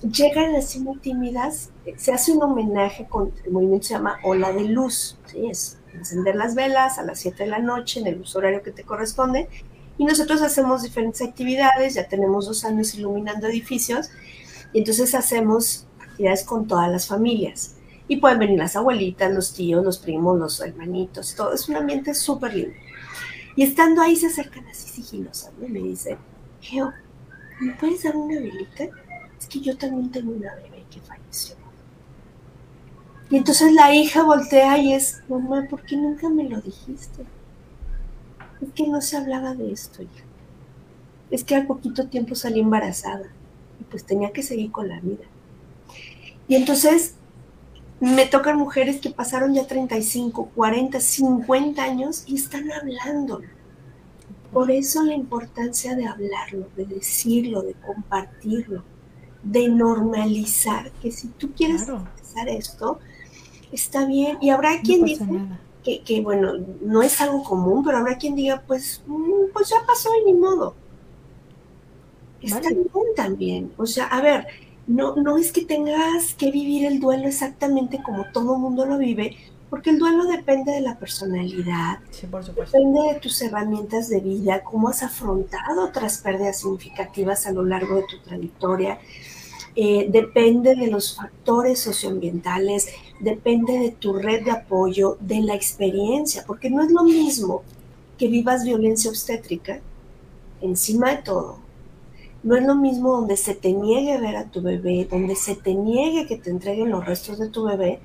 llegan 0.03 0.55
así 0.55 0.81
muy 0.81 0.99
tímidas, 0.99 1.71
se 1.97 2.13
hace 2.13 2.33
un 2.33 2.43
homenaje 2.43 3.07
con 3.09 3.33
el 3.45 3.53
movimiento 3.53 3.89
se 3.89 3.95
llama 3.95 4.19
Ola 4.25 4.53
de 4.53 4.65
Luz, 4.65 5.19
¿sí? 5.27 5.47
Es 5.47 5.79
encender 5.95 6.37
las 6.37 6.55
velas 6.55 6.99
a 6.99 7.03
las 7.03 7.21
7 7.21 7.45
de 7.45 7.51
la 7.51 7.59
noche 7.59 8.01
en 8.01 8.07
el 8.07 8.25
horario 8.35 8.63
que 8.63 8.73
te 8.73 8.85
corresponde. 8.85 9.49
Y 9.99 10.05
nosotros 10.05 10.43
hacemos 10.43 10.83
diferentes 10.83 11.21
actividades, 11.23 11.95
ya 11.95 12.09
tenemos 12.09 12.47
dos 12.47 12.65
años 12.65 12.95
iluminando 12.95 13.47
edificios, 13.47 14.09
y 14.73 14.79
entonces 14.79 15.15
hacemos 15.15 15.87
actividades 16.01 16.45
con 16.45 16.67
todas 16.67 16.91
las 16.91 17.07
familias. 17.07 17.77
Y 18.13 18.19
pueden 18.19 18.41
venir 18.41 18.59
las 18.59 18.77
abuelitas, 18.77 19.33
los 19.33 19.55
tíos, 19.55 19.83
los 19.83 19.97
primos, 19.97 20.39
los 20.39 20.61
hermanitos, 20.61 21.35
todo. 21.35 21.55
Es 21.55 21.67
un 21.71 21.77
ambiente 21.77 22.13
súper 22.13 22.55
lindo. 22.55 22.75
Y 23.57 23.63
estando 23.63 24.03
ahí 24.03 24.17
se 24.17 24.27
acercan 24.27 24.67
así 24.67 24.87
sigilosamente 24.87 25.67
y 25.67 25.71
me 25.71 25.89
dicen, 25.89 26.19
Geo, 26.61 26.93
¿me 27.59 27.73
puedes 27.77 28.03
dar 28.03 28.15
una 28.15 28.39
velita? 28.39 28.85
Es 29.39 29.47
que 29.47 29.61
yo 29.61 29.79
también 29.79 30.11
tengo 30.11 30.31
una 30.31 30.55
bebé 30.57 30.85
que 30.91 31.01
falleció. 31.01 31.57
Y 33.31 33.39
entonces 33.39 33.73
la 33.73 33.95
hija 33.95 34.25
voltea 34.25 34.77
y 34.77 34.93
es, 34.93 35.23
mamá, 35.27 35.67
¿por 35.71 35.81
qué 35.81 35.97
nunca 35.97 36.29
me 36.29 36.47
lo 36.47 36.61
dijiste? 36.61 37.25
Es 38.61 38.73
que 38.75 38.89
no 38.89 39.01
se 39.01 39.17
hablaba 39.17 39.55
de 39.55 39.73
esto, 39.73 40.03
hija. 40.03 40.25
es 41.31 41.45
que 41.45 41.55
al 41.55 41.67
poquito 41.67 42.09
tiempo 42.09 42.35
salí 42.35 42.61
embarazada 42.61 43.33
y 43.81 43.85
pues 43.85 44.05
tenía 44.05 44.33
que 44.33 44.43
seguir 44.43 44.71
con 44.71 44.91
la 44.91 45.01
vida. 45.01 45.25
Y 46.47 46.57
entonces 46.57 47.15
me 48.03 48.27
tocan 48.27 48.59
mujeres 48.59 49.01
que 49.01 49.11
pasaron 49.11 49.55
ya 49.55 49.67
35, 49.67 50.51
40, 50.55 51.01
50 51.01 51.83
años 51.85 52.25
y 52.27 52.37
están 52.37 52.71
hablando. 52.73 53.47
Por 54.53 54.71
eso 54.71 55.03
la 55.05 55.15
importancia 55.15 55.97
de 55.97 56.07
hablarlo, 56.07 56.71
de 56.77 56.87
decirlo, 56.87 57.63
de 57.63 57.75
compartirlo, 57.75 58.85
de 59.43 59.69
normalizar 59.69 60.93
que 61.03 61.13
si 61.13 61.29
tú 61.31 61.53
quieres 61.55 61.85
Claro. 61.85 62.11
hacer 62.21 62.49
esto, 62.51 63.01
está 63.73 64.07
bien. 64.07 64.39
Y 64.41 64.51
habrá 64.51 64.83
quien 64.83 65.03
no 65.03 65.27
nada. 65.27 65.61
que, 65.83 66.03
que, 66.05 66.21
bueno, 66.23 66.55
no 66.83 67.03
es 67.03 67.21
algo 67.21 67.45
común, 67.45 67.85
pero 67.85 67.99
habrá 67.99 68.19
quien 68.19 68.37
diga, 68.37 68.65
pues, 68.67 69.03
mm, 69.07 69.53
pues 69.55 69.71
ya 69.71 69.85
pasó 69.87 70.11
y 70.21 70.33
ni 70.33 70.35
modo. 70.39 70.81
Está 72.41 72.71
Vale. 72.71 72.75
bien 72.75 73.07
también. 73.17 73.75
O 73.77 73.87
sea, 73.87 74.07
a 74.07 74.21
ver, 74.21 74.47
no, 74.87 75.17
no 75.17 75.39
es 75.39 75.53
que 75.53 75.65
tengas 75.65 76.35
que 76.35 76.51
vivir 76.51 76.85
el 76.87 77.01
duelo 77.01 77.27
exactamente 77.29 78.03
como 78.03 78.25
todo 78.33 78.59
mundo 78.59 78.85
lo 78.87 78.99
vive, 78.99 79.37
porque 79.71 79.91
el 79.91 79.99
duelo 79.99 80.25
depende 80.27 80.73
de 80.73 80.81
la 80.83 80.99
personalidad, 80.99 81.99
Sí, 82.11 82.27
por 82.27 82.45
supuesto. 82.45 82.77
depende 82.77 83.15
de 83.15 83.21
tus 83.21 83.41
herramientas 83.41 84.09
de 84.09 84.21
vida, 84.21 84.63
cómo 84.65 84.89
has 84.89 85.03
afrontado 85.03 85.85
otras 85.85 86.19
pérdidas 86.19 86.59
significativas 86.61 87.47
a 87.47 87.53
lo 87.53 87.65
largo 87.65 87.97
de 87.97 88.03
tu 88.03 88.19
trayectoria. 88.21 88.99
Eh, 89.75 90.09
depende 90.11 90.75
de 90.75 90.89
los 90.89 91.17
factores 91.17 91.81
socioambientales, 91.81 92.89
depende 93.21 93.79
de 93.79 93.91
tu 93.93 94.13
red 94.13 94.45
de 94.45 94.51
apoyo, 94.51 95.17
de 95.21 95.41
la 95.41 95.55
experiencia, 95.55 96.45
porque 96.47 96.69
no 96.69 96.83
es 96.83 96.91
lo 96.93 97.05
mismo 97.05 97.63
que 98.19 98.29
vivas 98.29 98.65
violencia 98.65 99.11
obstétrica 99.11 99.81
encima 100.61 101.11
de 101.13 101.23
todo. 101.23 101.59
No 102.43 102.57
es 102.57 102.65
lo 102.65 102.75
mismo 102.75 103.13
donde 103.13 103.37
se 103.37 103.55
te 103.55 103.73
niegue 103.73 104.21
ver 104.21 104.37
a 104.37 104.51
tu 104.51 104.63
bebé, 104.63 105.07
donde 105.11 105.37
se 105.37 105.55
te 105.55 105.75
niegue 105.75 106.27
que 106.27 106.37
te 106.37 106.51
entreguen 106.51 106.91
los 106.91 107.07
restos 107.07 107.39
de 107.39 107.49
tu 107.49 107.65
bebé, 107.65 108.01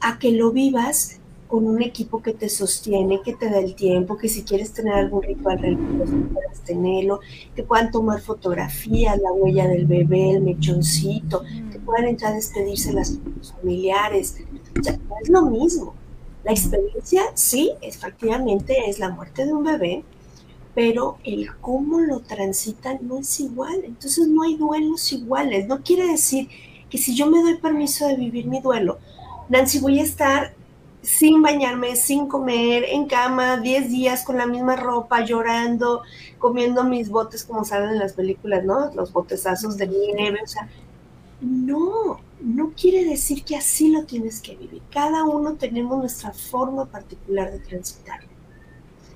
a 0.00 0.18
que 0.18 0.32
lo 0.32 0.50
vivas 0.50 1.20
con 1.52 1.66
un 1.66 1.82
equipo 1.82 2.22
que 2.22 2.32
te 2.32 2.48
sostiene, 2.48 3.20
que 3.22 3.34
te 3.34 3.50
da 3.50 3.58
el 3.58 3.74
tiempo, 3.74 4.16
que 4.16 4.30
si 4.30 4.42
quieres 4.42 4.72
tener 4.72 4.94
algún 4.94 5.22
ritual 5.22 5.58
religioso 5.58 6.14
puedas 6.32 6.60
tenerlo, 6.64 7.20
que 7.54 7.62
puedan 7.62 7.90
tomar 7.90 8.22
fotografías, 8.22 9.20
la 9.20 9.30
huella 9.32 9.68
del 9.68 9.84
bebé, 9.84 10.30
el 10.30 10.40
mechoncito, 10.40 11.42
que 11.70 11.78
puedan 11.78 12.06
entrar 12.06 12.32
a 12.32 12.36
despedirse 12.36 12.94
las 12.94 13.18
familiares. 13.60 14.38
O 14.80 14.82
sea, 14.82 14.96
no 14.96 15.14
es 15.22 15.28
lo 15.28 15.42
mismo. 15.42 15.94
La 16.42 16.52
experiencia, 16.52 17.22
sí, 17.34 17.72
efectivamente 17.82 18.88
es 18.88 18.98
la 18.98 19.10
muerte 19.10 19.44
de 19.44 19.52
un 19.52 19.64
bebé, 19.64 20.04
pero 20.74 21.18
el 21.24 21.54
cómo 21.60 22.00
lo 22.00 22.20
transitan 22.20 22.98
no 23.02 23.18
es 23.18 23.40
igual. 23.40 23.82
Entonces 23.84 24.28
no 24.28 24.42
hay 24.42 24.56
duelos 24.56 25.12
iguales. 25.12 25.66
No 25.66 25.82
quiere 25.82 26.06
decir 26.06 26.48
que 26.88 26.98
si 26.98 27.14
yo 27.14 27.26
me 27.26 27.42
doy 27.42 27.56
permiso 27.56 28.06
de 28.06 28.16
vivir 28.16 28.46
mi 28.46 28.60
duelo, 28.60 28.98
Nancy, 29.48 29.80
voy 29.80 30.00
a 30.00 30.02
estar 30.02 30.54
sin 31.02 31.42
bañarme, 31.42 31.96
sin 31.96 32.28
comer, 32.28 32.84
en 32.84 33.06
cama, 33.06 33.56
10 33.56 33.90
días 33.90 34.24
con 34.24 34.38
la 34.38 34.46
misma 34.46 34.76
ropa, 34.76 35.24
llorando, 35.24 36.02
comiendo 36.38 36.84
mis 36.84 37.10
botes 37.10 37.44
como 37.44 37.64
salen 37.64 37.90
en 37.90 37.98
las 37.98 38.12
películas, 38.12 38.64
¿no? 38.64 38.92
Los 38.94 39.12
botezazos 39.12 39.76
de 39.76 39.88
nieve, 39.88 40.38
o 40.42 40.46
sea, 40.46 40.68
no, 41.40 42.20
no 42.40 42.72
quiere 42.80 43.04
decir 43.04 43.42
que 43.44 43.56
así 43.56 43.88
lo 43.88 44.04
tienes 44.04 44.40
que 44.40 44.54
vivir. 44.54 44.80
Cada 44.92 45.24
uno 45.24 45.54
tenemos 45.54 45.98
nuestra 45.98 46.32
forma 46.32 46.86
particular 46.86 47.50
de 47.50 47.58
transitar. 47.58 48.20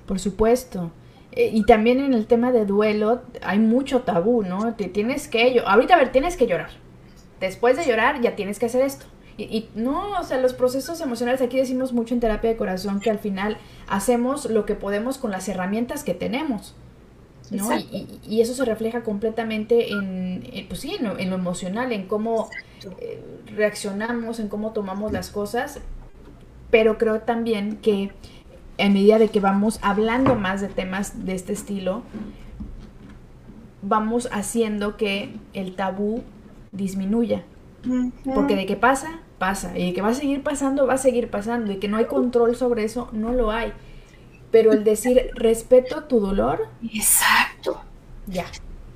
Por 0.05 0.19
supuesto. 0.19 0.91
Eh, 1.37 1.51
Y 1.53 1.63
también 1.65 1.99
en 1.99 2.13
el 2.13 2.25
tema 2.25 2.51
de 2.51 2.65
duelo 2.65 3.21
hay 3.43 3.59
mucho 3.59 4.01
tabú, 4.01 4.41
¿no? 4.41 4.73
Te 4.75 4.87
tienes 4.89 5.27
que 5.27 5.53
yo, 5.53 5.67
ahorita 5.67 5.93
a 5.93 5.97
ver, 5.97 6.11
tienes 6.11 6.35
que 6.35 6.47
llorar. 6.47 6.71
Después 7.39 7.77
de 7.77 7.85
llorar 7.85 8.19
ya 8.21 8.35
tienes 8.35 8.57
que 8.59 8.65
hacer 8.65 8.81
esto. 8.81 9.05
Y, 9.37 9.43
y 9.43 9.69
no, 9.75 10.19
o 10.19 10.23
sea, 10.23 10.41
los 10.41 10.53
procesos 10.53 10.99
emocionales, 10.99 11.41
aquí 11.41 11.57
decimos 11.57 11.93
mucho 11.93 12.15
en 12.15 12.19
terapia 12.19 12.49
de 12.49 12.57
corazón 12.57 12.99
que 12.99 13.11
al 13.11 13.19
final 13.19 13.57
hacemos 13.87 14.49
lo 14.49 14.65
que 14.65 14.73
podemos 14.73 15.19
con 15.19 15.29
las 15.29 15.47
herramientas 15.47 16.03
que 16.03 16.15
tenemos. 16.15 16.75
¿no? 17.51 17.69
Y, 17.77 18.41
eso 18.41 18.53
se 18.53 18.65
refleja 18.65 19.03
completamente 19.03 19.91
en, 19.91 20.43
en, 20.51 20.67
pues 20.67 20.81
sí, 20.81 20.95
en 20.95 21.05
lo, 21.05 21.19
en 21.19 21.29
lo 21.29 21.35
emocional, 21.35 21.91
en 21.91 22.07
cómo 22.07 22.49
eh, 22.99 23.21
reaccionamos, 23.55 24.39
en 24.39 24.49
cómo 24.49 24.73
tomamos 24.73 25.11
las 25.11 25.29
cosas, 25.29 25.79
pero 26.71 26.97
creo 26.97 27.21
también 27.21 27.77
que 27.77 28.11
en 28.77 28.93
medida 28.93 29.17
de 29.19 29.29
que 29.29 29.39
vamos 29.39 29.79
hablando 29.81 30.35
más 30.35 30.61
de 30.61 30.67
temas 30.67 31.25
de 31.25 31.33
este 31.33 31.53
estilo, 31.53 32.03
vamos 33.81 34.29
haciendo 34.31 34.97
que 34.97 35.35
el 35.53 35.75
tabú 35.75 36.23
disminuya. 36.71 37.43
Porque 38.33 38.55
de 38.55 38.65
que 38.65 38.75
pasa, 38.75 39.21
pasa. 39.37 39.77
Y 39.77 39.87
de 39.87 39.93
que 39.93 40.01
va 40.01 40.09
a 40.09 40.13
seguir 40.13 40.43
pasando, 40.43 40.85
va 40.85 40.95
a 40.95 40.97
seguir 40.97 41.29
pasando. 41.29 41.71
Y 41.71 41.77
que 41.77 41.87
no 41.87 41.97
hay 41.97 42.05
control 42.05 42.55
sobre 42.55 42.83
eso, 42.83 43.09
no 43.13 43.31
lo 43.31 43.51
hay. 43.51 43.71
Pero 44.51 44.71
el 44.73 44.83
decir 44.83 45.31
respeto 45.35 46.03
tu 46.03 46.19
dolor, 46.19 46.67
Exacto. 46.93 47.81
ya. 48.27 48.45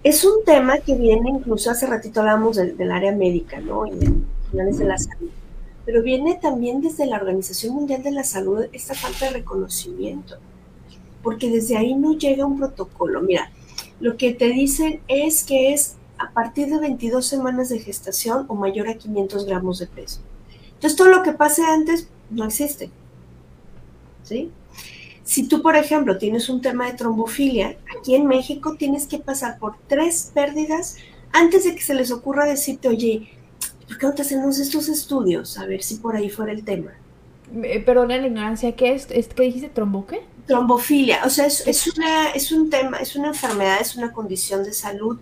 Es 0.03 0.25
un 0.25 0.43
tema 0.45 0.79
que 0.79 0.95
viene, 0.95 1.29
incluso 1.29 1.69
hace 1.69 1.85
ratito 1.85 2.21
hablábamos 2.21 2.55
del, 2.55 2.75
del 2.75 2.91
área 2.91 3.11
médica, 3.11 3.59
¿no? 3.59 3.85
Y 3.85 3.91
de 3.91 4.13
finales 4.49 4.79
de 4.79 4.85
la 4.85 4.97
salud. 4.97 5.29
Pero 5.85 6.03
viene 6.03 6.35
también 6.35 6.81
desde 6.81 7.05
la 7.05 7.17
Organización 7.17 7.75
Mundial 7.75 8.03
de 8.03 8.11
la 8.11 8.23
Salud 8.23 8.65
esta 8.71 8.93
falta 8.93 9.25
de 9.25 9.31
reconocimiento. 9.31 10.37
Porque 11.23 11.49
desde 11.49 11.77
ahí 11.77 11.95
no 11.95 12.17
llega 12.17 12.45
un 12.45 12.57
protocolo. 12.57 13.21
Mira, 13.21 13.51
lo 13.99 14.17
que 14.17 14.33
te 14.33 14.49
dicen 14.49 15.01
es 15.07 15.43
que 15.43 15.73
es 15.73 15.95
a 16.17 16.31
partir 16.31 16.67
de 16.67 16.79
22 16.79 17.25
semanas 17.25 17.69
de 17.69 17.79
gestación 17.79 18.45
o 18.47 18.55
mayor 18.55 18.87
a 18.87 18.95
500 18.95 19.45
gramos 19.45 19.79
de 19.79 19.87
peso. 19.87 20.21
Entonces, 20.73 20.95
todo 20.95 21.09
lo 21.09 21.23
que 21.23 21.33
pase 21.33 21.63
antes 21.63 22.07
no 22.29 22.45
existe. 22.45 22.89
¿Sí? 24.23 24.51
Si 25.23 25.47
tú, 25.47 25.61
por 25.61 25.75
ejemplo, 25.75 26.17
tienes 26.17 26.49
un 26.49 26.61
tema 26.61 26.87
de 26.87 26.97
trombofilia, 26.97 27.77
aquí 27.97 28.15
en 28.15 28.27
México 28.27 28.75
tienes 28.77 29.07
que 29.07 29.19
pasar 29.19 29.59
por 29.59 29.75
tres 29.87 30.31
pérdidas 30.33 30.97
antes 31.31 31.63
de 31.63 31.75
que 31.75 31.81
se 31.81 31.93
les 31.93 32.11
ocurra 32.11 32.45
decirte, 32.45 32.87
oye, 32.87 33.29
¿por 33.91 33.99
qué 33.99 34.07
no 34.07 34.13
te 34.15 34.21
hacemos 34.23 34.59
estos 34.59 34.87
estudios? 34.89 35.57
A 35.57 35.65
ver 35.65 35.83
si 35.83 35.97
por 35.97 36.15
ahí 36.15 36.29
fuera 36.29 36.53
el 36.53 36.63
tema. 36.65 36.91
Eh, 37.63 37.79
Perdona 37.83 38.17
la 38.17 38.27
ignorancia, 38.27 38.75
¿qué 38.75 38.93
es? 38.93 39.07
¿Es- 39.11 39.27
¿Qué 39.33 39.43
dijiste? 39.43 39.69
¿Trombo 39.69 40.05
qué? 40.07 40.21
Trombofilia, 40.47 41.21
o 41.25 41.29
sea, 41.29 41.45
es, 41.45 41.65
es 41.67 41.87
una, 41.87 42.31
es 42.31 42.51
un 42.51 42.69
tema, 42.69 42.97
es 42.97 43.15
una 43.15 43.29
enfermedad, 43.29 43.79
es 43.79 43.95
una 43.95 44.11
condición 44.11 44.63
de 44.63 44.73
salud 44.73 45.19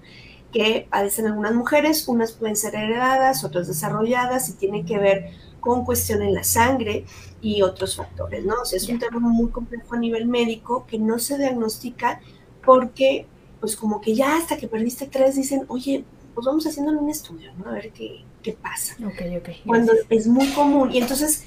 que 0.51 0.87
padecen 0.89 1.27
algunas 1.27 1.53
mujeres, 1.53 2.07
unas 2.07 2.31
pueden 2.31 2.55
ser 2.55 2.73
heredadas, 2.75 3.43
otras 3.43 3.67
desarrolladas 3.67 4.49
y 4.49 4.53
tiene 4.53 4.85
que 4.85 4.97
ver 4.97 5.25
con 5.59 5.85
cuestión 5.85 6.21
en 6.23 6.33
la 6.33 6.43
sangre 6.43 7.05
y 7.41 7.61
otros 7.61 7.95
factores, 7.97 8.45
¿no? 8.45 8.55
O 8.61 8.65
sea, 8.65 8.77
es 8.77 8.89
un 8.89 8.97
tema 8.97 9.19
muy 9.19 9.51
complejo 9.51 9.93
a 9.95 9.99
nivel 9.99 10.25
médico 10.27 10.85
que 10.87 10.97
no 10.97 11.19
se 11.19 11.37
diagnostica 11.37 12.21
porque, 12.65 13.27
pues 13.59 13.75
como 13.75 14.01
que 14.01 14.15
ya 14.15 14.37
hasta 14.37 14.57
que 14.57 14.67
perdiste 14.67 15.05
tres 15.07 15.35
dicen, 15.35 15.65
oye, 15.67 16.05
pues 16.39 16.45
vamos 16.45 16.65
haciéndole 16.65 16.99
un 16.99 17.09
estudio, 17.09 17.51
¿no? 17.55 17.69
A 17.69 17.73
ver 17.73 17.91
qué, 17.91 18.23
qué 18.41 18.53
pasa 18.53 18.95
Ok, 19.05 19.21
ok. 19.39 19.49
cuando 19.65 19.91
es 20.09 20.25
muy 20.25 20.47
común. 20.53 20.89
Y 20.89 20.99
entonces 20.99 21.43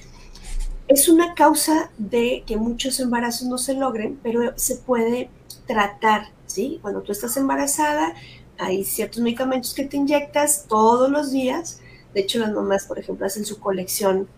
es 0.87 1.09
una 1.09 1.33
causa 1.33 1.91
de 1.97 2.45
que 2.47 2.59
muchos 2.59 3.01
embarazos 3.01 3.49
no 3.49 3.57
se 3.57 3.73
logren, 3.73 4.21
pero 4.23 4.53
se 4.57 4.77
puede 4.77 5.31
tratar, 5.67 6.29
¿sí? 6.47 6.79
Cuando 6.83 7.01
tú 7.01 7.11
estás 7.13 7.39
embarazada, 7.39 8.15
hay 8.59 8.85
ciertos 8.85 9.23
medicamentos 9.23 9.73
que 9.73 9.85
te 9.85 9.97
inyectas 9.97 10.67
todos 10.69 11.11
los 11.11 11.33
días. 11.33 11.81
De 12.13 12.21
hecho, 12.21 12.39
las 12.39 12.53
mamás, 12.53 12.85
por 12.85 12.99
ejemplo, 12.99 13.25
hacen 13.25 13.47
su 13.47 13.61
colección 13.61 14.29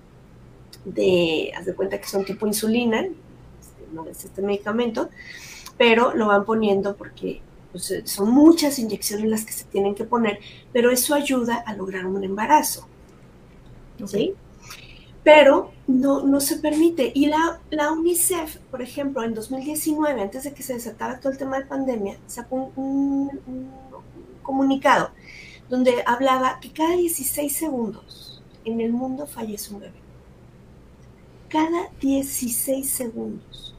de, 0.85 1.51
haz 1.57 1.67
de 1.67 1.75
cuenta 1.75 2.01
que 2.01 2.07
son 2.07 2.25
tipo 2.25 2.47
insulina, 2.47 3.01
este, 3.01 3.93
no 3.93 4.07
es 4.07 4.25
este 4.25 4.41
medicamento, 4.41 5.09
pero 5.77 6.15
lo 6.15 6.29
van 6.29 6.45
poniendo 6.45 6.95
porque 6.95 7.43
pues, 7.75 7.91
eh, 7.93 8.03
son 8.07 8.31
muchas 8.33 8.79
inyecciones 8.81 9.27
las 9.31 9.45
que 9.47 9.53
se 9.53 9.67
tienen 9.67 9.95
que 9.97 10.05
poner, 10.07 10.41
pero 10.73 10.91
eso 10.93 11.15
ayuda 11.15 11.57
a 11.67 11.75
lograr 11.77 12.07
un 12.07 12.25
embarazo. 12.25 12.89
¿sí? 14.07 14.35
Pero 15.25 15.73
no, 15.87 16.25
no 16.25 16.41
se 16.41 16.59
permite. 16.59 17.13
Y 17.15 17.27
la, 17.27 17.61
la 17.71 17.93
UNICEF, 17.93 18.59
por 18.71 18.83
ejemplo, 18.83 19.25
en 19.25 19.35
2019, 19.35 20.23
antes 20.23 20.45
de 20.45 20.55
que 20.55 20.63
se 20.63 20.75
desatara 20.75 21.21
todo 21.21 21.33
el 21.33 21.39
tema 21.39 21.59
de 21.59 21.67
pandemia, 21.67 22.19
sacó 22.27 22.57
un, 22.57 22.73
un- 22.77 23.43
un 23.47 23.71
comunicado 24.43 25.11
donde 25.69 26.03
hablaba 26.07 26.61
que 26.61 26.73
cada 26.73 26.97
16 26.97 27.57
segundos 27.57 28.43
en 28.65 28.81
el 28.81 28.93
mundo 28.93 29.27
fallece 29.27 29.75
un 29.75 29.81
bebé. 29.81 30.03
Cada 31.49 31.89
16 32.03 32.91
segundos. 32.91 33.74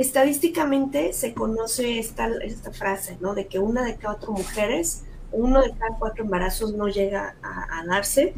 Estadísticamente 0.00 1.12
se 1.12 1.34
conoce 1.34 1.98
esta, 1.98 2.26
esta 2.42 2.72
frase, 2.72 3.18
¿no? 3.20 3.34
De 3.34 3.48
que 3.48 3.58
una 3.58 3.84
de 3.84 3.96
cada 3.96 4.14
cuatro 4.14 4.32
mujeres, 4.32 5.02
uno 5.30 5.60
de 5.60 5.72
cada 5.72 5.98
cuatro 5.98 6.24
embarazos 6.24 6.72
no 6.72 6.88
llega 6.88 7.36
a, 7.42 7.84
darse 7.84 8.32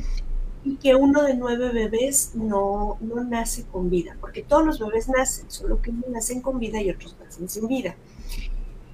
y 0.64 0.74
que 0.74 0.96
uno 0.96 1.22
de 1.22 1.34
nueve 1.34 1.70
bebés 1.70 2.32
no, 2.34 2.98
no 3.00 3.22
nace 3.22 3.64
con 3.70 3.90
vida, 3.90 4.16
porque 4.20 4.42
todos 4.42 4.66
los 4.66 4.80
bebés 4.80 5.08
nacen, 5.08 5.48
solo 5.52 5.80
que 5.80 5.90
unos 5.90 6.08
nacen 6.08 6.40
con 6.40 6.58
vida 6.58 6.82
y 6.82 6.90
otros 6.90 7.16
nacen 7.24 7.48
sin 7.48 7.68
vida. 7.68 7.94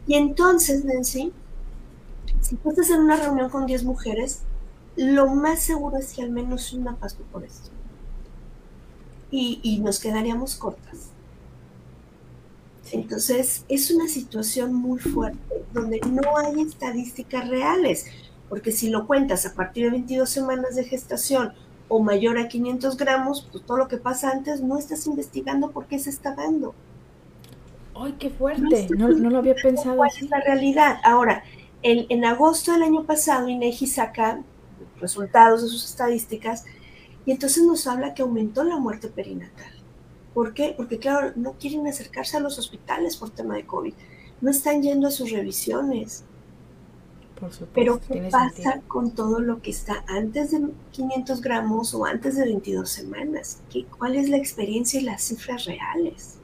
Y 0.06 0.16
entonces, 0.16 0.84
Nancy, 0.84 1.32
si 2.42 2.56
tú 2.56 2.68
estás 2.68 2.90
en 2.90 3.00
una 3.00 3.16
reunión 3.16 3.48
con 3.48 3.64
10 3.64 3.84
mujeres, 3.84 4.42
lo 4.94 5.26
más 5.28 5.60
seguro 5.60 5.96
es 5.96 6.12
que 6.12 6.20
al 6.20 6.32
menos 6.32 6.74
una 6.74 6.96
pasó 6.96 7.22
por 7.32 7.44
esto. 7.44 7.70
Y, 9.30 9.58
y 9.62 9.80
nos 9.80 10.00
quedaríamos 10.00 10.54
cortas. 10.56 11.12
Entonces, 12.92 13.64
es 13.68 13.90
una 13.90 14.08
situación 14.08 14.74
muy 14.74 14.98
fuerte 14.98 15.38
donde 15.72 16.00
no 16.10 16.36
hay 16.38 16.60
estadísticas 16.60 17.48
reales, 17.48 18.06
porque 18.48 18.72
si 18.72 18.90
lo 18.90 19.06
cuentas 19.06 19.46
a 19.46 19.54
partir 19.54 19.84
de 19.84 19.90
22 19.90 20.28
semanas 20.28 20.76
de 20.76 20.84
gestación 20.84 21.52
o 21.88 22.00
mayor 22.00 22.38
a 22.38 22.48
500 22.48 22.96
gramos, 22.96 23.48
pues 23.50 23.64
todo 23.64 23.78
lo 23.78 23.88
que 23.88 23.96
pasa 23.98 24.30
antes 24.30 24.60
no 24.60 24.78
estás 24.78 25.06
investigando 25.06 25.70
por 25.70 25.86
qué 25.86 25.98
se 25.98 26.10
está 26.10 26.34
dando. 26.34 26.74
¡Ay, 27.94 28.14
qué 28.18 28.30
fuerte! 28.30 28.88
No, 28.96 29.08
no, 29.08 29.30
lo 29.30 29.38
había 29.38 29.54
pensado 29.54 29.96
¿Cuál 29.96 30.10
es 30.10 30.30
la 30.30 30.40
realidad? 30.40 30.98
Ahora, 31.02 31.42
en, 31.82 32.06
en 32.08 32.24
agosto 32.24 32.72
del 32.72 32.82
año 32.82 33.04
pasado, 33.04 33.48
INEGI 33.48 33.86
saca 33.86 34.42
resultados 35.00 35.62
de 35.62 35.68
sus 35.68 35.84
estadísticas 35.84 36.64
y 37.26 37.32
entonces 37.32 37.62
nos 37.64 37.86
habla 37.86 38.14
que 38.14 38.22
aumentó 38.22 38.64
la 38.64 38.78
muerte 38.78 39.08
perinatal. 39.08 39.77
¿Por 40.34 40.54
qué? 40.54 40.74
Porque, 40.76 40.98
claro, 40.98 41.32
no 41.36 41.54
quieren 41.58 41.86
acercarse 41.86 42.36
a 42.36 42.40
los 42.40 42.58
hospitales 42.58 43.16
por 43.16 43.30
tema 43.30 43.56
de 43.56 43.66
COVID. 43.66 43.94
No 44.40 44.50
están 44.50 44.82
yendo 44.82 45.08
a 45.08 45.10
sus 45.10 45.30
revisiones. 45.30 46.24
Por 47.34 47.52
supuesto, 47.52 47.70
Pero, 47.74 48.00
¿qué 48.10 48.20
pasa 48.30 48.48
sentido. 48.50 48.82
con 48.88 49.14
todo 49.14 49.40
lo 49.40 49.62
que 49.62 49.70
está 49.70 50.04
antes 50.06 50.50
de 50.50 50.74
500 50.90 51.40
gramos 51.40 51.94
o 51.94 52.04
antes 52.04 52.36
de 52.36 52.44
22 52.44 52.90
semanas? 52.90 53.62
¿Qué, 53.70 53.86
¿Cuál 53.86 54.16
es 54.16 54.28
la 54.28 54.36
experiencia 54.36 55.00
y 55.00 55.04
las 55.04 55.22
cifras 55.24 55.64
reales? 55.64 56.42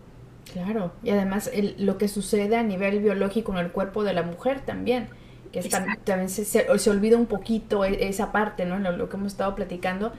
Claro, 0.52 0.92
y 1.02 1.10
además 1.10 1.50
el- 1.52 1.74
lo 1.78 1.98
que 1.98 2.08
sucede 2.08 2.56
a 2.56 2.62
nivel 2.62 3.00
biológico 3.00 3.52
en 3.52 3.58
el 3.58 3.72
cuerpo 3.72 4.04
de 4.04 4.12
la 4.12 4.22
mujer 4.22 4.64
también, 4.64 5.08
que 5.50 5.58
es 5.60 5.68
también 6.04 6.28
se, 6.28 6.44
se- 6.44 6.78
se 6.78 6.90
olvida 6.90 7.16
un 7.16 7.26
poquito 7.26 7.84
e- 7.84 8.08
esa 8.08 8.30
parte, 8.32 8.64
¿no? 8.66 8.78
Lo, 8.78 8.92
lo 8.92 9.08
que 9.08 9.16
hemos 9.16 9.32
estado 9.32 9.54
platicando. 9.54 10.12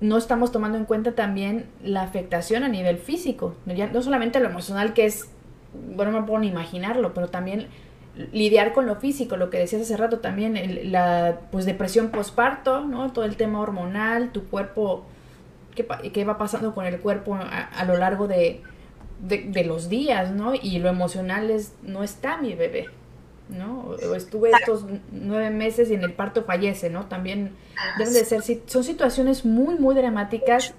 No 0.00 0.16
estamos 0.16 0.52
tomando 0.52 0.78
en 0.78 0.84
cuenta 0.84 1.12
también 1.12 1.66
la 1.82 2.02
afectación 2.02 2.62
a 2.62 2.68
nivel 2.68 2.98
físico, 2.98 3.54
ya, 3.66 3.88
no 3.88 4.00
solamente 4.02 4.38
lo 4.38 4.48
emocional, 4.48 4.94
que 4.94 5.06
es, 5.06 5.28
bueno, 5.96 6.12
no 6.12 6.20
me 6.20 6.26
puedo 6.26 6.38
ni 6.40 6.48
imaginarlo, 6.48 7.14
pero 7.14 7.28
también 7.28 7.66
lidiar 8.32 8.72
con 8.72 8.86
lo 8.86 8.96
físico, 8.96 9.36
lo 9.36 9.50
que 9.50 9.58
decías 9.58 9.82
hace 9.82 9.96
rato 9.96 10.18
también, 10.20 10.56
el- 10.56 10.92
la 10.92 11.40
pues 11.50 11.66
depresión 11.66 12.10
postparto, 12.10 12.84
¿no? 12.84 13.12
Todo 13.12 13.24
el 13.24 13.36
tema 13.36 13.60
hormonal, 13.60 14.30
tu 14.32 14.44
cuerpo, 14.48 15.04
qué, 15.74 15.86
qué 16.12 16.24
va 16.24 16.38
pasando 16.38 16.74
con 16.74 16.86
el 16.86 17.00
cuerpo 17.00 17.34
a, 17.34 17.42
a 17.64 17.84
lo 17.84 17.96
largo 17.96 18.28
de, 18.28 18.62
de, 19.20 19.44
de 19.44 19.64
los 19.64 19.88
días, 19.88 20.32
¿no? 20.32 20.54
Y 20.54 20.78
lo 20.78 20.88
emocional 20.88 21.50
es, 21.50 21.74
no 21.82 22.02
está 22.04 22.38
mi 22.38 22.54
bebé, 22.54 22.88
¿no? 23.48 23.96
Estuve 24.14 24.50
estos 24.50 24.84
nueve 25.10 25.50
meses 25.50 25.90
y 25.90 25.94
en 25.94 26.02
el 26.02 26.12
parto 26.12 26.44
fallece, 26.44 26.90
¿no? 26.90 27.06
También 27.06 27.52
deben 27.98 28.14
de 28.14 28.24
ser, 28.24 28.42
son 28.66 28.84
situaciones 28.84 29.44
muy, 29.44 29.76
muy 29.76 29.94
dramáticas 29.94 30.74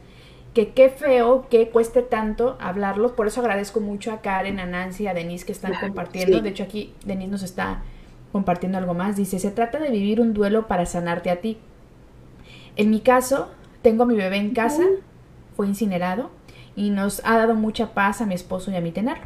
que 0.54 0.70
qué 0.70 0.90
feo 0.90 1.48
que 1.50 1.70
cueste 1.70 2.02
tanto 2.02 2.58
hablarlos, 2.60 3.12
por 3.12 3.28
eso 3.28 3.42
agradezco 3.42 3.80
mucho 3.80 4.12
a 4.12 4.22
Karen, 4.22 4.60
a 4.60 4.66
Nancy, 4.66 5.08
a 5.08 5.14
Denise 5.14 5.46
que 5.46 5.52
están 5.52 5.74
compartiendo, 5.80 6.38
sí. 6.38 6.44
de 6.44 6.50
hecho 6.50 6.64
aquí 6.64 6.94
Denise 7.06 7.32
nos 7.32 7.44
está 7.44 7.84
compartiendo 8.32 8.78
algo 8.78 8.94
más, 8.94 9.16
dice, 9.16 9.40
se 9.40 9.52
trata 9.52 9.80
de 9.80 9.90
vivir 9.90 10.22
un 10.22 10.34
duelo 10.34 10.68
para 10.68 10.86
sanarte 10.86 11.30
a 11.30 11.42
ti. 11.42 11.58
En 12.76 12.90
mi 12.90 13.02
caso, 13.02 13.50
tengo 13.82 14.04
a 14.04 14.06
mi 14.06 14.16
bebé 14.16 14.38
en 14.38 14.54
casa, 14.54 14.84
fue 15.56 15.68
incinerado 15.68 16.32
y 16.76 16.92
nos 16.92 17.22
ha 17.26 17.38
dado 17.38 17.56
mucha 17.56 17.94
paz 17.94 18.22
a 18.22 18.26
mi 18.26 18.36
esposo 18.36 18.72
y 18.72 18.76
a 18.76 18.82
mí 18.82 18.92
tenerlo. 18.92 19.26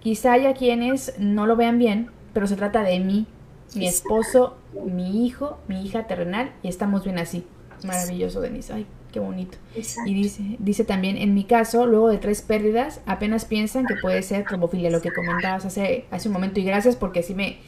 Quizá 0.00 0.32
haya 0.32 0.54
quienes 0.54 1.14
no 1.18 1.46
lo 1.46 1.56
vean 1.56 1.78
bien, 1.78 2.10
pero 2.32 2.46
se 2.46 2.56
trata 2.56 2.82
de 2.82 3.00
mí, 3.00 3.26
mi 3.74 3.86
esposo, 3.86 4.56
mi 4.84 5.26
hijo, 5.26 5.58
mi 5.68 5.84
hija 5.84 6.06
terrenal 6.06 6.52
y 6.62 6.68
estamos 6.68 7.04
bien 7.04 7.18
así. 7.18 7.44
Maravilloso, 7.84 8.40
Denise. 8.40 8.72
Ay, 8.72 8.86
qué 9.12 9.20
bonito. 9.20 9.58
Exacto. 9.74 10.10
Y 10.10 10.14
dice, 10.14 10.42
dice 10.58 10.84
también, 10.84 11.16
en 11.16 11.34
mi 11.34 11.44
caso, 11.44 11.86
luego 11.86 12.08
de 12.08 12.18
tres 12.18 12.42
pérdidas, 12.42 13.00
apenas 13.06 13.44
piensan 13.44 13.86
que 13.86 13.94
puede 13.96 14.22
ser 14.22 14.44
tromofilia, 14.44 14.90
lo 14.90 15.00
que 15.00 15.12
comentabas 15.12 15.64
hace, 15.64 16.04
hace 16.10 16.28
un 16.28 16.34
momento. 16.34 16.60
Y 16.60 16.64
gracias 16.64 16.96
porque 16.96 17.22
sí 17.22 17.34
me 17.34 17.58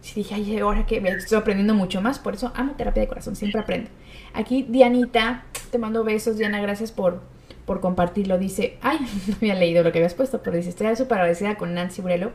sí 0.00 0.12
dije, 0.14 0.34
ay, 0.36 0.58
ahora 0.58 0.86
que 0.86 1.00
me 1.00 1.10
estoy 1.10 1.38
aprendiendo 1.38 1.74
mucho 1.74 2.00
más, 2.00 2.18
por 2.18 2.34
eso 2.34 2.52
amo 2.54 2.74
terapia 2.76 3.02
de 3.02 3.08
corazón, 3.08 3.34
siempre 3.34 3.60
aprendo. 3.60 3.90
Aquí 4.34 4.64
Dianita, 4.68 5.44
te 5.70 5.78
mando 5.78 6.04
besos, 6.04 6.36
Diana, 6.36 6.60
gracias 6.60 6.92
por, 6.92 7.22
por 7.64 7.80
compartirlo. 7.80 8.38
Dice, 8.38 8.78
ay, 8.82 8.98
no 9.28 9.36
había 9.36 9.54
leído 9.54 9.82
lo 9.82 9.92
que 9.92 9.98
habías 9.98 10.14
puesto, 10.14 10.42
pero 10.42 10.56
dice, 10.56 10.68
estoy 10.68 10.94
súper 10.94 11.18
agradecida 11.18 11.56
con 11.56 11.74
Nancy 11.74 12.02
Brelo 12.02 12.32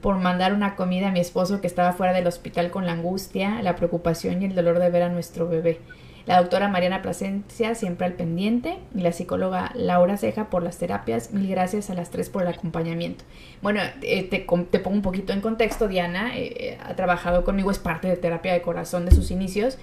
por 0.00 0.16
mandar 0.16 0.52
una 0.52 0.76
comida 0.76 1.08
a 1.08 1.12
mi 1.12 1.20
esposo 1.20 1.60
que 1.60 1.66
estaba 1.66 1.92
fuera 1.92 2.12
del 2.12 2.26
hospital 2.26 2.70
con 2.70 2.86
la 2.86 2.92
angustia, 2.92 3.62
la 3.62 3.76
preocupación 3.76 4.42
y 4.42 4.46
el 4.46 4.54
dolor 4.54 4.78
de 4.78 4.90
ver 4.90 5.02
a 5.02 5.08
nuestro 5.08 5.48
bebé. 5.48 5.80
La 6.28 6.42
doctora 6.42 6.68
Mariana 6.68 7.00
Plasencia 7.00 7.74
siempre 7.74 8.06
al 8.06 8.12
pendiente 8.12 8.76
y 8.94 9.00
la 9.00 9.12
psicóloga 9.12 9.72
Laura 9.74 10.18
Ceja 10.18 10.50
por 10.50 10.62
las 10.62 10.76
terapias. 10.76 11.32
Mil 11.32 11.48
gracias 11.48 11.88
a 11.88 11.94
las 11.94 12.10
tres 12.10 12.28
por 12.28 12.42
el 12.42 12.48
acompañamiento. 12.48 13.24
Bueno, 13.62 13.80
eh, 14.02 14.24
te, 14.24 14.40
pongo 14.78 14.94
un 14.94 15.00
poquito 15.00 15.32
en 15.32 15.40
contexto. 15.40 15.88
Diana 15.88 16.36
eh, 16.36 16.76
ha 16.84 16.94
trabajado 16.96 17.44
conmigo, 17.44 17.70
es 17.70 17.78
parte 17.78 18.08
de 18.08 18.16
terapia 18.16 18.52
de 18.52 18.60
corazón 18.60 19.06
de 19.06 19.12
sus 19.12 19.30
inicios. 19.30 19.78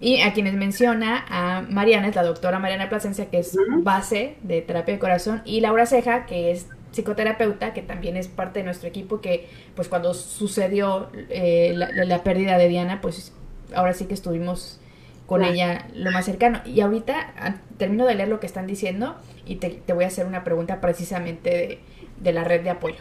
Y 0.00 0.22
a 0.22 0.32
quienes 0.32 0.54
menciona 0.54 1.22
a 1.28 1.60
Mariana 1.68 2.08
es 2.08 2.16
la 2.16 2.22
doctora 2.22 2.58
Mariana 2.58 2.88
Plasencia, 2.88 3.26
que 3.26 3.40
es 3.40 3.54
base 3.82 4.36
de 4.42 4.62
terapia 4.62 4.94
de 4.94 5.00
corazón, 5.00 5.42
y 5.44 5.60
Laura 5.60 5.84
Ceja, 5.84 6.24
que 6.24 6.50
es 6.50 6.66
psicoterapeuta, 6.92 7.72
que 7.72 7.82
también 7.82 8.16
es 8.16 8.28
parte 8.28 8.60
de 8.60 8.64
nuestro 8.64 8.88
equipo, 8.88 9.20
que 9.20 9.48
pues 9.74 9.88
cuando 9.88 10.14
sucedió 10.14 11.08
eh, 11.30 11.72
la, 11.74 12.22
pérdida 12.22 12.58
de 12.58 12.68
Diana, 12.68 13.00
pues 13.00 13.32
ahora 13.74 13.92
sí 13.94 14.06
que 14.06 14.14
estuvimos 14.14 14.80
con 15.26 15.38
Claro. 15.40 15.54
ella 15.54 15.86
lo 15.94 16.10
más 16.10 16.24
cercano. 16.24 16.60
Y 16.64 16.80
ahorita 16.80 17.32
a- 17.38 17.54
termino 17.78 18.04
de 18.06 18.14
leer 18.16 18.28
lo 18.28 18.40
que 18.40 18.46
están 18.46 18.66
diciendo 18.66 19.16
y 19.46 19.56
te, 19.56 19.70
te 19.70 19.92
voy 19.92 20.04
a 20.04 20.08
hacer 20.08 20.26
una 20.26 20.42
pregunta 20.44 20.80
precisamente 20.80 21.50
de, 21.50 21.78
de 22.20 22.32
la 22.32 22.44
red 22.44 22.62
de 22.62 22.70
apoyo. 22.70 22.96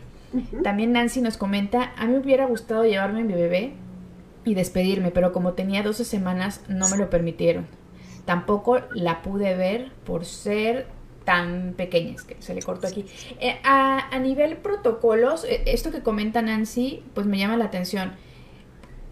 También 0.64 0.92
Nancy 0.92 1.22
nos 1.22 1.38
comenta, 1.38 1.92
a 1.98 2.06
mí 2.06 2.14
me 2.14 2.20
hubiera 2.20 2.46
gustado 2.46 2.86
llevarme 2.86 3.22
a 3.22 3.24
mi 3.24 3.34
bebé 3.34 3.72
y 4.46 4.54
despedirme, 4.54 5.10
pero 5.10 5.34
como 5.34 5.54
tenía 5.54 5.82
12 5.82 6.06
semanas 6.06 6.62
no 6.68 6.88
me 6.88 6.98
lo 6.98 7.10
permitieron. 7.10 7.66
Tampoco 8.26 8.80
la 8.94 9.24
pude 9.24 9.56
ver 9.56 9.92
por 10.06 10.26
ser 10.26 10.86
tan 11.26 11.74
pequeña, 11.78 12.15
es 12.15 12.24
que 12.24 12.41
se 12.41 12.53
le 12.53 12.63
cortó 12.63 12.88
aquí. 12.88 13.05
Eh, 13.39 13.59
a, 13.63 14.13
a 14.15 14.20
nivel 14.20 14.57
protocolos, 14.57 15.43
eh, 15.45 15.63
esto 15.67 15.91
que 15.91 16.01
comenta 16.03 16.41
Nancy, 16.41 17.03
pues 17.13 17.28
me 17.28 17.38
llama 17.38 17.57
la 17.57 17.65
atención. 17.65 18.13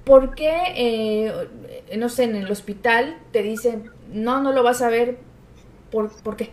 ¿Por 0.04 0.36
qué, 0.36 0.52
eh, 0.76 1.34
no 1.98 2.10
sé, 2.10 2.24
en 2.26 2.36
el 2.36 2.50
hospital 2.52 3.18
te 3.32 3.44
dicen, 3.44 3.92
no, 4.12 4.42
no 4.42 4.54
lo 4.54 4.64
vas 4.64 4.82
a 4.82 4.90
ver? 4.90 5.20
¿Por, 5.92 6.12
¿por 6.24 6.36
qué? 6.38 6.52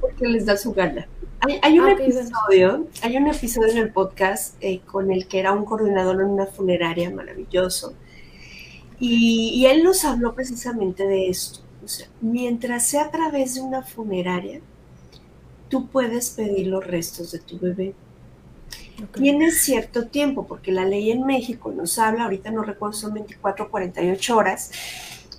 porque 0.00 0.26
les 0.26 0.46
da 0.46 0.56
su 0.56 0.74
gana. 0.74 1.08
Hay, 1.40 1.58
hay 1.62 1.78
un 1.80 1.88
Ah, 1.88 1.94
bueno. 1.94 2.04
episodio, 2.04 2.88
hay 3.02 3.16
un 3.16 3.28
episodio 3.28 3.72
en 3.72 3.78
el 3.78 3.92
podcast 3.92 4.56
eh, 4.60 4.80
con 4.86 5.10
el 5.12 5.28
que 5.28 5.40
era 5.40 5.52
un 5.52 5.64
coordinador 5.64 6.16
en 6.20 6.28
una 6.28 6.46
funeraria 6.46 7.10
maravilloso. 7.10 7.98
Y, 8.98 9.50
y 9.54 9.66
él 9.66 9.82
nos 9.84 10.04
habló 10.04 10.34
precisamente 10.34 11.06
de 11.06 11.28
esto. 11.28 11.63
O 11.84 11.88
sea, 11.88 12.08
mientras 12.20 12.86
sea 12.86 13.04
a 13.04 13.10
través 13.10 13.54
de 13.54 13.60
una 13.60 13.82
funeraria, 13.82 14.60
tú 15.68 15.88
puedes 15.88 16.30
pedir 16.30 16.68
los 16.68 16.86
restos 16.86 17.32
de 17.32 17.40
tu 17.40 17.58
bebé. 17.58 17.94
Ok. 19.02 19.18
Tienes 19.18 19.60
cierto 19.60 20.06
tiempo, 20.06 20.46
porque 20.46 20.72
la 20.72 20.84
ley 20.84 21.10
en 21.10 21.26
México 21.26 21.72
nos 21.72 21.98
habla, 21.98 22.24
ahorita 22.24 22.50
no 22.50 22.62
recuerdo, 22.62 22.94
son 22.94 23.14
24 23.14 23.66
o 23.66 23.70
48 23.70 24.36
horas, 24.36 24.70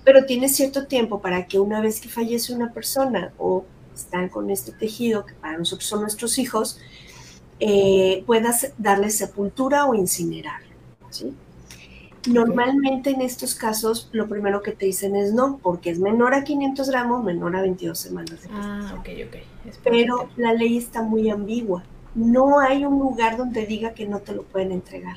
pero 0.04 0.24
tienes 0.24 0.54
cierto 0.54 0.86
tiempo 0.86 1.20
para 1.20 1.46
que 1.46 1.58
una 1.58 1.80
vez 1.80 2.00
que 2.00 2.08
fallece 2.08 2.54
una 2.54 2.72
persona 2.72 3.32
o 3.38 3.64
están 3.94 4.28
con 4.28 4.50
este 4.50 4.72
tejido, 4.72 5.26
que 5.26 5.34
para 5.34 5.58
nosotros 5.58 5.88
son 5.88 6.02
nuestros 6.02 6.38
hijos, 6.38 6.78
eh, 7.58 8.22
puedas 8.26 8.72
darle 8.78 9.10
sepultura 9.10 9.86
o 9.86 9.94
incinerar. 9.94 10.60
¿sí? 11.10 11.34
Normalmente 12.26 13.10
en 13.10 13.20
estos 13.20 13.54
casos 13.54 14.08
lo 14.12 14.28
primero 14.28 14.62
que 14.62 14.72
te 14.72 14.86
dicen 14.86 15.16
es 15.16 15.32
no, 15.32 15.58
porque 15.62 15.90
es 15.90 15.98
menor 15.98 16.34
a 16.34 16.44
500 16.44 16.88
gramos, 16.88 17.24
menor 17.24 17.56
a 17.56 17.62
22 17.62 17.98
semanas 17.98 18.42
de 18.42 18.48
Ah, 18.52 18.94
ok, 18.98 19.08
ok. 19.26 19.36
Es 19.68 19.78
pero 19.82 20.28
la 20.36 20.52
ley 20.52 20.76
está 20.76 21.02
muy 21.02 21.30
ambigua. 21.30 21.84
No 22.14 22.58
hay 22.58 22.84
un 22.84 22.98
lugar 22.98 23.36
donde 23.36 23.66
diga 23.66 23.92
que 23.92 24.06
no 24.06 24.20
te 24.20 24.34
lo 24.34 24.42
pueden 24.42 24.72
entregar. 24.72 25.16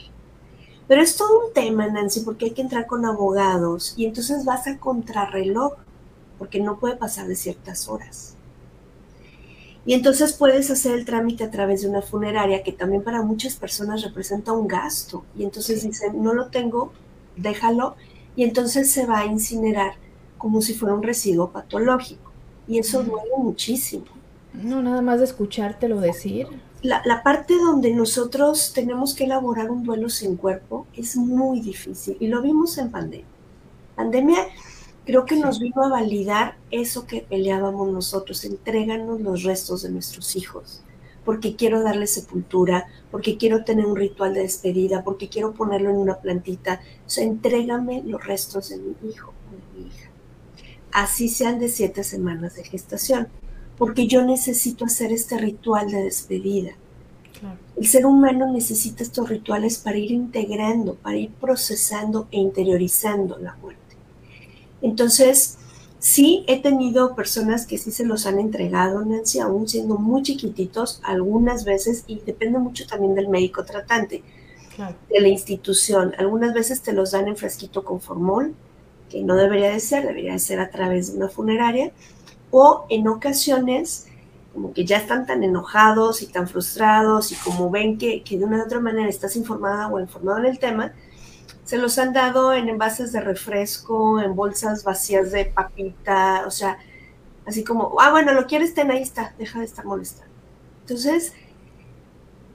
Pero 0.88 1.02
es 1.02 1.16
todo 1.16 1.48
un 1.48 1.54
tema, 1.54 1.88
Nancy, 1.88 2.22
porque 2.22 2.46
hay 2.46 2.52
que 2.52 2.64
entrar 2.64 2.88
con 2.88 3.06
abogados 3.06 3.94
y 3.96 4.06
entonces 4.06 4.44
vas 4.44 4.68
a 4.68 4.78
contrarreloj, 4.80 5.74
porque 6.38 6.60
no 6.60 6.80
puede 6.80 6.96
pasar 6.96 7.28
de 7.28 7.36
ciertas 7.36 7.88
horas. 7.88 8.36
Y 9.90 9.96
entonces 9.96 10.34
puedes 10.34 10.70
hacer 10.70 10.94
el 10.94 11.04
trámite 11.04 11.44
a 11.44 11.50
través 11.50 11.82
de 11.82 11.88
una 11.90 12.04
funeraria 12.04 12.62
que 12.62 12.72
también 12.72 13.02
para 13.02 13.24
muchas 13.24 13.56
personas 13.56 14.04
representa 14.04 14.52
un 14.54 14.68
gasto. 14.68 15.24
Y 15.36 15.44
entonces 15.44 15.82
dicen, 15.82 16.22
no 16.22 16.36
lo 16.36 16.50
tengo, 16.50 16.94
déjalo. 17.36 17.96
Y 18.36 18.44
entonces 18.44 18.92
se 18.92 19.08
va 19.08 19.22
a 19.22 19.26
incinerar 19.26 19.94
como 20.38 20.62
si 20.62 20.76
fuera 20.76 20.94
un 20.94 21.02
residuo 21.02 21.50
patológico. 21.50 22.32
Y 22.68 22.78
eso 22.78 23.02
Mm. 23.02 23.08
duele 23.08 23.32
muchísimo. 23.40 24.06
No, 24.54 24.84
nada 24.84 25.02
más 25.02 25.18
de 25.22 25.26
escuchártelo 25.26 26.00
decir, 26.00 26.46
la, 26.84 27.02
la, 27.04 27.24
parte 27.24 27.56
donde 27.56 27.92
nosotros 27.92 28.74
tenemos 28.76 29.16
que 29.16 29.24
elaborar 29.24 29.72
un 29.72 29.82
duelo 29.84 30.10
sin 30.10 30.36
cuerpo 30.36 30.86
es 30.96 31.16
muy 31.16 31.62
difícil 31.62 32.16
y 32.20 32.28
lo 32.28 32.44
vimos 32.44 32.78
en 32.78 32.92
pandemia. 32.92 33.26
Pandemia 33.96 34.46
creo 35.06 35.26
que 35.26 35.36
nos 35.36 35.60
vino 35.60 35.84
a 35.84 35.90
validar 35.90 36.58
eso 36.72 37.06
que 37.08 37.22
peleábamos 37.22 37.92
nosotros, 37.92 38.46
entréganos 38.46 39.22
los 39.22 39.44
restos 39.44 39.84
de 39.84 39.92
nuestros 39.92 40.36
hijos, 40.36 40.82
porque 41.26 41.56
quiero 41.56 41.82
darle 41.82 42.08
sepultura, 42.08 42.88
porque 43.12 43.38
quiero 43.38 43.64
tener 43.64 43.86
un 43.86 43.96
ritual 43.96 44.34
de 44.34 44.42
despedida, 44.42 45.04
porque 45.04 45.30
quiero 45.30 45.54
ponerlo 45.54 45.90
en 45.90 45.98
una 45.98 46.18
plantita, 46.18 46.82
o 47.06 47.10
sea, 47.10 47.24
entrégame 47.24 48.04
los 48.06 48.26
restos 48.26 48.70
de 48.70 48.78
mi 48.78 48.96
hijo 49.10 49.34
o 49.50 49.52
de 49.56 49.82
mi 49.82 49.88
hija. 49.88 50.10
Así 50.92 51.30
sean 51.30 51.60
de 51.60 51.70
siete 51.70 52.04
semanas 52.04 52.56
de 52.56 52.64
gestación 52.64 53.28
porque 53.80 54.08
yo 54.08 54.24
necesito 54.24 54.86
hacer 54.86 55.14
este 55.14 55.38
ritual 55.38 55.90
de 55.90 56.04
despedida. 56.04 56.72
El 57.78 57.88
ser 57.88 58.06
humano 58.06 58.52
necesita 58.52 59.04
estos 59.04 59.30
rituales 59.30 59.78
para 59.78 59.98
ir 59.98 60.12
integrando, 60.12 60.96
para 60.96 61.16
ir 61.16 61.32
procesando 61.32 62.28
e 62.30 62.38
interiorizando 62.38 63.38
la 63.40 63.56
muerte. 63.56 63.79
Entonces, 64.82 65.58
sí 66.00 66.44
he 66.48 66.62
tenido 66.62 67.16
personas 67.16 67.66
que 67.66 67.78
sí 67.78 67.92
se 67.92 68.06
los 68.06 68.26
han 68.26 68.40
entregado, 68.40 69.04
Nancy, 69.04 69.40
aún 69.40 69.68
siendo 69.68 69.98
muy 69.98 70.24
chiquititos, 70.24 71.02
algunas 71.04 71.66
veces, 71.66 72.04
y 72.08 72.20
depende 72.22 72.60
mucho 72.60 72.88
también 72.88 73.16
del 73.16 73.30
médico 73.30 73.66
tratante, 73.66 74.24
de 75.10 75.20
la 75.20 75.28
institución. 75.28 76.14
Algunas 76.18 76.54
veces 76.54 76.82
te 76.82 76.94
los 76.94 77.12
dan 77.12 77.28
en 77.28 77.36
frasquito 77.36 77.84
con 77.84 78.00
formol, 78.00 78.56
que 79.10 79.24
no 79.24 79.36
debería 79.36 79.72
de 79.72 79.80
ser, 79.80 80.06
debería 80.06 80.34
de 80.34 80.40
ser 80.40 80.60
a 80.60 80.70
través 80.70 81.12
de 81.12 81.18
una 81.18 81.30
funeraria 81.30 81.92
o 82.52 82.86
en 82.90 83.08
ocasiones 83.08 84.06
como 84.54 84.74
que 84.74 84.86
ya 84.86 84.98
están 84.98 85.26
tan 85.26 85.44
enojados 85.44 86.22
y 86.22 86.28
tan 86.28 86.48
frustrados 86.48 87.32
y 87.32 87.36
como 87.36 87.70
ven 87.70 87.98
que, 87.98 88.24
de 88.28 88.44
una 88.44 88.58
u 88.58 88.66
otra 88.66 88.80
manera 88.80 89.08
estás 89.08 89.36
informada 89.36 89.88
o 89.88 90.00
informado 90.00 90.40
en 90.40 90.46
el 90.46 90.60
tema, 90.60 90.94
se 91.70 91.78
los 91.78 92.00
han 92.00 92.14
dado 92.14 92.52
en 92.52 92.68
envases 92.68 93.12
de 93.12 93.22
refresco, 93.22 94.20
en 94.20 94.36
bolsas 94.36 94.84
vacías 94.84 95.32
de 95.32 95.46
papita, 95.46 96.44
o 96.48 96.50
sea, 96.50 96.80
así 97.46 97.64
como, 97.64 97.96
ah, 98.00 98.10
bueno, 98.10 98.34
lo 98.34 98.48
quieres, 98.48 98.74
ten, 98.74 98.90
ahí 98.90 99.04
está, 99.04 99.36
deja 99.38 99.60
de 99.60 99.66
estar 99.66 99.86
molestando. 99.86 100.34
Entonces, 100.82 101.32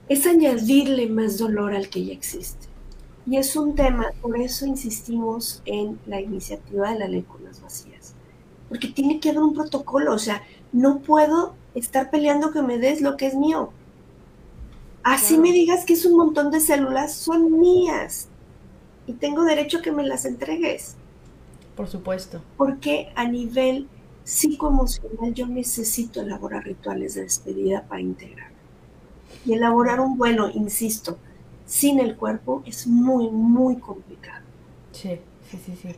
es 0.09 0.27
añadirle 0.27 1.07
más 1.07 1.37
dolor 1.37 1.73
al 1.73 1.87
que 1.87 2.03
ya 2.03 2.11
existe. 2.11 2.67
Y 3.25 3.37
es 3.37 3.55
un 3.55 3.73
tema, 3.73 4.07
por 4.21 4.37
eso 4.37 4.65
insistimos 4.65 5.61
en 5.63 5.97
la 6.07 6.19
iniciativa 6.19 6.91
de 6.91 6.99
la 6.99 7.07
ley 7.07 7.21
con 7.21 7.41
las 7.45 7.61
vacías 7.61 8.15
porque 8.67 8.89
tiene 8.89 9.21
que 9.21 9.29
haber 9.29 9.43
un 9.43 9.53
protocolo, 9.53 10.13
o 10.13 10.19
sea, 10.19 10.43
no 10.73 10.99
puedo 10.99 11.55
estar 11.73 12.09
peleando 12.09 12.51
que 12.51 12.61
me 12.61 12.79
des 12.79 12.99
lo 12.99 13.15
que 13.15 13.27
es 13.27 13.35
mío. 13.35 13.69
Así 15.03 15.37
me 15.37 15.53
digas 15.53 15.85
que 15.85 15.93
es 15.93 16.05
un 16.05 16.17
montón 16.17 16.51
de 16.51 16.59
células, 16.59 17.13
son 17.13 17.61
mías 17.61 18.27
y 19.07 19.13
tengo 19.13 19.43
derecho 19.43 19.79
a 19.79 19.81
que 19.81 19.91
me 19.91 20.03
las 20.03 20.25
entregues. 20.25 20.95
Por 21.75 21.87
supuesto. 21.87 22.41
Porque 22.57 23.11
a 23.15 23.27
nivel 23.27 23.87
psicoemocional 24.23 25.33
yo 25.33 25.47
necesito 25.47 26.21
elaborar 26.21 26.63
rituales 26.63 27.15
de 27.15 27.23
despedida 27.23 27.83
para 27.83 28.01
integrar. 28.01 28.51
Y 29.45 29.53
elaborar 29.53 29.99
un 29.99 30.17
vuelo, 30.17 30.49
insisto, 30.49 31.17
sin 31.65 31.99
el 31.99 32.15
cuerpo 32.15 32.63
es 32.65 32.87
muy, 32.87 33.29
muy 33.29 33.77
complicado. 33.77 34.43
Sí, 34.91 35.19
sí, 35.49 35.59
sí, 35.65 35.77
sí 35.81 35.95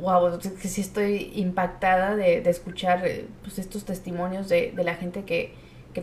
wow, 0.00 0.38
que 0.38 0.68
sí 0.68 0.80
estoy 0.80 1.32
impactada 1.34 2.16
de, 2.16 2.38
escuchar 2.48 3.06
eh, 3.06 3.26
pues, 3.42 3.58
estos 3.58 3.84
testimonios 3.84 4.48
de, 4.48 4.72
la 4.76 4.94
gente 4.94 5.24
que, 5.24 5.54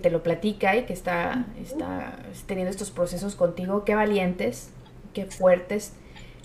te 0.01 0.09
lo 0.09 0.23
platica 0.23 0.75
y 0.75 0.85
que 0.85 0.93
está, 0.93 1.45
está 1.61 2.17
teniendo 2.47 2.71
estos 2.71 2.89
procesos 2.89 3.35
contigo. 3.35 3.85
Qué 3.85 3.93
valientes, 3.93 4.71
qué 5.13 5.27
fuertes. 5.27 5.93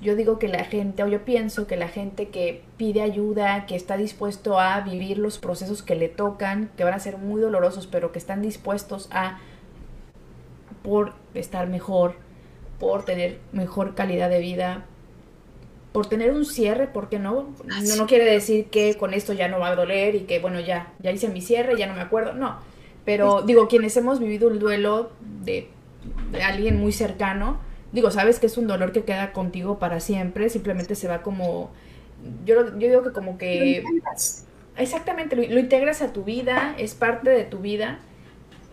Yo 0.01 0.15
digo 0.15 0.39
que 0.39 0.49
la 0.49 0.65
gente, 0.65 1.03
o 1.03 1.09
yo 1.09 1.25
pienso 1.25 1.67
que 1.67 1.77
la 1.77 1.89
gente 1.89 2.29
que 2.29 2.63
pide 2.77 3.03
ayuda, 3.03 3.67
que 3.67 3.75
está 3.75 3.97
dispuesto 3.97 4.61
a 4.61 4.81
vivir 4.81 5.19
los 5.19 5.39
procesos 5.39 5.83
que 5.83 5.97
le 5.97 6.09
tocan, 6.09 6.71
que 6.77 6.85
van 6.85 6.95
a 6.95 7.01
ser 7.01 7.19
muy 7.19 7.41
dolorosos, 7.41 7.87
pero 7.87 8.13
que 8.13 8.19
están 8.19 8.41
dispuestos 8.41 9.09
a, 9.11 9.41
por 10.83 11.15
estar 11.35 11.69
mejor, 11.69 12.15
por 12.79 13.05
tener 13.05 13.41
mejor 13.53 13.97
calidad 13.97 14.31
de 14.31 14.39
vida, 14.39 14.85
por 15.93 16.07
tener 16.07 16.31
un 16.31 16.45
cierre, 16.45 16.87
¿por 16.87 17.09
qué 17.09 17.19
no? 17.19 17.55
No, 17.65 17.97
no 17.97 18.07
quiere 18.07 18.25
decir 18.25 18.67
que 18.67 18.95
con 18.97 19.15
esto 19.15 19.33
ya 19.33 19.49
no 19.49 19.59
va 19.59 19.69
a 19.69 19.75
doler 19.75 20.15
y 20.15 20.21
que, 20.21 20.39
bueno, 20.39 20.61
ya, 20.61 20.93
ya 21.01 21.11
hice 21.11 21.29
mi 21.29 21.41
cierre, 21.41 21.77
ya 21.77 21.87
no 21.87 21.95
me 21.95 22.03
acuerdo, 22.03 22.35
no. 22.35 22.59
Pero 23.05 23.43
digo, 23.43 23.69
quienes 23.69 23.97
hemos 23.97 24.21
vivido 24.21 24.51
el 24.51 24.59
duelo 24.59 25.13
de, 25.43 25.71
alguien 26.45 26.79
muy 26.79 26.93
cercano, 26.93 27.59
digo, 27.93 28.11
sabes 28.11 28.39
que 28.39 28.47
es 28.47 28.59
un 28.59 28.67
dolor 28.67 28.93
que 28.93 29.05
queda 29.05 29.33
contigo 29.33 29.79
para 29.79 30.01
siempre, 30.01 30.49
simplemente 30.49 30.95
se 30.95 31.09
va 31.09 31.23
como, 31.23 31.71
yo, 32.45 32.79
yo 32.79 32.89
digo 32.89 33.03
que 33.03 33.13
como 33.13 33.39
que... 33.39 33.85
Exactamente, 34.77 35.35
lo, 35.35 35.43
lo 35.43 35.59
integras 35.59 36.03
a 36.03 36.13
tu 36.13 36.23
vida, 36.23 36.75
es 36.79 36.95
parte 36.95 37.31
de 37.31 37.45
tu 37.45 37.59
vida, 37.59 37.99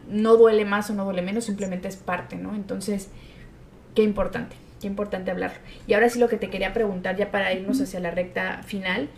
no 0.07 0.38
duele 0.38 0.63
más 0.63 0.89
o 0.91 0.93
no 0.93 1.03
duele 1.03 1.24
menos, 1.24 1.45
simplemente 1.45 1.88
es 1.88 1.95
parte, 1.95 2.36
¿no? 2.36 2.53
Entonces, 2.53 3.09
qué 3.95 4.03
importante 4.03 4.55
importante 4.86 5.32
hablar. 5.32 5.53
Y 5.88 5.93
ahora 5.93 6.09
sí 6.09 6.20
lo 6.20 6.30
que 6.30 6.38
te 6.38 6.49
quería 6.49 6.74
preguntar 6.74 7.16
ya 7.16 7.32
para 7.32 7.53
irnos 7.53 7.82
hacia 7.82 7.99
la 7.99 8.11
recta 8.11 8.61
final. 8.63 9.09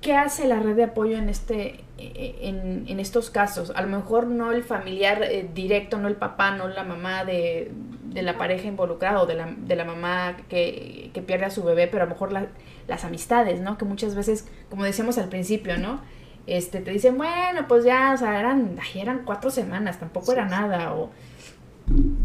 ¿Qué 0.00 0.14
hace 0.14 0.46
la 0.46 0.60
red 0.60 0.76
de 0.76 0.84
apoyo 0.84 1.16
en, 1.16 1.30
este, 1.30 1.82
eh, 1.96 2.36
en, 2.42 3.00
estos 3.00 3.30
casos? 3.30 3.72
A 3.74 3.80
lo 3.80 3.88
mejor 3.88 4.26
no 4.26 4.52
el 4.52 4.62
familiar 4.62 5.22
eh, 5.22 5.48
directo, 5.54 5.96
no 5.96 6.08
el 6.08 6.16
papá, 6.16 6.50
no 6.50 6.68
la 6.68 6.84
mamá 6.84 7.24
de, 7.24 7.70
la 8.22 8.38
pareja 8.38 8.68
involucrada 8.68 9.22
o 9.22 9.26
de 9.26 9.34
la, 9.34 9.54
de 9.56 9.76
la 9.76 9.84
mamá 9.84 10.36
que, 10.48 11.10
pierde 11.26 11.46
a 11.46 11.50
su 11.50 11.62
bebé, 11.62 11.88
pero 11.88 12.02
a 12.02 12.06
lo 12.06 12.12
mejor 12.12 12.32
las 12.86 13.04
amistades, 13.04 13.60
¿no? 13.60 13.78
Que 13.78 13.84
muchas 13.84 14.14
veces, 14.14 14.46
como 14.70 14.84
decíamos 14.84 15.18
al 15.18 15.28
principio, 15.28 15.78
¿no? 15.78 16.00
Este, 16.46 16.80
te 16.80 16.90
dicen, 16.90 17.16
bueno, 17.16 17.66
pues 17.66 17.84
ya, 17.84 18.12
o 18.14 18.16
sea, 18.18 18.38
eran, 18.38 18.78
eran 18.94 19.22
cuatro 19.24 19.50
semanas, 19.50 19.98
tampoco 19.98 20.32
era 20.32 20.44
nada. 20.44 20.94
O, 20.94 21.10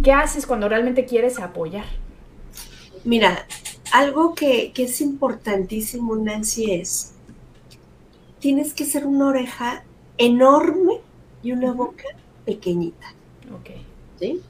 ¿Qué 0.03 0.11
haces 0.11 0.45
cuando 0.45 0.69
realmente 0.69 1.05
quieres 1.05 1.39
apoyar? 1.39 1.85
Mira, 3.03 3.45
algo 3.91 4.35
que, 4.35 4.73
es 4.75 5.01
importantísimo, 5.01 6.15
Nancy, 6.15 6.73
es, 6.73 7.13
tienes 8.39 8.73
que 8.73 8.85
ser 8.85 9.05
una 9.05 9.27
oreja 9.27 9.83
enorme 10.17 10.99
y 11.41 11.53
una 11.53 11.71
boca 11.71 12.05
pequeñita. 12.45 13.13
Ok. 13.53 13.69
¿Sí? 14.19 14.41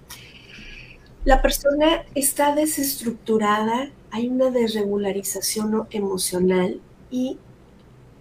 La 1.29 1.43
persona 1.43 2.05
está 2.15 2.55
desestructurada, 2.55 3.91
hay 4.09 4.29
una 4.29 4.49
desregularización 4.49 5.85
emocional 5.91 6.81
y 7.11 7.37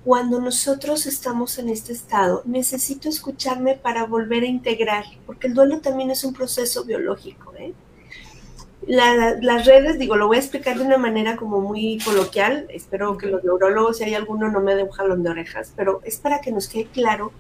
cuando 0.05 0.43
nosotros 0.43 1.07
estamos 1.07 1.59
en 1.59 1.71
este 1.71 1.95
estado, 1.95 2.43
necesito 2.45 3.09
escucharme 3.09 3.77
para 3.77 4.05
volver 4.05 4.43
a 4.43 4.47
integrar, 4.49 5.07
porque 5.25 5.47
el 5.47 5.55
duelo 5.55 5.81
también 5.81 6.11
es 6.11 6.23
un 6.23 6.35
proceso 6.35 6.85
biológico. 6.85 7.55
¿eh? 7.57 7.73
las 8.87 9.65
redes, 9.65 9.99
digo, 9.99 10.17
lo 10.17 10.27
voy 10.27 10.37
a 10.37 10.41
explicar 10.41 10.77
de 10.77 10.85
una 10.85 10.99
manera 10.99 11.37
como 11.37 11.63
muy 11.63 11.99
coloquial, 12.05 12.67
espero 12.69 13.17
que 13.17 13.29
los 13.29 13.43
neurólogos, 13.43 13.97
si 13.97 14.05
hay 14.05 14.17
alguno, 14.17 14.51
no 14.51 14.61
me 14.61 14.75
dé 14.75 14.83
un 14.83 14.91
jalón 14.91 15.23
de 15.23 15.31
orejas, 15.31 15.73
pero 15.75 16.03
es 16.05 16.19
para 16.19 16.43
que 16.43 16.53
nos 16.53 16.69
quede 16.69 16.89
claro 16.93 17.33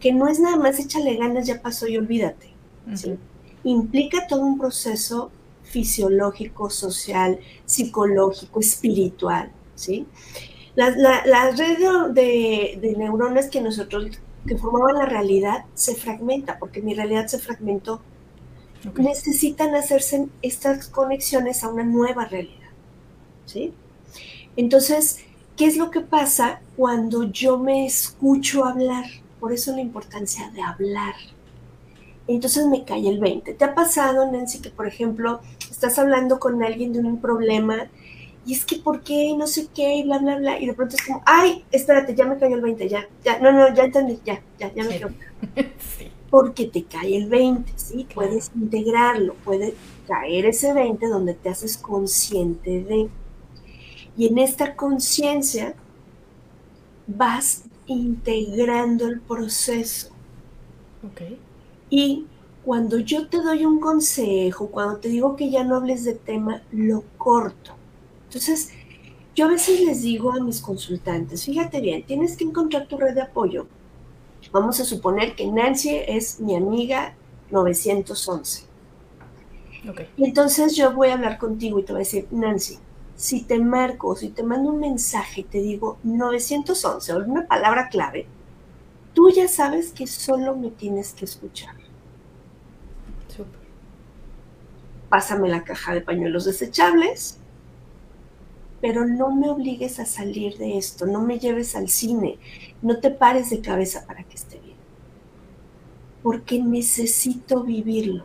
que 0.00 0.14
no 0.14 0.26
es 0.26 0.40
nada 0.40 0.56
más 0.56 0.78
échale 0.78 1.16
ganas, 1.16 1.46
ya 1.46 1.60
pasó 1.60 1.86
y 1.86 1.98
olvídate. 1.98 2.50
Implica 3.64 4.26
todo 4.26 4.40
un 4.40 4.58
proceso 4.58 5.30
fisiológico, 5.62 6.70
social, 6.70 7.38
psicológico, 7.64 8.60
espiritual. 8.60 9.50
¿sí? 9.74 10.06
La, 10.74 10.90
la, 10.90 11.50
red 11.50 12.12
de, 12.12 12.78
de, 12.80 12.94
neuronas 12.96 13.48
que 13.48 13.60
nosotros, 13.60 14.06
que 14.46 14.56
formaban 14.56 14.96
la 14.96 15.06
realidad, 15.06 15.64
se 15.74 15.94
fragmenta, 15.94 16.58
porque 16.58 16.82
mi 16.82 16.94
realidad 16.94 17.26
se 17.26 17.38
fragmentó 17.38 18.00
necesitan 18.96 19.74
hacerse 19.74 20.28
estas 20.42 20.88
conexiones 20.88 21.62
a 21.62 21.68
una 21.68 21.84
nueva 21.84 22.24
realidad. 22.24 22.70
¿sí? 23.46 23.72
Entonces, 24.56 25.20
¿qué 25.56 25.66
es 25.66 25.76
lo 25.76 25.90
que 25.90 26.00
pasa 26.00 26.60
cuando 26.76 27.24
yo 27.24 27.58
me 27.58 27.86
escucho 27.86 28.64
hablar? 28.64 29.04
Por 29.40 29.52
eso 29.52 29.72
la 29.72 29.80
importancia 29.80 30.50
de 30.50 30.62
hablar. 30.62 31.14
Entonces 32.26 32.66
me 32.66 32.84
cae 32.84 33.08
el 33.08 33.18
20. 33.18 33.54
¿Te 33.54 33.64
ha 33.64 33.74
pasado, 33.74 34.30
Nancy, 34.30 34.60
que 34.60 34.70
por 34.70 34.86
ejemplo 34.86 35.40
estás 35.70 35.98
hablando 35.98 36.38
con 36.38 36.62
alguien 36.62 36.92
de 36.92 37.00
un 37.00 37.20
problema 37.20 37.88
y 38.44 38.54
es 38.54 38.64
que 38.64 38.76
por 38.76 39.02
qué, 39.02 39.34
no 39.36 39.46
sé 39.46 39.68
qué, 39.72 39.96
y 39.96 40.02
bla, 40.04 40.18
bla, 40.18 40.36
bla, 40.36 40.60
y 40.60 40.66
de 40.66 40.74
pronto 40.74 40.96
es 40.96 41.06
como, 41.06 41.22
ay, 41.24 41.64
espérate, 41.70 42.14
ya 42.14 42.24
me 42.24 42.38
cayó 42.38 42.56
el 42.56 42.60
20, 42.60 42.88
ya, 42.88 43.06
ya, 43.24 43.38
no, 43.38 43.52
no, 43.52 43.72
ya 43.72 43.84
entendí, 43.84 44.18
ya, 44.24 44.42
ya, 44.58 44.72
ya 44.74 44.84
me 44.84 44.98
quedo. 44.98 45.10
sí 45.96 46.10
porque 46.32 46.64
te 46.64 46.84
cae 46.84 47.14
el 47.14 47.28
20, 47.28 47.74
¿sí? 47.76 48.06
Puedes 48.14 48.50
integrarlo, 48.56 49.34
puede 49.44 49.74
caer 50.08 50.46
ese 50.46 50.72
20 50.72 51.06
donde 51.08 51.34
te 51.34 51.50
haces 51.50 51.76
consciente 51.76 52.82
de. 52.82 53.10
Y 54.16 54.28
en 54.28 54.38
esta 54.38 54.74
conciencia 54.74 55.74
vas 57.06 57.64
integrando 57.86 59.08
el 59.08 59.20
proceso. 59.20 60.08
Okay. 61.12 61.38
Y 61.94 62.24
cuando 62.64 62.98
yo 63.00 63.28
te 63.28 63.42
doy 63.42 63.66
un 63.66 63.78
consejo, 63.78 64.68
cuando 64.68 64.96
te 64.96 65.10
digo 65.10 65.36
que 65.36 65.50
ya 65.50 65.62
no 65.62 65.76
hables 65.76 66.04
de 66.04 66.14
tema, 66.14 66.62
lo 66.72 67.04
corto. 67.18 67.72
Entonces, 68.24 68.70
yo 69.34 69.44
a 69.44 69.50
veces 69.50 69.82
les 69.82 70.00
digo 70.00 70.32
a 70.32 70.42
mis 70.42 70.62
consultantes, 70.62 71.44
fíjate 71.44 71.82
bien, 71.82 72.02
tienes 72.06 72.34
que 72.38 72.44
encontrar 72.44 72.88
tu 72.88 72.96
red 72.96 73.14
de 73.14 73.20
apoyo. 73.20 73.66
Vamos 74.52 74.80
a 74.80 74.86
suponer 74.86 75.36
que 75.36 75.46
Nancy 75.46 75.90
es 76.06 76.40
mi 76.40 76.56
amiga 76.56 77.14
911. 77.50 78.64
Okay. 79.90 80.08
Y 80.16 80.24
entonces 80.24 80.74
yo 80.74 80.94
voy 80.94 81.08
a 81.08 81.14
hablar 81.14 81.36
contigo 81.36 81.78
y 81.78 81.82
te 81.82 81.92
voy 81.92 82.00
a 82.00 82.06
decir, 82.06 82.26
Nancy, 82.30 82.78
si 83.16 83.42
te 83.42 83.58
marco, 83.58 84.16
si 84.16 84.30
te 84.30 84.42
mando 84.42 84.70
un 84.70 84.80
mensaje 84.80 85.42
y 85.42 85.44
te 85.44 85.58
digo 85.58 85.98
911 86.04 87.12
o 87.12 87.18
una 87.18 87.46
palabra 87.46 87.90
clave, 87.90 88.26
tú 89.12 89.28
ya 89.28 89.46
sabes 89.46 89.92
que 89.92 90.06
solo 90.06 90.56
me 90.56 90.70
tienes 90.70 91.12
que 91.12 91.26
escuchar. 91.26 91.81
Pásame 95.12 95.50
la 95.50 95.62
caja 95.62 95.92
de 95.92 96.00
pañuelos 96.00 96.46
desechables, 96.46 97.36
pero 98.80 99.04
no 99.04 99.30
me 99.36 99.50
obligues 99.50 100.00
a 100.00 100.06
salir 100.06 100.56
de 100.56 100.78
esto, 100.78 101.04
no 101.04 101.20
me 101.20 101.38
lleves 101.38 101.76
al 101.76 101.90
cine, 101.90 102.38
no 102.80 102.98
te 102.98 103.10
pares 103.10 103.50
de 103.50 103.60
cabeza 103.60 104.06
para 104.06 104.24
que 104.24 104.36
esté 104.36 104.58
bien, 104.58 104.78
porque 106.22 106.62
necesito 106.62 107.62
vivirlo. 107.62 108.24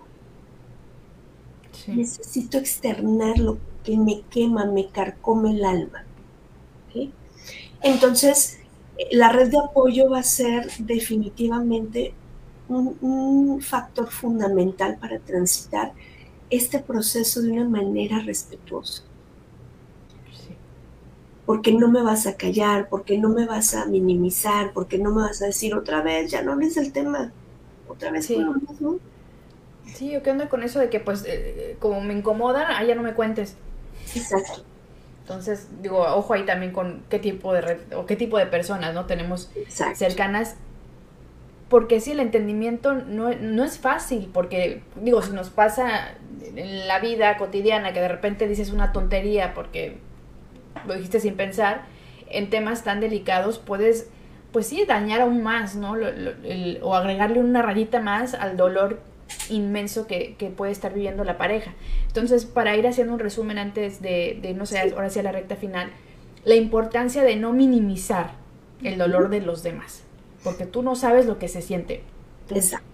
Necesito 1.88 2.57
externar 2.57 3.38
lo 3.38 3.57
que 3.83 3.97
me 3.97 4.21
quema, 4.29 4.63
me 4.63 4.88
carcome 4.88 5.51
el 5.51 5.65
alma. 5.65 6.05
Entonces, 7.81 8.59
la 9.11 9.27
red 9.33 9.51
de 9.51 9.59
apoyo 9.59 10.09
va 10.09 10.19
a 10.19 10.23
ser 10.23 10.71
definitivamente 10.79 12.13
un, 12.69 13.59
factor 13.61 14.09
fundamental 14.09 14.97
para 14.99 15.19
transitar 15.19 15.91
este 16.50 16.80
proceso 16.80 17.41
de 17.41 17.52
una 17.52 17.68
manera 17.68 18.20
respetuosa. 18.20 19.04
Porque 21.45 21.72
no 21.72 21.88
me 21.88 22.02
vas 22.02 22.28
a 22.28 22.36
callar, 22.36 22.89
porque 22.89 23.18
no 23.18 23.30
me 23.30 23.45
vas 23.45 23.74
a 23.74 23.86
minimizar, 23.86 24.74
porque 24.74 24.98
no 24.98 25.12
me 25.14 25.22
vas 25.22 25.41
a 25.41 25.45
decir 25.45 25.76
otra 25.76 26.02
vez, 26.02 26.30
ya 26.30 26.41
no 26.41 26.54
hables 26.54 26.76
del 26.76 26.91
tema, 26.91 27.32
otra 27.88 28.12
vez 28.12 28.26
sí. 28.26 28.38
Sí, 29.86 30.12
yo 30.12 30.22
qué 30.22 30.32
onda 30.32 30.50
con 30.50 30.64
eso 30.64 30.80
de 30.80 30.89
que 30.89 31.00
pues 31.00 31.24
eh, 31.26 31.78
como 31.80 32.02
me 32.02 32.14
incomoda, 32.14 32.78
ah, 32.78 32.84
ya 32.84 32.95
no 32.95 33.02
me 33.04 33.14
cuentes. 33.14 33.56
Exacto. 34.14 34.64
Entonces, 35.22 35.68
digo, 35.82 36.00
ojo 36.00 36.34
ahí 36.34 36.45
también 36.45 36.72
con 36.72 37.04
qué 37.10 37.20
tipo 37.20 37.54
de 37.54 37.62
red 37.62 37.93
o 37.95 38.06
qué 38.06 38.16
tipo 38.16 38.38
de 38.38 38.45
personas, 38.45 38.93
¿no? 38.93 39.06
Tenemos 39.06 39.50
cercanas. 39.68 40.56
Porque 41.70 41.99
sí, 41.99 42.11
el 42.11 42.22
entendimiento 42.22 42.93
no, 42.93 43.30
no, 43.34 43.63
es 43.63 43.78
fácil, 43.78 44.30
porque, 44.34 44.82
digo, 45.01 45.22
si 45.22 45.32
nos 45.32 45.49
pasa 45.49 46.15
en 46.55 46.88
la 46.88 46.99
vida 46.99 47.38
cotidiana 47.38 47.91
que 47.91 47.99
de 47.99 48.07
repente 48.07 48.47
dices 48.47 48.72
una 48.72 48.93
tontería 48.93 49.53
porque 49.53 49.97
lo 50.88 50.93
dijiste 50.93 51.20
sin 51.20 51.36
pensar, 51.36 51.82
en 52.30 52.49
temas 52.49 52.84
tan 52.84 53.01
delicados 53.01 53.59
puedes, 53.59 54.09
pues 54.51 54.68
sí, 54.68 54.86
dañar 54.86 55.22
aún 55.22 55.43
más, 55.43 55.76
¿no? 55.76 55.95
o 56.82 56.95
agregarle 56.95 57.39
una 57.39 57.61
rayita 57.61 57.99
más 57.99 58.34
al 58.34 58.55
dolor 58.55 59.01
inmenso 59.49 60.07
que, 60.07 60.36
puede 60.55 60.72
estar 60.72 60.93
viviendo 60.93 61.24
la 61.24 61.38
pareja. 61.38 61.74
Entonces, 62.07 62.45
para 62.45 62.76
ir 62.76 62.88
haciendo 62.88 63.13
un 63.13 63.20
resumen 63.20 63.57
antes 63.57 64.01
de, 64.01 64.53
no 64.55 64.65
sé, 64.65 64.80
ahora 64.80 65.09
sí 65.09 65.20
a 65.20 65.24
la 65.24 65.32
recta 65.32 65.55
final, 65.55 65.91
la 66.43 66.55
importancia 66.55 67.24
de 67.24 67.36
no 67.36 67.53
minimizar 67.53 68.32
el 68.84 68.97
dolor 68.97 69.30
de 69.30 69.41
los 69.41 69.63
demás, 69.63 70.03
porque 70.43 70.65
tú 70.65 70.83
no 70.83 70.95
sabes 70.95 71.25
lo 71.25 71.39
que 71.39 71.47
se 71.47 71.61
siente. 71.61 72.01
Exacto. 72.49 72.88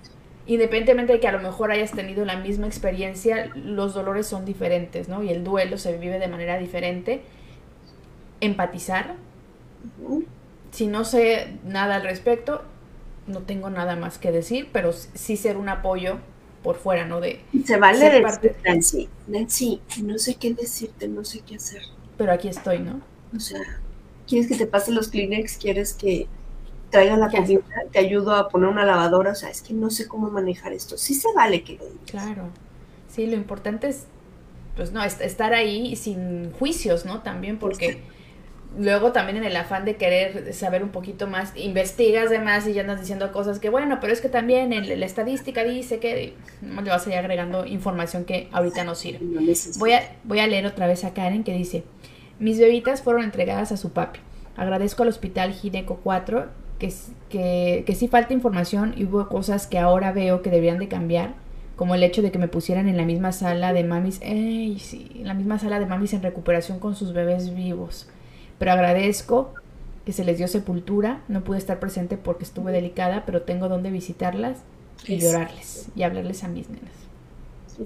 Independientemente 0.45 1.13
de 1.13 1.19
que 1.19 1.27
a 1.27 1.31
lo 1.31 1.39
mejor 1.39 1.71
hayas 1.71 1.91
tenido 1.91 2.25
la 2.25 2.37
misma 2.37 2.67
experiencia, 2.67 3.49
los 3.55 3.93
dolores 3.93 4.27
son 4.27 4.43
diferentes, 4.43 5.07
¿no? 5.07 5.23
Y 5.23 5.29
el 5.29 5.43
duelo 5.43 5.77
se 5.77 5.97
vive 5.97 6.19
de 6.19 6.27
manera 6.27 6.57
diferente. 6.57 7.21
Empatizar. 8.41 9.15
Si 10.71 10.87
no 10.87 11.05
sé 11.05 11.53
nada 11.65 11.95
al 11.95 12.03
respecto, 12.03 12.63
no 13.27 13.43
tengo 13.43 13.69
nada 13.69 13.95
más 13.95 14.17
que 14.17 14.31
decir, 14.31 14.67
pero 14.73 14.91
sí 14.91 15.37
ser 15.37 15.55
un 15.55 15.69
apoyo 15.69 16.17
por 16.61 16.75
fuera, 16.75 17.05
¿no? 17.05 17.21
De 17.21 17.41
Se 17.65 17.77
vale 17.77 18.09
decir, 18.09 18.55
Nancy, 18.65 19.09
Nancy, 19.27 19.81
no 20.01 20.17
sé 20.17 20.35
qué 20.35 20.53
decirte, 20.53 21.07
no 21.07 21.23
sé 21.23 21.41
qué 21.41 21.55
hacer. 21.55 21.83
Pero 22.17 22.31
aquí 22.31 22.47
estoy, 22.47 22.79
¿no? 22.79 23.01
O 23.35 23.39
sea, 23.39 23.61
¿quieres 24.27 24.49
que 24.49 24.55
te 24.55 24.67
pase 24.67 24.91
los 24.91 25.09
Kleenex? 25.09 25.57
¿Quieres 25.57 25.93
que 25.93 26.27
traiga 26.93 27.17
la 27.17 27.29
comida? 27.29 27.59
¿Te 27.91 27.99
ayudo 27.99 28.35
a 28.35 28.47
poner 28.47 28.69
una 28.69 28.85
lavadora? 28.85 29.31
O 29.31 29.35
sea, 29.35 29.49
es 29.49 29.61
que 29.61 29.73
no 29.73 29.89
sé 29.89 30.07
cómo 30.07 30.29
manejar 30.29 30.71
esto. 30.71 30.97
Sí 30.97 31.15
se 31.15 31.27
vale 31.35 31.63
que 31.63 31.73
lo 31.73 31.85
digas. 31.85 32.05
Claro. 32.05 32.49
Sí, 33.09 33.27
lo 33.27 33.35
importante 33.35 33.87
es, 33.87 34.05
pues 34.75 34.91
no, 34.91 35.03
estar 35.03 35.53
ahí 35.53 35.95
sin 35.95 36.51
juicios, 36.53 37.05
¿no? 37.05 37.21
También 37.21 37.59
porque 37.59 38.01
luego 38.77 39.11
también 39.11 39.37
en 39.37 39.43
el 39.43 39.55
afán 39.55 39.85
de 39.85 39.97
querer 39.97 40.53
saber 40.53 40.83
un 40.83 40.89
poquito 40.89 41.27
más, 41.27 41.55
investigas 41.55 42.29
de 42.29 42.39
más 42.39 42.67
y 42.67 42.73
ya 42.73 42.81
andas 42.81 42.99
diciendo 42.99 43.31
cosas 43.31 43.59
que, 43.59 43.69
bueno, 43.69 43.99
pero 43.99 44.13
es 44.13 44.21
que 44.21 44.29
también 44.29 44.73
en 44.73 44.99
la 44.99 45.05
estadística 45.05 45.63
dice 45.63 45.99
que 45.99 46.33
no 46.61 46.81
le 46.81 46.89
vas 46.89 47.05
a 47.05 47.09
ir 47.11 47.17
agregando 47.17 47.65
información 47.65 48.25
que 48.25 48.49
ahorita 48.51 48.83
no 48.83 48.95
sirve. 48.95 49.25
Voy 49.77 49.93
a, 49.93 50.15
voy 50.23 50.39
a 50.39 50.47
leer 50.47 50.65
otra 50.65 50.87
vez 50.87 51.03
a 51.03 51.13
Karen 51.13 51.43
que 51.43 51.53
dice, 51.53 51.83
mis 52.39 52.59
bebitas 52.59 53.01
fueron 53.01 53.23
entregadas 53.23 53.71
a 53.71 53.77
su 53.77 53.91
papi. 53.91 54.19
Agradezco 54.55 55.03
al 55.03 55.09
hospital 55.09 55.53
Gineco 55.53 55.99
4 56.03 56.62
que, 56.83 56.93
que, 57.29 57.83
que 57.87 57.95
sí 57.95 58.07
falta 58.09 58.33
información 58.33 58.93
y 58.97 59.05
hubo 59.05 59.29
cosas 59.29 59.67
que 59.67 59.79
ahora 59.79 60.11
veo 60.11 60.41
que 60.41 60.49
deberían 60.49 60.79
de 60.79 60.89
cambiar 60.89 61.33
como 61.77 61.95
el 61.95 62.03
hecho 62.03 62.21
de 62.21 62.31
que 62.31 62.39
me 62.39 62.47
pusieran 62.47 62.87
en 62.89 62.97
la 62.97 63.05
misma 63.05 63.31
sala 63.31 63.73
de 63.73 63.83
mamis, 63.83 64.19
ey, 64.21 64.77
sí, 64.79 65.09
en 65.15 65.27
la 65.27 65.33
misma 65.33 65.59
sala 65.59 65.79
de 65.79 65.85
mamis 65.85 66.13
en 66.13 66.21
recuperación 66.21 66.79
con 66.79 66.95
sus 66.95 67.13
bebés 67.13 67.55
vivos 67.55 68.07
pero 68.59 68.71
agradezco 68.71 69.53
que 70.05 70.13
se 70.13 70.23
les 70.23 70.37
dio 70.37 70.47
sepultura. 70.47 71.21
No 71.27 71.43
pude 71.43 71.57
estar 71.57 71.79
presente 71.79 72.17
porque 72.17 72.43
estuve 72.43 72.71
delicada, 72.71 73.25
pero 73.25 73.41
tengo 73.41 73.69
donde 73.69 73.91
visitarlas 73.91 74.59
y 75.05 75.17
llorarles 75.17 75.87
y 75.95 76.03
hablarles 76.03 76.43
a 76.43 76.47
mis 76.47 76.69
nenas. 76.69 76.93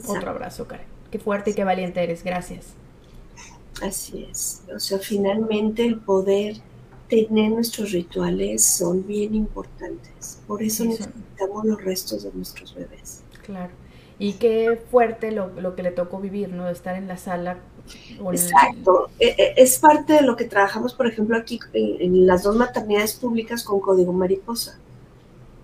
Otro 0.07 0.29
abrazo, 0.29 0.67
Karen. 0.67 0.85
Qué 1.11 1.19
fuerte 1.19 1.51
y 1.51 1.53
qué 1.53 1.63
valiente 1.63 2.03
eres. 2.03 2.23
Gracias. 2.23 2.73
Así 3.81 4.27
es. 4.29 4.63
O 4.75 4.79
sea, 4.79 4.99
finalmente 4.99 5.85
el 5.85 5.99
poder 5.99 6.57
tener 7.09 7.51
nuestros 7.51 7.91
rituales 7.91 8.63
son 8.63 9.05
bien 9.05 9.35
importantes. 9.35 10.39
Por 10.47 10.61
eso 10.61 10.85
necesitamos 10.85 11.65
los 11.65 11.83
restos 11.83 12.23
de 12.23 12.31
nuestros 12.33 12.75
bebés. 12.75 13.23
Claro. 13.45 13.71
Y 14.19 14.33
qué 14.33 14.79
fuerte 14.89 15.31
lo, 15.31 15.49
lo 15.61 15.75
que 15.75 15.83
le 15.83 15.91
tocó 15.91 16.19
vivir, 16.19 16.49
¿no? 16.49 16.67
Estar 16.69 16.95
en 16.95 17.07
la 17.07 17.17
sala 17.17 17.59
Exacto. 18.31 19.09
E, 19.19 19.27
e, 19.37 19.53
es 19.57 19.79
parte 19.79 20.13
de 20.13 20.21
lo 20.21 20.35
que 20.35 20.45
trabajamos, 20.45 20.93
por 20.93 21.07
ejemplo, 21.07 21.37
aquí 21.37 21.59
en 21.73 22.27
las 22.27 22.43
dos 22.43 22.55
maternidades 22.55 23.13
públicas 23.13 23.63
con 23.63 23.79
Código 23.79 24.13
Mariposa. 24.13 24.79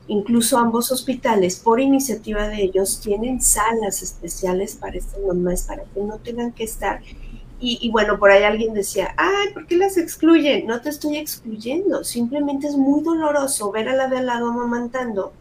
Incluso 0.08 0.58
ambos 0.58 0.92
hospitales, 0.92 1.58
por 1.58 1.80
iniciativa 1.80 2.48
de 2.48 2.64
ellos, 2.64 3.00
tienen 3.00 3.42
salas 3.42 4.02
especiales 4.02 4.76
para 4.76 4.98
estas 4.98 5.20
mamás, 5.22 5.64
para 5.64 5.84
que 5.84 6.02
no 6.02 6.18
tengan 6.18 6.52
que 6.52 6.66
estar. 6.66 7.02
Y, 7.66 7.90
bueno, 7.92 8.20
por 8.20 8.30
ahí 8.30 8.44
alguien 8.44 8.74
decía, 8.74 9.16
ay, 9.16 9.54
¿por 9.54 9.66
qué 9.66 9.78
las 9.78 9.96
excluyen? 9.96 10.68
No 10.68 10.82
te 10.82 10.90
estoy 10.90 11.16
excluyendo, 11.16 12.04
simplemente 12.04 12.68
es 12.68 12.76
muy 12.76 13.02
doloroso 13.02 13.72
ver 13.72 13.88
a 13.88 13.96
la 13.96 14.10
de 14.10 14.18
al 14.18 14.26
lado 14.26 14.50
amamantando 14.50 15.32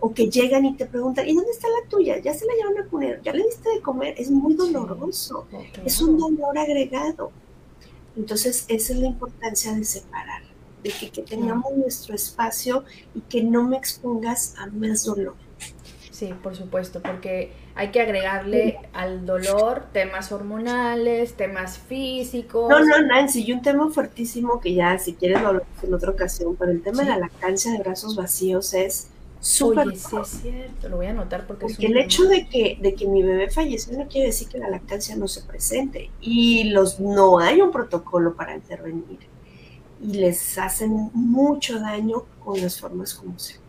o 0.00 0.14
que 0.14 0.30
llegan 0.30 0.64
y 0.64 0.76
te 0.76 0.86
preguntan, 0.86 1.28
¿y 1.28 1.34
dónde 1.34 1.50
está 1.50 1.68
la 1.68 1.86
tuya? 1.90 2.18
¿Ya 2.22 2.32
se 2.32 2.46
la 2.46 2.54
llevan 2.54 2.78
a 2.78 2.88
poner? 2.88 3.20
¿Ya 3.22 3.34
le 3.34 3.44
diste 3.44 3.68
de 3.68 3.82
comer? 3.82 4.14
Es 4.16 4.30
muy 4.30 4.54
doloroso, 4.54 5.46
es 5.84 6.00
un 6.00 6.16
dolor 6.16 6.56
agregado. 6.56 7.32
Entonces, 8.16 8.64
esa 8.68 8.92
es 8.94 8.98
la 8.98 9.06
importancia 9.06 9.74
de 9.74 9.84
separar, 9.84 10.42
de 10.82 10.90
que, 10.90 11.22
tengamos 11.22 11.70
nuestro 11.76 12.14
espacio 12.14 12.84
y 13.14 13.20
que 13.20 13.42
no 13.42 13.64
me 13.64 13.76
expongas 13.76 14.54
a 14.56 14.68
más 14.68 15.04
dolor. 15.04 15.34
Sí, 16.18 16.34
por 16.42 16.56
supuesto, 16.56 17.00
porque 17.00 17.52
hay 17.76 17.92
que 17.92 18.00
agregarle 18.00 18.80
al 18.92 19.24
dolor 19.24 19.84
temas 19.92 20.32
hormonales, 20.32 21.34
temas 21.34 21.78
físicos. 21.78 22.68
No, 22.68 22.84
no, 22.84 23.00
Nancy, 23.02 23.44
y 23.46 23.52
un 23.52 23.62
tema 23.62 23.88
fuertísimo 23.88 24.60
que 24.60 24.74
ya, 24.74 24.98
si 24.98 25.14
quieres, 25.14 25.40
lo 25.40 25.46
hablamos 25.46 25.68
en 25.80 25.94
otra 25.94 26.10
ocasión, 26.10 26.56
pero 26.56 26.72
el 26.72 26.82
tema 26.82 27.04
de 27.04 27.10
la 27.10 27.18
lactancia 27.18 27.70
de 27.70 27.78
brazos 27.78 28.16
vacíos 28.16 28.74
es 28.74 29.10
Súper 29.38 29.96
sí 29.96 30.16
es 30.20 30.28
cierto, 30.28 30.88
lo 30.88 30.96
voy 30.96 31.06
a 31.06 31.10
anotar 31.10 31.46
porque, 31.46 31.66
porque 31.66 31.86
el 31.86 31.96
hecho 31.96 32.24
de 32.24 32.48
que, 32.48 32.76
de 32.82 32.94
que 32.96 33.06
mi 33.06 33.22
bebé 33.22 33.48
falleció 33.48 33.96
no 33.96 34.08
quiere 34.08 34.26
decir 34.26 34.48
que 34.48 34.58
la 34.58 34.68
lactancia 34.68 35.14
no 35.14 35.28
se 35.28 35.42
presente 35.42 36.10
y 36.20 36.64
los 36.70 36.98
no 36.98 37.38
hay 37.38 37.60
un 37.60 37.70
protocolo 37.70 38.34
para 38.34 38.56
intervenir 38.56 39.20
y 40.02 40.14
les 40.14 40.58
hacen 40.58 41.12
mucho 41.14 41.78
daño 41.78 42.24
con 42.44 42.60
las 42.60 42.80
formas 42.80 43.14
como 43.14 43.38
se. 43.38 43.67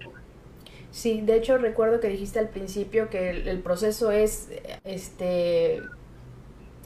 Sí, 0.99 1.21
de 1.21 1.37
hecho 1.37 1.57
recuerdo 1.57 2.01
que 2.01 2.09
dijiste 2.09 2.39
al 2.39 2.49
principio 2.49 3.09
que 3.09 3.29
el, 3.29 3.61
proceso 3.61 4.11
es 4.11 4.49
este 4.83 5.81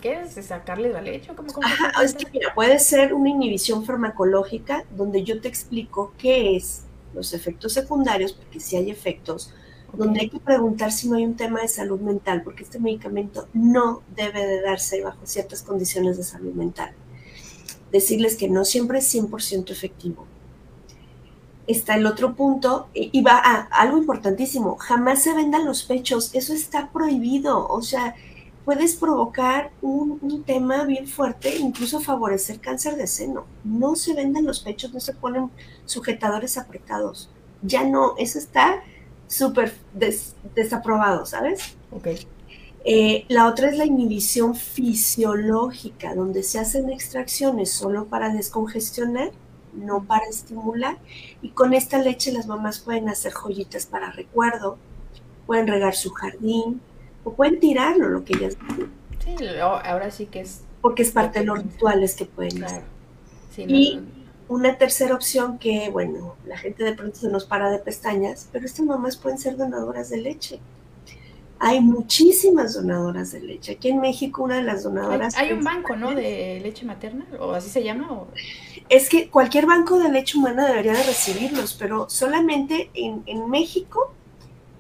¿Qué 0.04 0.22
es? 0.22 0.34
¿Sacarle 0.46 0.90
la 0.90 1.02
leche? 1.02 1.32
¿Cómo, 1.36 1.50
es 2.04 2.14
que 2.14 2.28
mira, 2.32 2.54
puede 2.54 2.78
ser 2.78 3.16
una 3.16 3.30
inhibición 3.30 3.84
farmacológica 3.84 4.86
donde 4.96 5.24
yo 5.24 5.42
te 5.42 5.48
explico 5.48 6.14
qué 6.20 6.56
es 6.56 6.84
los 7.16 7.34
efectos 7.34 7.74
secundarios, 7.74 8.34
porque 8.34 8.60
si 8.60 8.76
hay 8.76 8.92
efectos, 8.92 9.52
donde 9.94 10.20
hay 10.22 10.30
que 10.30 10.40
preguntar 10.40 10.92
si 10.92 11.10
no 11.10 11.16
hay 11.16 11.26
un 11.26 11.36
tema 11.36 11.62
de 11.62 11.68
salud 11.68 12.00
mental, 12.00 12.44
porque 12.44 12.62
este 12.62 12.80
medicamento 12.80 13.48
no 13.54 14.04
debe 14.16 14.46
de 14.46 14.62
darse 14.62 15.02
bajo 15.02 15.26
ciertas 15.26 15.64
condiciones 15.64 16.18
de 16.18 16.24
salud 16.24 16.54
mental. 16.54 16.92
Decirles 17.92 18.36
que 18.36 18.48
no 18.48 18.64
siempre 18.64 19.00
es 19.00 19.12
100% 19.12 19.72
efectivo. 19.72 20.28
Está 21.66 21.96
el 21.96 22.06
otro 22.06 22.36
punto, 22.36 22.90
y 22.94 23.22
va 23.22 23.38
a 23.38 23.62
algo 23.72 23.98
importantísimo, 23.98 24.76
jamás 24.78 25.24
se 25.24 25.34
vendan 25.34 25.66
los 25.66 25.84
pechos, 25.84 26.32
eso 26.34 26.54
está 26.54 26.90
prohibido, 26.92 27.68
o 27.68 27.82
sea, 27.82 28.16
puedes 28.66 28.96
provocar 28.96 29.72
un, 29.82 30.20
un, 30.22 30.44
tema 30.44 30.84
bien 30.86 31.08
fuerte, 31.08 31.56
incluso 31.58 32.00
favorecer 32.00 32.60
cáncer 32.60 32.96
de 32.96 33.08
seno. 33.08 33.46
No 33.64 33.96
se 33.96 34.14
vendan 34.14 34.46
los 34.46 34.62
pechos, 34.62 34.94
no 34.94 35.00
se 35.00 35.14
ponen 35.14 35.50
sujetadores 35.86 36.58
apretados. 36.58 37.30
Ya 37.62 37.84
no, 37.84 38.16
eso 38.18 38.40
está 38.40 38.84
súper 39.28 39.74
desaprobado, 40.56 41.26
¿sabes? 41.26 41.76
Ok. 41.92 42.08
Eh, 42.86 43.26
la 43.30 43.48
otra 43.48 43.70
es 43.70 43.78
la 43.78 43.86
inhibición 43.86 44.56
fisiológica, 44.56 46.16
donde 46.16 46.44
se 46.44 46.60
hacen 46.60 46.90
extracciones 46.90 47.72
solo 47.72 48.06
para 48.08 48.30
descongestionar, 48.34 49.32
no 49.76 50.04
para 50.04 50.26
estimular. 50.26 50.98
Y 51.42 51.50
con 51.50 51.74
esta 51.74 51.98
leche 51.98 52.32
las 52.32 52.48
mamás 52.48 52.80
pueden 52.80 53.10
hacer 53.10 53.34
joyitas 53.34 53.86
para 53.86 54.12
recuerdo, 54.12 54.78
pueden 55.46 55.68
regar 55.68 55.96
su 55.96 56.12
jardín 56.12 56.82
o 57.24 57.34
pueden 57.34 57.60
tirarlo, 57.60 58.10
lo 58.10 58.24
que 58.24 58.34
ellas 58.36 58.58
Sí, 59.24 59.36
ahora 59.58 60.12
sí 60.12 60.26
que 60.26 60.42
es... 60.42 60.62
Porque 60.82 61.04
es 61.04 61.12
parte 61.12 61.40
de 61.40 61.46
los 61.46 61.64
rituales 61.64 62.14
que 62.16 62.26
pueden 62.26 62.58
claro. 62.58 62.74
hacer. 62.74 62.84
Sí, 63.56 63.66
Y 63.68 64.02
una 64.50 64.78
tercera 64.78 65.16
opción 65.16 65.58
que, 65.58 65.90
bueno, 65.90 66.36
la 66.46 66.58
gente 66.58 66.84
de 66.84 66.94
pronto 66.94 67.18
se 67.18 67.30
nos 67.30 67.46
para 67.46 67.70
de 67.70 67.80
pestañas, 67.80 68.50
pero 68.52 68.66
estas 68.66 68.86
mamás 68.86 69.16
pueden 69.16 69.38
ser 69.38 69.56
donadoras 69.56 70.10
de 70.10 70.18
leche. 70.18 70.60
Hay 71.66 71.80
muchísimas 71.80 72.74
donadoras 72.74 73.32
de 73.32 73.40
leche. 73.40 73.72
Aquí 73.72 73.88
en 73.88 74.02
México 74.02 74.44
una 74.44 74.58
de 74.58 74.64
las 74.64 74.80
hay, 74.80 74.84
donadoras... 74.84 75.38
hay 75.38 75.54
un 75.54 75.64
banco, 75.64 75.96
¿no? 75.96 76.14
De 76.14 76.60
leche 76.62 76.86
materna, 76.86 77.26
o 77.40 77.54
así 77.54 77.70
se 77.70 77.82
llama. 77.82 78.12
O... 78.12 78.28
Es 78.90 79.08
que 79.08 79.30
cualquier 79.30 79.66
banco 79.66 79.98
de 79.98 80.10
leche 80.10 80.38
humana 80.38 80.68
debería 80.68 80.92
de 80.92 81.04
recibirlos, 81.04 81.74
pero 81.80 82.10
solamente 82.10 82.90
en, 82.94 83.24
en 83.28 83.50
México 83.50 84.14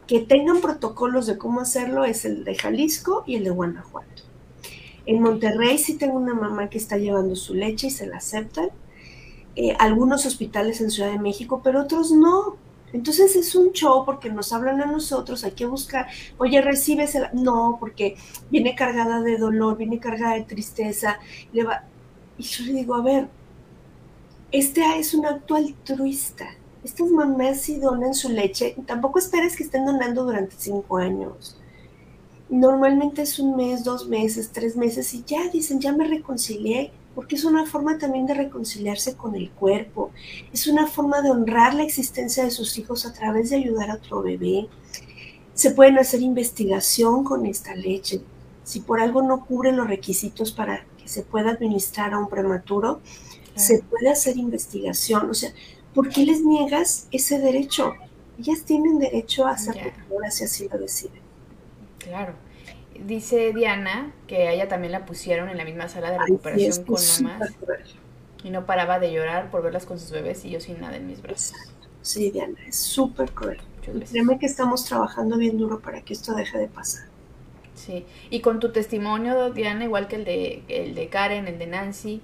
que 0.08 0.20
tengan 0.20 0.60
protocolos 0.60 1.26
de 1.26 1.38
cómo 1.38 1.62
hacerlo 1.62 2.04
es 2.04 2.26
el 2.26 2.44
de 2.44 2.56
Jalisco 2.56 3.24
y 3.26 3.36
el 3.36 3.46
de 3.46 3.52
Guanajuato. 3.52 4.24
En 5.06 5.22
Monterrey 5.22 5.78
sí 5.78 5.98
tengo 5.98 6.18
una 6.18 6.34
mamá 6.34 6.70
que 6.70 6.78
está 6.78 6.98
llevando 6.98 7.38
su 7.38 7.54
leche 7.54 7.88
y 7.88 7.92
se 7.92 8.08
la 8.08 8.18
aceptan. 8.18 8.70
Eh, 9.56 9.74
algunos 9.80 10.26
hospitales 10.26 10.82
en 10.82 10.92
Ciudad 10.92 11.12
de 11.12 11.20
México, 11.20 11.62
pero 11.64 11.82
otros 11.82 12.12
no. 12.12 12.58
Entonces 12.94 13.36
es 13.36 13.56
un 13.56 13.74
show 13.74 14.06
porque 14.06 14.30
nos 14.30 14.54
hablan 14.54 14.80
a 14.82 14.86
nosotros, 14.86 15.44
hay 15.44 15.52
que 15.52 15.66
buscar, 15.66 16.08
oye, 16.38 16.62
recibes 16.62 17.16
el... 17.16 17.26
No, 17.34 17.78
porque 17.80 18.16
viene 18.52 18.76
cargada 18.76 19.22
de 19.22 19.38
dolor, 19.38 19.78
viene 19.78 20.00
cargada 20.00 20.36
de 20.36 20.44
tristeza. 20.44 21.20
Le 21.52 21.64
va... 21.64 21.84
Y 22.38 22.44
yo 22.44 22.66
le 22.66 22.74
digo, 22.74 22.96
a 22.96 23.02
ver, 23.02 23.28
este 24.52 24.82
es 25.00 25.14
un 25.16 25.26
acto 25.26 25.56
altruista. 25.56 26.48
Estas 26.84 27.10
mamás 27.10 27.62
si 27.62 27.80
donan 27.80 28.14
su 28.14 28.30
leche, 28.30 28.76
tampoco 28.86 29.18
esperes 29.18 29.56
que 29.56 29.64
estén 29.64 29.86
donando 29.86 30.24
durante 30.26 30.56
cinco 30.58 30.98
años. 30.98 31.58
Normalmente 32.50 33.24
es 33.24 33.40
un 33.40 33.56
mes, 33.56 33.84
dos 33.84 34.08
meses, 34.08 34.52
tres 34.52 34.76
meses 34.76 35.14
y 35.14 35.24
ya 35.24 35.50
dicen, 35.50 35.80
ya 35.80 35.92
me 35.94 36.08
reconcilié, 36.08 36.92
porque 37.16 37.36
es 37.36 37.44
una 37.44 37.66
forma 37.66 37.98
también 37.98 38.26
de 38.26 38.34
reconciliarse 38.34 39.16
con 39.16 39.36
el 39.36 39.52
cuerpo. 39.52 40.12
Es 40.52 40.68
una 40.68 40.88
forma 40.88 41.22
de 41.22 41.32
honrar 41.32 41.74
la 41.74 41.84
existencia 41.84 42.44
de 42.44 42.52
sus 42.52 42.78
hijos 42.78 43.06
a 43.06 43.14
través 43.14 43.50
de 43.50 43.58
ayudar 43.58 43.92
a 43.92 43.96
otro 43.96 44.22
bebé. 44.22 44.68
Se 45.54 45.72
pueden 45.72 46.00
hacer 46.00 46.22
investigación 46.22 47.24
con 47.24 47.46
esta 47.46 47.76
leche. 47.76 48.22
Si 48.64 48.80
por 48.80 49.00
algo 49.00 49.22
no 49.22 49.46
cubre 49.46 49.72
los 49.72 49.88
requisitos 49.88 50.52
para 50.52 50.86
que 50.98 51.08
se 51.08 51.22
pueda 51.22 51.52
administrar 51.52 52.14
a 52.14 52.20
un 52.20 52.30
prematuro, 52.30 53.02
se 53.56 53.84
puede 53.84 54.10
hacer 54.10 54.38
investigación. 54.38 55.30
O 55.30 55.34
sea, 55.34 55.52
¿por 55.94 56.10
qué 56.10 56.26
les 56.26 56.44
niegas 56.44 57.08
ese 57.12 57.40
derecho? 57.40 57.94
Ellas 58.40 58.64
tienen 58.66 58.98
derecho 58.98 59.46
a 59.46 59.58
ser 59.58 59.76
portadoras 59.76 60.36
si 60.36 60.44
así 60.46 60.68
lo 60.68 60.80
deciden. 60.80 61.22
Claro. 62.00 62.34
Dice 63.06 63.54
Diana 63.54 64.14
que 64.28 64.48
a 64.48 64.52
ella 64.54 64.68
también 64.68 64.92
la 64.92 65.06
pusieron 65.06 65.50
en 65.50 65.58
la 65.58 65.66
misma 65.66 65.90
sala 65.90 66.12
de 66.12 66.18
Ay, 66.18 66.28
sí, 66.28 66.32
recuperación 66.32 66.86
que 66.86 66.86
con 66.86 67.02
mamás 67.08 67.58
y 68.44 68.50
no 68.50 68.66
paraba 68.66 69.00
de 69.00 69.12
llorar 69.12 69.52
por 69.52 69.62
verlas 69.64 69.86
con 69.86 70.00
sus 70.00 70.12
bebés 70.12 70.44
y 70.46 70.50
yo 70.52 70.60
sin 70.60 70.80
nada 70.82 70.98
en 70.98 71.08
mis 71.08 71.22
brazos. 71.22 71.58
Sí, 72.02 72.32
Diana, 72.32 72.58
es 72.68 72.78
súper 72.78 73.32
cruel. 73.32 73.60
Créeme 73.82 74.38
que 74.40 74.46
estamos 74.46 74.86
trabajando 74.86 75.38
bien 75.38 75.58
duro 75.58 75.80
para 75.82 76.02
que 76.02 76.14
esto 76.14 76.34
deje 76.36 76.58
de 76.58 76.68
pasar. 76.68 77.08
Sí. 77.76 78.06
Y 78.30 78.42
con 78.42 78.60
tu 78.60 78.72
testimonio, 78.72 79.52
Diana, 79.52 79.84
igual 79.86 80.08
que 80.08 80.18
el 80.18 80.26
de, 80.26 80.64
el 80.68 80.96
de 80.96 81.10
Karen, 81.10 81.48
el 81.48 81.60
de 81.60 81.68
Nancy, 81.68 82.22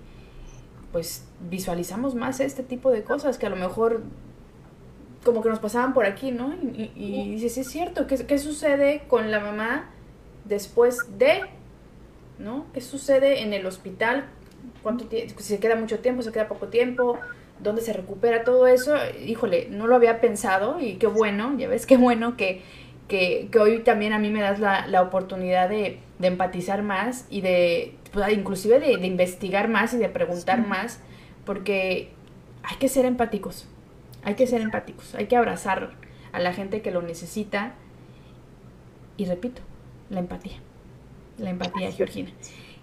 pues 0.92 1.26
visualizamos 1.50 2.16
más 2.16 2.40
este 2.40 2.64
tipo 2.64 2.92
de 2.92 3.04
cosas 3.04 3.38
que 3.38 3.46
a 3.46 3.50
lo 3.50 3.56
mejor 3.56 4.04
como 5.24 5.42
que 5.42 5.50
nos 5.50 5.60
pasaban 5.60 5.94
por 5.94 6.06
aquí, 6.06 6.32
¿no? 6.32 6.54
Y, 6.56 6.92
y- 6.96 7.22
y 7.22 7.32
dices, 7.32 7.54
sí 7.54 7.62
es 7.62 7.68
cierto, 7.70 8.08
¿qué, 8.08 8.16
¿qué 8.26 8.38
sucede 8.40 9.04
con 9.08 9.32
la 9.32 9.40
mamá 9.40 9.90
después 10.50 11.18
de, 11.18 11.44
¿no? 12.38 12.68
¿Qué 12.74 12.82
sucede 12.82 13.42
en 13.42 13.54
el 13.54 13.66
hospital? 13.66 14.26
¿Cuánto 14.82 15.08
tiempo? 15.08 15.36
Si 15.40 15.44
se 15.56 15.60
queda 15.60 15.76
mucho 15.76 16.00
tiempo, 16.00 16.22
se 16.22 16.32
queda 16.32 16.48
poco 16.48 16.68
tiempo, 16.70 17.20
¿dónde 17.60 17.82
se 17.82 17.94
recupera 17.94 18.44
todo 18.44 18.68
eso? 18.68 18.96
Híjole, 19.26 19.68
no 19.70 19.88
lo 19.88 19.96
había 19.96 20.22
pensado 20.22 20.80
y 20.80 20.96
qué 20.96 21.08
bueno, 21.08 21.56
ya 21.58 21.68
ves, 21.68 21.86
qué 21.86 21.98
bueno 21.98 22.38
que, 22.38 22.64
que, 23.08 23.50
que 23.52 23.60
hoy 23.60 23.80
también 23.84 24.14
a 24.14 24.20
mí 24.20 24.30
me 24.30 24.42
das 24.42 24.60
la, 24.60 24.88
la 24.88 25.02
oportunidad 25.02 25.70
de, 25.70 26.00
de 26.20 26.28
empatizar 26.28 26.84
más 26.84 27.26
y 27.30 27.42
de, 27.42 27.96
pues, 28.14 28.32
inclusive 28.34 28.80
de, 28.80 28.98
de 28.98 29.08
investigar 29.08 29.68
más 29.70 29.94
y 29.94 29.98
de 29.98 30.10
preguntar 30.10 30.62
Sí. 30.62 30.66
más, 30.68 31.02
porque 31.46 32.12
hay 32.64 32.78
que 32.78 32.90
ser 32.90 33.06
empáticos, 33.06 33.68
hay 34.24 34.36
que 34.36 34.48
ser 34.48 34.62
empáticos, 34.62 35.16
hay 35.16 35.28
que 35.28 35.36
abrazar 35.38 35.92
a 36.32 36.40
la 36.40 36.54
gente 36.54 36.82
que 36.82 36.92
lo 36.92 37.02
necesita 37.02 37.74
y 39.18 39.26
repito, 39.26 39.62
la 40.10 40.20
empatía, 40.20 40.58
la 41.38 41.50
empatía, 41.50 41.92
Georgina. 41.92 42.32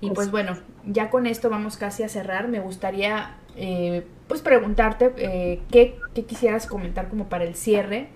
Y 0.01 0.11
pues 0.11 0.31
bueno, 0.31 0.59
ya 0.85 1.11
con 1.11 1.27
esto 1.27 1.49
vamos 1.49 1.77
casi 1.77 2.03
a 2.03 2.09
cerrar. 2.09 2.49
Me 2.49 2.61
gustaría 2.61 3.37
eh, 3.57 4.07
pues 4.29 4.43
preguntarte 4.43 5.13
eh, 5.17 5.61
¿qué, 5.71 5.99
qué 6.15 6.25
quisieras 6.25 6.67
comentar 6.67 7.09
como 7.09 7.29
para 7.29 7.45
el 7.45 7.55
cierre 7.55 8.09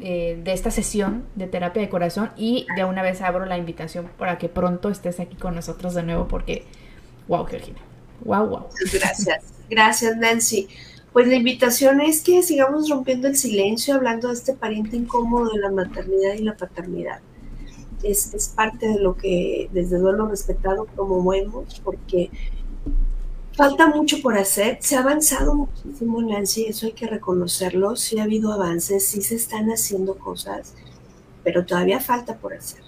eh, 0.00 0.40
de 0.42 0.52
esta 0.52 0.70
sesión 0.70 1.24
de 1.34 1.46
terapia 1.46 1.82
de 1.82 1.88
corazón 1.88 2.30
y 2.36 2.66
de 2.76 2.84
una 2.84 3.02
vez 3.02 3.20
abro 3.20 3.44
la 3.44 3.58
invitación 3.58 4.08
para 4.18 4.38
que 4.38 4.48
pronto 4.48 4.88
estés 4.88 5.20
aquí 5.20 5.36
con 5.36 5.54
nosotros 5.54 5.94
de 5.94 6.02
nuevo 6.02 6.28
porque, 6.28 6.64
wow, 7.28 7.44
Georgina, 7.44 7.78
wow, 8.24 8.46
wow. 8.46 8.66
Gracias. 8.92 9.44
Gracias, 9.68 10.16
Nancy. 10.16 10.68
Pues 11.12 11.28
la 11.28 11.36
invitación 11.36 12.00
es 12.00 12.22
que 12.22 12.42
sigamos 12.42 12.88
rompiendo 12.88 13.28
el 13.28 13.36
silencio, 13.36 13.94
hablando 13.94 14.28
de 14.28 14.34
este 14.34 14.54
pariente 14.54 14.96
incómodo 14.96 15.50
de 15.52 15.60
la 15.60 15.70
maternidad 15.70 16.34
y 16.34 16.42
la 16.42 16.56
paternidad. 16.56 17.20
Es, 18.02 18.34
es 18.34 18.48
parte 18.48 18.88
de 18.88 18.98
lo 18.98 19.16
que 19.16 19.68
desde 19.72 19.98
Duelo 19.98 20.26
Respetado 20.26 20.86
promovemos, 20.86 21.80
porque 21.84 22.30
falta 23.56 23.86
mucho 23.88 24.20
por 24.22 24.36
hacer. 24.36 24.78
Se 24.80 24.96
ha 24.96 25.00
avanzado 25.00 25.54
muchísimo, 25.54 26.20
Nancy, 26.22 26.66
eso 26.66 26.86
hay 26.86 26.92
que 26.92 27.06
reconocerlo. 27.06 27.96
Sí 27.96 28.18
ha 28.18 28.24
habido 28.24 28.52
avances, 28.52 29.06
sí 29.06 29.22
se 29.22 29.36
están 29.36 29.68
haciendo 29.70 30.16
cosas, 30.16 30.74
pero 31.44 31.64
todavía 31.64 32.00
falta 32.00 32.38
por 32.38 32.54
hacer. 32.54 32.82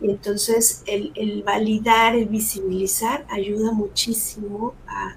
Y 0.00 0.10
entonces 0.10 0.82
el, 0.86 1.12
el 1.14 1.42
validar, 1.42 2.14
el 2.14 2.26
visibilizar 2.26 3.26
ayuda 3.30 3.72
muchísimo 3.72 4.74
a 4.86 5.16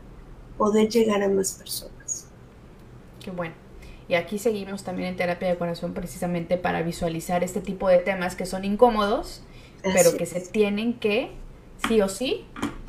poder 0.58 0.90
llegar 0.90 1.24
a 1.24 1.30
más 1.30 1.54
personas. 1.54 2.28
Qué 3.20 3.32
bueno. 3.32 3.67
Y 4.08 4.16
aquí 4.16 4.40
seguimos 4.40 4.84
también 4.84 5.10
en 5.10 5.16
terapia 5.16 5.50
de 5.50 5.58
corazón 5.58 5.94
precisamente 5.94 6.58
para 6.58 6.82
visualizar 6.82 7.44
este 7.44 7.62
tipo 7.62 7.90
de 7.90 7.98
temas 7.98 8.36
que 8.36 8.46
son 8.46 8.64
incómodos, 8.64 9.44
pero 9.84 10.16
que 10.18 10.26
se 10.26 10.40
tienen 10.40 10.94
que, 10.94 11.32
sí 11.88 12.02
o 12.02 12.08
sí, 12.08 12.46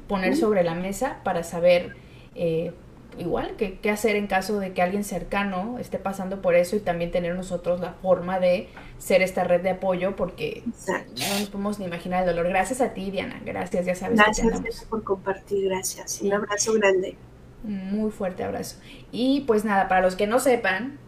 poner 0.07 0.37
sobre 0.37 0.63
la 0.63 0.75
mesa 0.75 1.19
para 1.25 1.43
saber 1.43 1.97
eh, 2.35 2.73
igual 3.19 3.57
qué 3.57 3.91
hacer 3.91 4.17
en 4.17 4.27
caso 4.27 4.59
de 4.61 4.73
que 4.73 4.81
alguien 4.81 5.05
cercano 5.05 5.79
esté 5.79 5.99
pasando 5.99 6.41
por 6.41 6.55
eso 6.55 6.77
y 6.77 6.81
también 6.81 7.11
tener 7.11 7.35
nosotros 7.35 7.81
la 7.81 7.95
forma 7.95 8.39
de 8.39 8.69
ser 8.99 9.23
esta 9.23 9.45
red 9.45 9.61
de 9.61 9.71
apoyo 9.71 10.15
porque 10.15 10.63
Exacto. 10.67 11.13
no 11.17 11.41
nos 11.41 11.49
podemos 11.49 11.79
ni 11.79 11.87
imaginar 11.87 12.23
el 12.23 12.35
dolor. 12.35 12.49
Gracias 12.49 12.81
a 12.81 12.95
ti, 12.95 13.11
Diana. 13.11 13.41
Gracias, 13.45 13.87
ya 13.87 13.95
sabes 13.95 14.19
Gracias 14.19 14.85
por 14.89 15.03
compartir, 15.03 15.69
gracias. 15.69 16.13
Sí. 16.13 16.27
Un 16.27 16.35
abrazo 16.35 16.73
grande. 16.75 17.17
Un 17.65 17.91
muy 17.91 18.11
fuerte 18.11 18.45
abrazo. 18.45 18.77
Y 19.11 19.41
pues 19.43 19.65
nada, 19.65 19.89
para 19.89 20.01
los 20.01 20.15
que 20.15 20.29
no 20.29 20.39
sepan, 20.39 20.99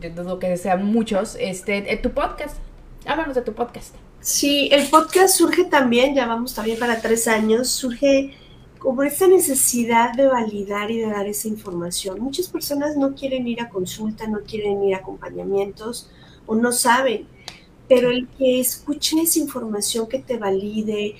yo 0.00 0.10
dudo 0.10 0.38
que 0.38 0.56
sean 0.56 0.84
muchos, 0.84 1.36
este, 1.38 1.96
tu 2.02 2.10
podcast. 2.10 2.56
Háblanos 3.06 3.34
de 3.34 3.42
tu 3.42 3.54
podcast. 3.54 3.94
Sí, 4.20 4.68
el 4.72 4.86
podcast 4.88 5.36
surge 5.36 5.64
también, 5.64 6.14
ya 6.14 6.26
vamos 6.26 6.54
también 6.54 6.78
para 6.78 7.00
tres 7.00 7.26
años, 7.26 7.68
surge 7.68 8.34
como 8.78 9.02
esta 9.02 9.26
necesidad 9.26 10.12
de 10.14 10.26
validar 10.26 10.90
y 10.90 10.98
de 10.98 11.06
dar 11.06 11.26
esa 11.26 11.48
información. 11.48 12.20
Muchas 12.20 12.48
personas 12.48 12.96
no 12.96 13.14
quieren 13.14 13.46
ir 13.46 13.60
a 13.60 13.68
consulta, 13.68 14.26
no 14.26 14.40
quieren 14.40 14.82
ir 14.82 14.94
a 14.94 14.98
acompañamientos 14.98 16.10
o 16.46 16.54
no 16.54 16.72
saben. 16.72 17.26
pero 17.88 18.10
el 18.10 18.28
que 18.28 18.60
escuches 18.60 19.36
información 19.36 20.06
que 20.06 20.20
te 20.20 20.38
valide. 20.38 21.16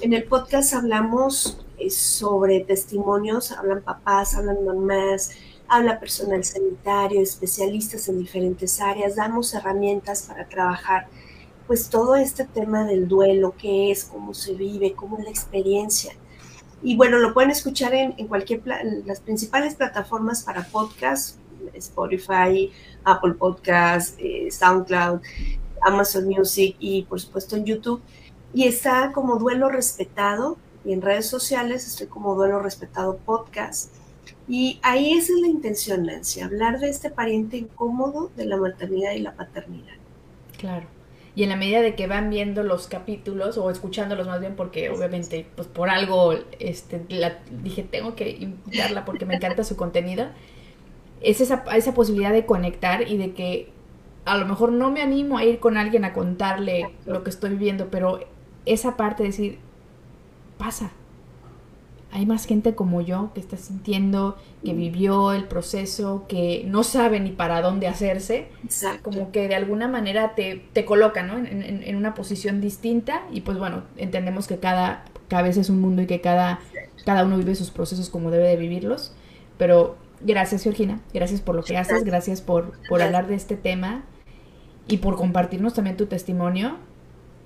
En 0.00 0.12
el 0.12 0.22
podcast 0.24 0.72
hablamos 0.72 1.58
eh, 1.78 1.90
sobre 1.90 2.60
testimonios, 2.60 3.50
hablan 3.50 3.82
papás, 3.82 4.36
hablan 4.36 4.64
mamás, 4.64 5.32
habla 5.72 5.98
personal 5.98 6.44
sanitario, 6.44 7.22
especialistas 7.22 8.06
en 8.08 8.18
diferentes 8.18 8.78
áreas, 8.78 9.16
damos 9.16 9.54
herramientas 9.54 10.26
para 10.28 10.46
trabajar 10.46 11.06
pues 11.66 11.88
todo 11.88 12.14
este 12.14 12.44
tema 12.44 12.84
del 12.84 13.08
duelo, 13.08 13.54
qué 13.56 13.90
es, 13.90 14.04
cómo 14.04 14.34
se 14.34 14.52
vive, 14.52 14.92
cómo 14.92 15.16
es 15.16 15.24
la 15.24 15.30
experiencia. 15.30 16.12
Y 16.82 16.94
bueno, 16.94 17.16
lo 17.16 17.32
pueden 17.32 17.50
escuchar 17.50 17.94
en, 17.94 18.14
en 18.18 18.26
cualquier, 18.26 18.60
las 19.06 19.20
principales 19.20 19.74
plataformas 19.74 20.42
para 20.42 20.62
podcast, 20.64 21.38
Spotify, 21.72 22.70
Apple 23.04 23.32
Podcast, 23.32 24.18
eh, 24.18 24.50
SoundCloud, 24.50 25.20
Amazon 25.80 26.28
Music 26.28 26.76
y 26.80 27.04
por 27.04 27.18
supuesto 27.18 27.56
en 27.56 27.64
YouTube. 27.64 28.02
Y 28.52 28.64
está 28.64 29.10
como 29.12 29.36
Duelo 29.36 29.70
Respetado 29.70 30.58
y 30.84 30.92
en 30.92 31.00
redes 31.00 31.30
sociales 31.30 31.86
estoy 31.86 32.08
como 32.08 32.34
Duelo 32.34 32.58
Respetado 32.60 33.16
Podcast. 33.16 34.01
Y 34.48 34.80
ahí 34.82 35.12
esa 35.12 35.32
es 35.32 35.40
la 35.40 35.48
intención, 35.48 36.04
Nancy, 36.04 36.40
hablar 36.40 36.80
de 36.80 36.88
este 36.88 37.10
pariente 37.10 37.56
incómodo 37.56 38.30
de 38.36 38.46
la 38.46 38.56
maternidad 38.56 39.12
y 39.12 39.20
la 39.20 39.34
paternidad. 39.34 39.94
Claro. 40.58 40.86
Y 41.34 41.44
en 41.44 41.48
la 41.48 41.56
medida 41.56 41.80
de 41.80 41.94
que 41.94 42.06
van 42.06 42.28
viendo 42.28 42.62
los 42.62 42.88
capítulos 42.88 43.56
o 43.56 43.70
escuchándolos 43.70 44.26
más 44.26 44.40
bien 44.40 44.54
porque 44.54 44.90
obviamente 44.90 45.46
pues 45.56 45.66
por 45.66 45.88
algo 45.88 46.34
este 46.58 47.02
la, 47.08 47.38
dije 47.62 47.82
tengo 47.84 48.14
que 48.14 48.30
invitarla 48.30 49.06
porque 49.06 49.24
me 49.24 49.36
encanta 49.36 49.64
su 49.64 49.74
contenido 49.76 50.26
es 51.22 51.40
esa, 51.40 51.64
esa 51.74 51.94
posibilidad 51.94 52.32
de 52.32 52.44
conectar 52.44 53.08
y 53.08 53.16
de 53.16 53.32
que 53.32 53.70
a 54.24 54.36
lo 54.36 54.46
mejor 54.46 54.72
no 54.72 54.90
me 54.90 55.02
animo 55.02 55.38
a 55.38 55.44
ir 55.44 55.58
con 55.58 55.76
alguien 55.76 56.04
a 56.04 56.12
contarle 56.12 56.94
lo 57.06 57.22
que 57.22 57.30
estoy 57.30 57.50
viviendo, 57.50 57.88
pero 57.90 58.20
esa 58.66 58.96
parte 58.96 59.22
de 59.22 59.30
decir, 59.30 59.58
pasa. 60.58 60.92
Hay 62.12 62.26
más 62.26 62.44
gente 62.44 62.74
como 62.74 63.00
yo 63.00 63.30
que 63.34 63.40
está 63.40 63.56
sintiendo, 63.56 64.36
que 64.62 64.74
vivió 64.74 65.32
el 65.32 65.44
proceso, 65.44 66.26
que 66.28 66.64
no 66.66 66.84
sabe 66.84 67.20
ni 67.20 67.30
para 67.30 67.62
dónde 67.62 67.88
hacerse. 67.88 68.48
Exacto. 68.62 69.10
Como 69.10 69.32
que 69.32 69.48
de 69.48 69.54
alguna 69.54 69.88
manera 69.88 70.34
te, 70.34 70.62
te 70.74 70.84
coloca 70.84 71.22
¿no? 71.22 71.38
en, 71.38 71.46
en, 71.46 71.82
en, 71.82 71.96
una 71.96 72.14
posición 72.14 72.60
distinta 72.60 73.22
y 73.32 73.40
pues 73.40 73.58
bueno, 73.58 73.84
entendemos 73.96 74.46
que 74.46 74.58
cada 74.58 75.04
cabeza 75.28 75.62
es 75.62 75.70
un 75.70 75.80
mundo 75.80 76.02
y 76.02 76.06
que 76.06 76.20
cada, 76.20 76.60
cada 77.06 77.24
uno 77.24 77.38
vive 77.38 77.54
sus 77.54 77.70
procesos 77.70 78.10
como 78.10 78.30
debe 78.30 78.48
de 78.48 78.56
vivirlos. 78.56 79.14
Pero 79.56 79.96
gracias 80.20 80.62
Georgina, 80.62 81.00
gracias 81.14 81.40
por 81.40 81.54
lo 81.54 81.62
que 81.62 81.78
haces, 81.78 82.04
gracias 82.04 82.42
por, 82.42 82.72
por 82.88 83.00
hablar 83.00 83.26
de 83.26 83.36
este 83.36 83.56
tema 83.56 84.04
y 84.86 84.98
por 84.98 85.16
compartirnos 85.16 85.74
también 85.74 85.96
tu 85.96 86.06
testimonio. 86.06 86.76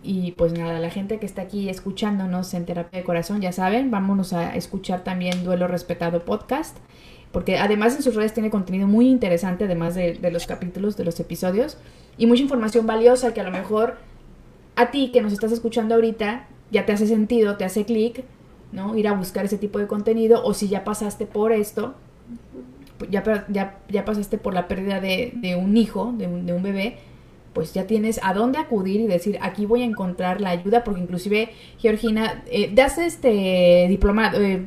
Y 0.07 0.32
pues 0.32 0.52
nada, 0.52 0.78
la 0.78 0.90
gente 0.90 1.18
que 1.18 1.26
está 1.26 1.42
aquí 1.42 1.68
escuchándonos 1.68 2.54
en 2.54 2.64
Terapia 2.64 3.00
de 3.00 3.04
Corazón, 3.04 3.40
ya 3.40 3.50
saben, 3.50 3.90
vámonos 3.90 4.32
a 4.32 4.54
escuchar 4.54 5.02
también 5.02 5.42
Duelo 5.42 5.66
Respetado 5.66 6.24
Podcast, 6.24 6.76
porque 7.32 7.59
además 7.59 7.96
en 7.96 8.02
sus 8.02 8.14
redes 8.14 8.32
tiene 8.32 8.48
contenido 8.48 8.86
muy 8.86 9.09
interesante, 9.09 9.64
además 9.64 9.96
de, 9.96 10.14
de 10.14 10.30
los 10.30 10.46
capítulos, 10.46 10.96
de 10.96 11.04
los 11.04 11.18
episodios, 11.18 11.76
y 12.18 12.26
mucha 12.26 12.42
información 12.42 12.86
valiosa 12.86 13.34
que 13.34 13.40
a 13.40 13.44
lo 13.44 13.50
mejor 13.50 13.96
a 14.76 14.92
ti 14.92 15.11
que 15.12 15.22
nos 15.22 15.32
estás 15.32 15.50
escuchando 15.50 15.96
ahorita 15.96 16.46
ya 16.70 16.86
te 16.86 16.92
hace 16.92 17.09
sentido, 17.09 17.57
te 17.57 17.64
hace 17.64 17.84
clic, 17.84 18.22
¿no? 18.70 18.96
Ir 18.96 19.09
a 19.09 19.12
buscar 19.12 19.44
ese 19.44 19.59
tipo 19.59 19.80
de 19.80 19.88
contenido, 19.88 20.44
o 20.44 20.54
si 20.54 20.68
ya 20.68 20.84
pasaste 20.84 21.26
por 21.26 21.50
esto, 21.50 21.96
ya, 23.11 23.44
ya, 23.48 23.80
ya 23.88 24.04
pasaste 24.04 24.38
por 24.38 24.54
la 24.54 24.68
pérdida 24.68 25.00
de, 25.00 25.32
de 25.34 25.57
un 25.57 25.76
hijo, 25.76 26.14
de 26.16 26.28
un, 26.28 26.46
de 26.46 26.52
un 26.52 26.62
bebé, 26.62 26.98
pues 27.57 27.72
ya 27.72 27.86
tienes 27.86 28.20
a 28.22 28.34
dónde 28.34 28.59
acudir 28.59 29.00
y 29.00 29.07
decir, 29.07 29.38
aquí 29.40 29.64
voy 29.64 29.80
a 29.80 29.86
encontrar 29.86 30.42
la 30.42 30.50
ayuda, 30.50 30.84
porque 30.84 31.00
inclusive, 31.00 31.54
Georgina, 31.78 32.44
eh, 32.50 32.70
das 32.70 32.98
este 32.98 33.86
diplomado. 33.88 34.38
Eh, 34.42 34.66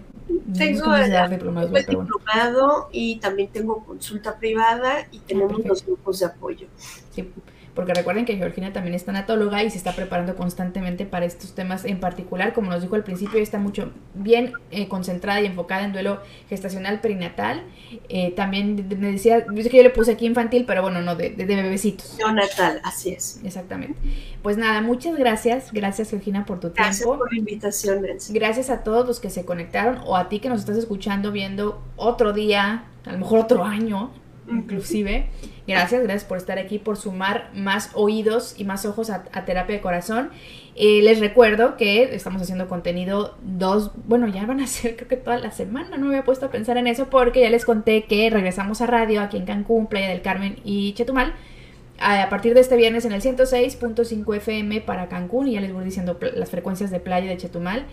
tengo 0.57 0.87
no 0.87 0.97
sé 0.97 1.15
el 1.15 1.29
diplomado, 1.29 1.67
diplomado 1.67 2.89
y 2.91 3.17
también 3.17 3.49
tengo 3.49 3.85
consulta 3.85 4.39
privada 4.39 5.07
y 5.11 5.19
tenemos 5.19 5.61
ah, 5.63 5.67
los 5.67 5.85
grupos 5.85 6.17
de 6.17 6.25
apoyo. 6.25 6.67
Sí, 7.11 7.31
porque 7.79 7.93
recuerden 7.93 8.25
que 8.25 8.35
Georgina 8.35 8.73
también 8.73 8.93
es 8.93 9.05
tanatóloga 9.05 9.63
y 9.63 9.69
se 9.69 9.77
está 9.77 9.93
preparando 9.93 10.35
constantemente 10.35 11.05
para 11.05 11.25
estos 11.25 11.55
temas 11.55 11.85
en 11.85 12.01
particular, 12.01 12.51
como 12.51 12.69
nos 12.69 12.81
dijo 12.81 12.95
al 12.95 13.05
principio, 13.05 13.39
está 13.39 13.57
mucho 13.57 13.93
bien 14.15 14.51
eh, 14.69 14.89
concentrada 14.89 15.39
y 15.39 15.45
enfocada 15.45 15.85
en 15.85 15.93
duelo 15.93 16.19
gestacional 16.49 16.99
perinatal. 16.99 17.63
Eh, 18.09 18.33
también 18.35 18.85
me 18.99 19.13
decía, 19.13 19.45
yo 19.49 19.69
que 19.69 19.77
yo 19.77 19.83
le 19.83 19.91
puse 19.91 20.11
aquí 20.11 20.25
infantil, 20.25 20.65
pero 20.67 20.81
bueno, 20.81 21.01
no, 21.01 21.15
de, 21.15 21.29
de, 21.29 21.45
de 21.45 21.55
bebecitos. 21.55 22.17
Neonatal, 22.17 22.81
así 22.83 23.11
es. 23.11 23.39
Exactamente. 23.45 23.97
Pues 24.41 24.57
nada, 24.57 24.81
muchas 24.81 25.15
gracias, 25.15 25.71
gracias 25.71 26.09
Georgina 26.09 26.45
por 26.45 26.59
tu 26.59 26.73
gracias 26.73 26.97
tiempo. 26.97 27.13
Gracias 27.13 27.29
por 27.29 27.33
la 27.33 27.39
invitación, 27.39 28.01
Nancy. 28.01 28.33
Gracias 28.33 28.69
a 28.69 28.83
todos 28.83 29.07
los 29.07 29.21
que 29.21 29.29
se 29.29 29.45
conectaron 29.45 30.01
o 30.05 30.17
a 30.17 30.27
ti 30.27 30.41
que 30.41 30.49
nos 30.49 30.59
estás 30.59 30.75
escuchando, 30.75 31.31
viendo 31.31 31.81
otro 31.95 32.33
día, 32.33 32.83
a 33.05 33.11
lo 33.13 33.19
mejor 33.19 33.39
otro 33.39 33.63
año, 33.63 34.11
inclusive. 34.51 35.27
Gracias, 35.67 36.01
gracias 36.03 36.23
por 36.25 36.37
estar 36.37 36.57
aquí, 36.57 36.79
por 36.79 36.97
sumar 36.97 37.51
más 37.53 37.91
oídos 37.93 38.55
y 38.57 38.63
más 38.63 38.85
ojos 38.85 39.09
a, 39.09 39.25
a 39.31 39.45
terapia 39.45 39.75
de 39.75 39.81
corazón. 39.81 40.31
Eh, 40.81 41.01
les 41.03 41.19
recuerdo 41.19 41.75
que 41.75 42.15
estamos 42.15 42.41
haciendo 42.41 42.69
contenido 42.69 43.35
dos, 43.43 43.91
bueno, 44.07 44.27
ya 44.27 44.45
van 44.45 44.61
a 44.61 44.67
ser 44.67 44.95
creo 44.95 45.09
que 45.09 45.17
toda 45.17 45.37
la 45.37 45.51
semana, 45.51 45.97
no 45.97 46.05
me 46.05 46.13
había 46.13 46.23
puesto 46.23 46.45
a 46.45 46.51
pensar 46.51 46.77
en 46.77 46.87
eso 46.87 47.09
porque 47.09 47.41
ya 47.41 47.49
les 47.49 47.65
conté 47.65 48.05
que 48.05 48.29
regresamos 48.29 48.79
a 48.79 48.87
radio 48.87 49.19
aquí 49.19 49.35
en 49.35 49.45
Cancún, 49.45 49.87
Playa 49.87 50.07
del 50.07 50.21
Carmen 50.21 50.55
y 50.63 50.93
Chetumal. 50.93 51.33
A 52.01 52.29
partir 52.29 52.53
de 52.53 52.61
este 52.61 52.77
viernes 52.77 53.03
en 53.03 53.11
el 53.11 53.21
106.5 53.21 54.37
FM 54.37 54.79
para 54.79 55.09
Cancún 55.09 55.49
y 55.49 55.55
ya 55.55 55.59
les 55.59 55.73
voy 55.73 55.83
diciendo 55.83 56.17
las 56.33 56.49
frecuencias 56.49 56.91
de 56.91 57.01
playa 57.01 57.29
de 57.29 57.35
Chetumal. 57.35 57.85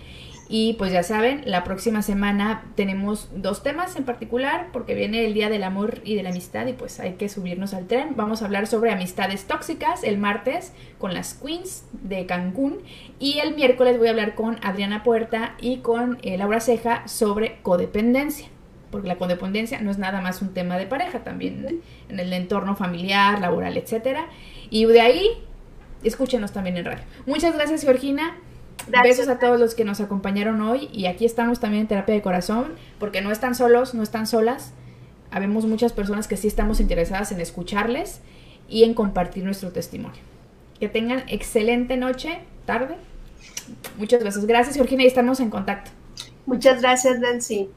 Y 0.49 0.75
pues 0.75 0.93
ya 0.93 1.03
saben, 1.03 1.43
la 1.45 1.65
próxima 1.65 2.03
semana 2.03 2.65
tenemos 2.77 3.29
dos 3.35 3.65
temas 3.65 3.97
en 3.97 4.05
particular, 4.05 4.69
porque 4.73 4.95
viene 4.95 5.27
el 5.27 5.35
Día 5.35 5.49
del 5.49 5.65
Amor 5.65 6.01
y 6.05 6.15
de 6.15 6.23
la 6.23 6.31
Amistad 6.31 6.69
y 6.69 6.73
pues 6.73 7.01
hay 7.01 7.15
que 7.15 7.29
subirnos 7.29 7.75
al 7.75 7.89
tren. 7.89 8.11
Vamos 8.15 8.43
a 8.43 8.45
hablar 8.45 8.69
sobre 8.69 8.93
amistades 8.93 9.47
tóxicas 9.47 10.05
el 10.05 10.19
martes 10.19 10.73
con 10.99 11.15
las 11.15 11.35
Queens 11.35 11.85
de 11.93 12.27
Cancún 12.27 12.79
y 13.19 13.41
el 13.41 13.57
miércoles 13.57 13.99
voy 13.99 14.07
a 14.07 14.11
hablar 14.11 14.37
con 14.37 14.59
Adriana 14.63 15.03
Puerta 15.03 15.57
y 15.61 15.79
con 15.79 16.19
eh, 16.23 16.39
Laura 16.39 16.61
Ceja 16.61 17.09
sobre 17.09 17.59
codependencia. 17.63 18.49
Porque 18.93 19.09
la 19.09 19.17
codependencia 19.17 19.81
no 19.81 19.91
es 19.91 19.99
nada 19.99 20.21
más 20.21 20.43
un 20.43 20.55
tema 20.55 20.79
de 20.79 20.87
pareja, 20.87 21.25
también 21.25 21.83
en 22.09 22.21
el 22.21 22.33
entorno 22.33 22.77
familiar, 22.77 23.41
laboral, 23.41 23.77
etcétera. 23.77 24.29
Y 24.71 24.85
de 24.85 25.01
ahí, 25.01 25.29
escúchenos 26.05 26.53
también 26.53 26.77
en 26.77 26.85
radio. 26.85 27.03
Muchas 27.27 27.53
gracias, 27.57 27.83
Georgina. 27.83 28.37
Gracias. 28.89 29.19
Besos 29.19 29.29
a 29.29 29.39
todos 29.39 29.59
los 29.59 29.75
que 29.75 29.85
nos 29.85 30.01
acompañaron 30.01 30.61
hoy 30.63 30.89
y 30.93 31.07
aquí 31.07 31.25
estamos 31.25 31.61
también 31.61 31.83
en 31.83 31.89
terapia 31.89 32.15
de 32.15 32.23
corazón 32.23 32.75
porque 32.99 33.21
no 33.21 33.31
están 33.31 33.55
solos, 33.55 33.95
no 33.95 34.03
están 34.03 34.27
solas. 34.27 34.73
Habemos 35.31 35.67
muchas 35.67 35.93
personas 35.93 36.29
que 36.29 36.37
sí 36.37 36.47
estamos 36.47 36.81
interesadas 36.81 37.33
en 37.33 37.41
escucharles 37.41 38.21
y 38.69 38.85
en 38.85 38.95
compartir 38.95 39.45
nuestro 39.45 39.73
testimonio. 39.73 40.21
Que 40.79 40.89
tengan 40.89 41.25
excelente 41.29 41.97
noche, 41.97 42.41
tarde. 42.65 42.97
Muchas 43.99 44.21
gracias. 44.21 44.47
Gracias, 44.47 44.77
Georgina, 44.77 45.03
y 45.03 45.07
estamos 45.07 45.41
en 45.41 45.51
contacto. 45.51 45.91
Muchas 46.47 46.81
gracias, 46.81 47.19
Nancy. 47.19 47.69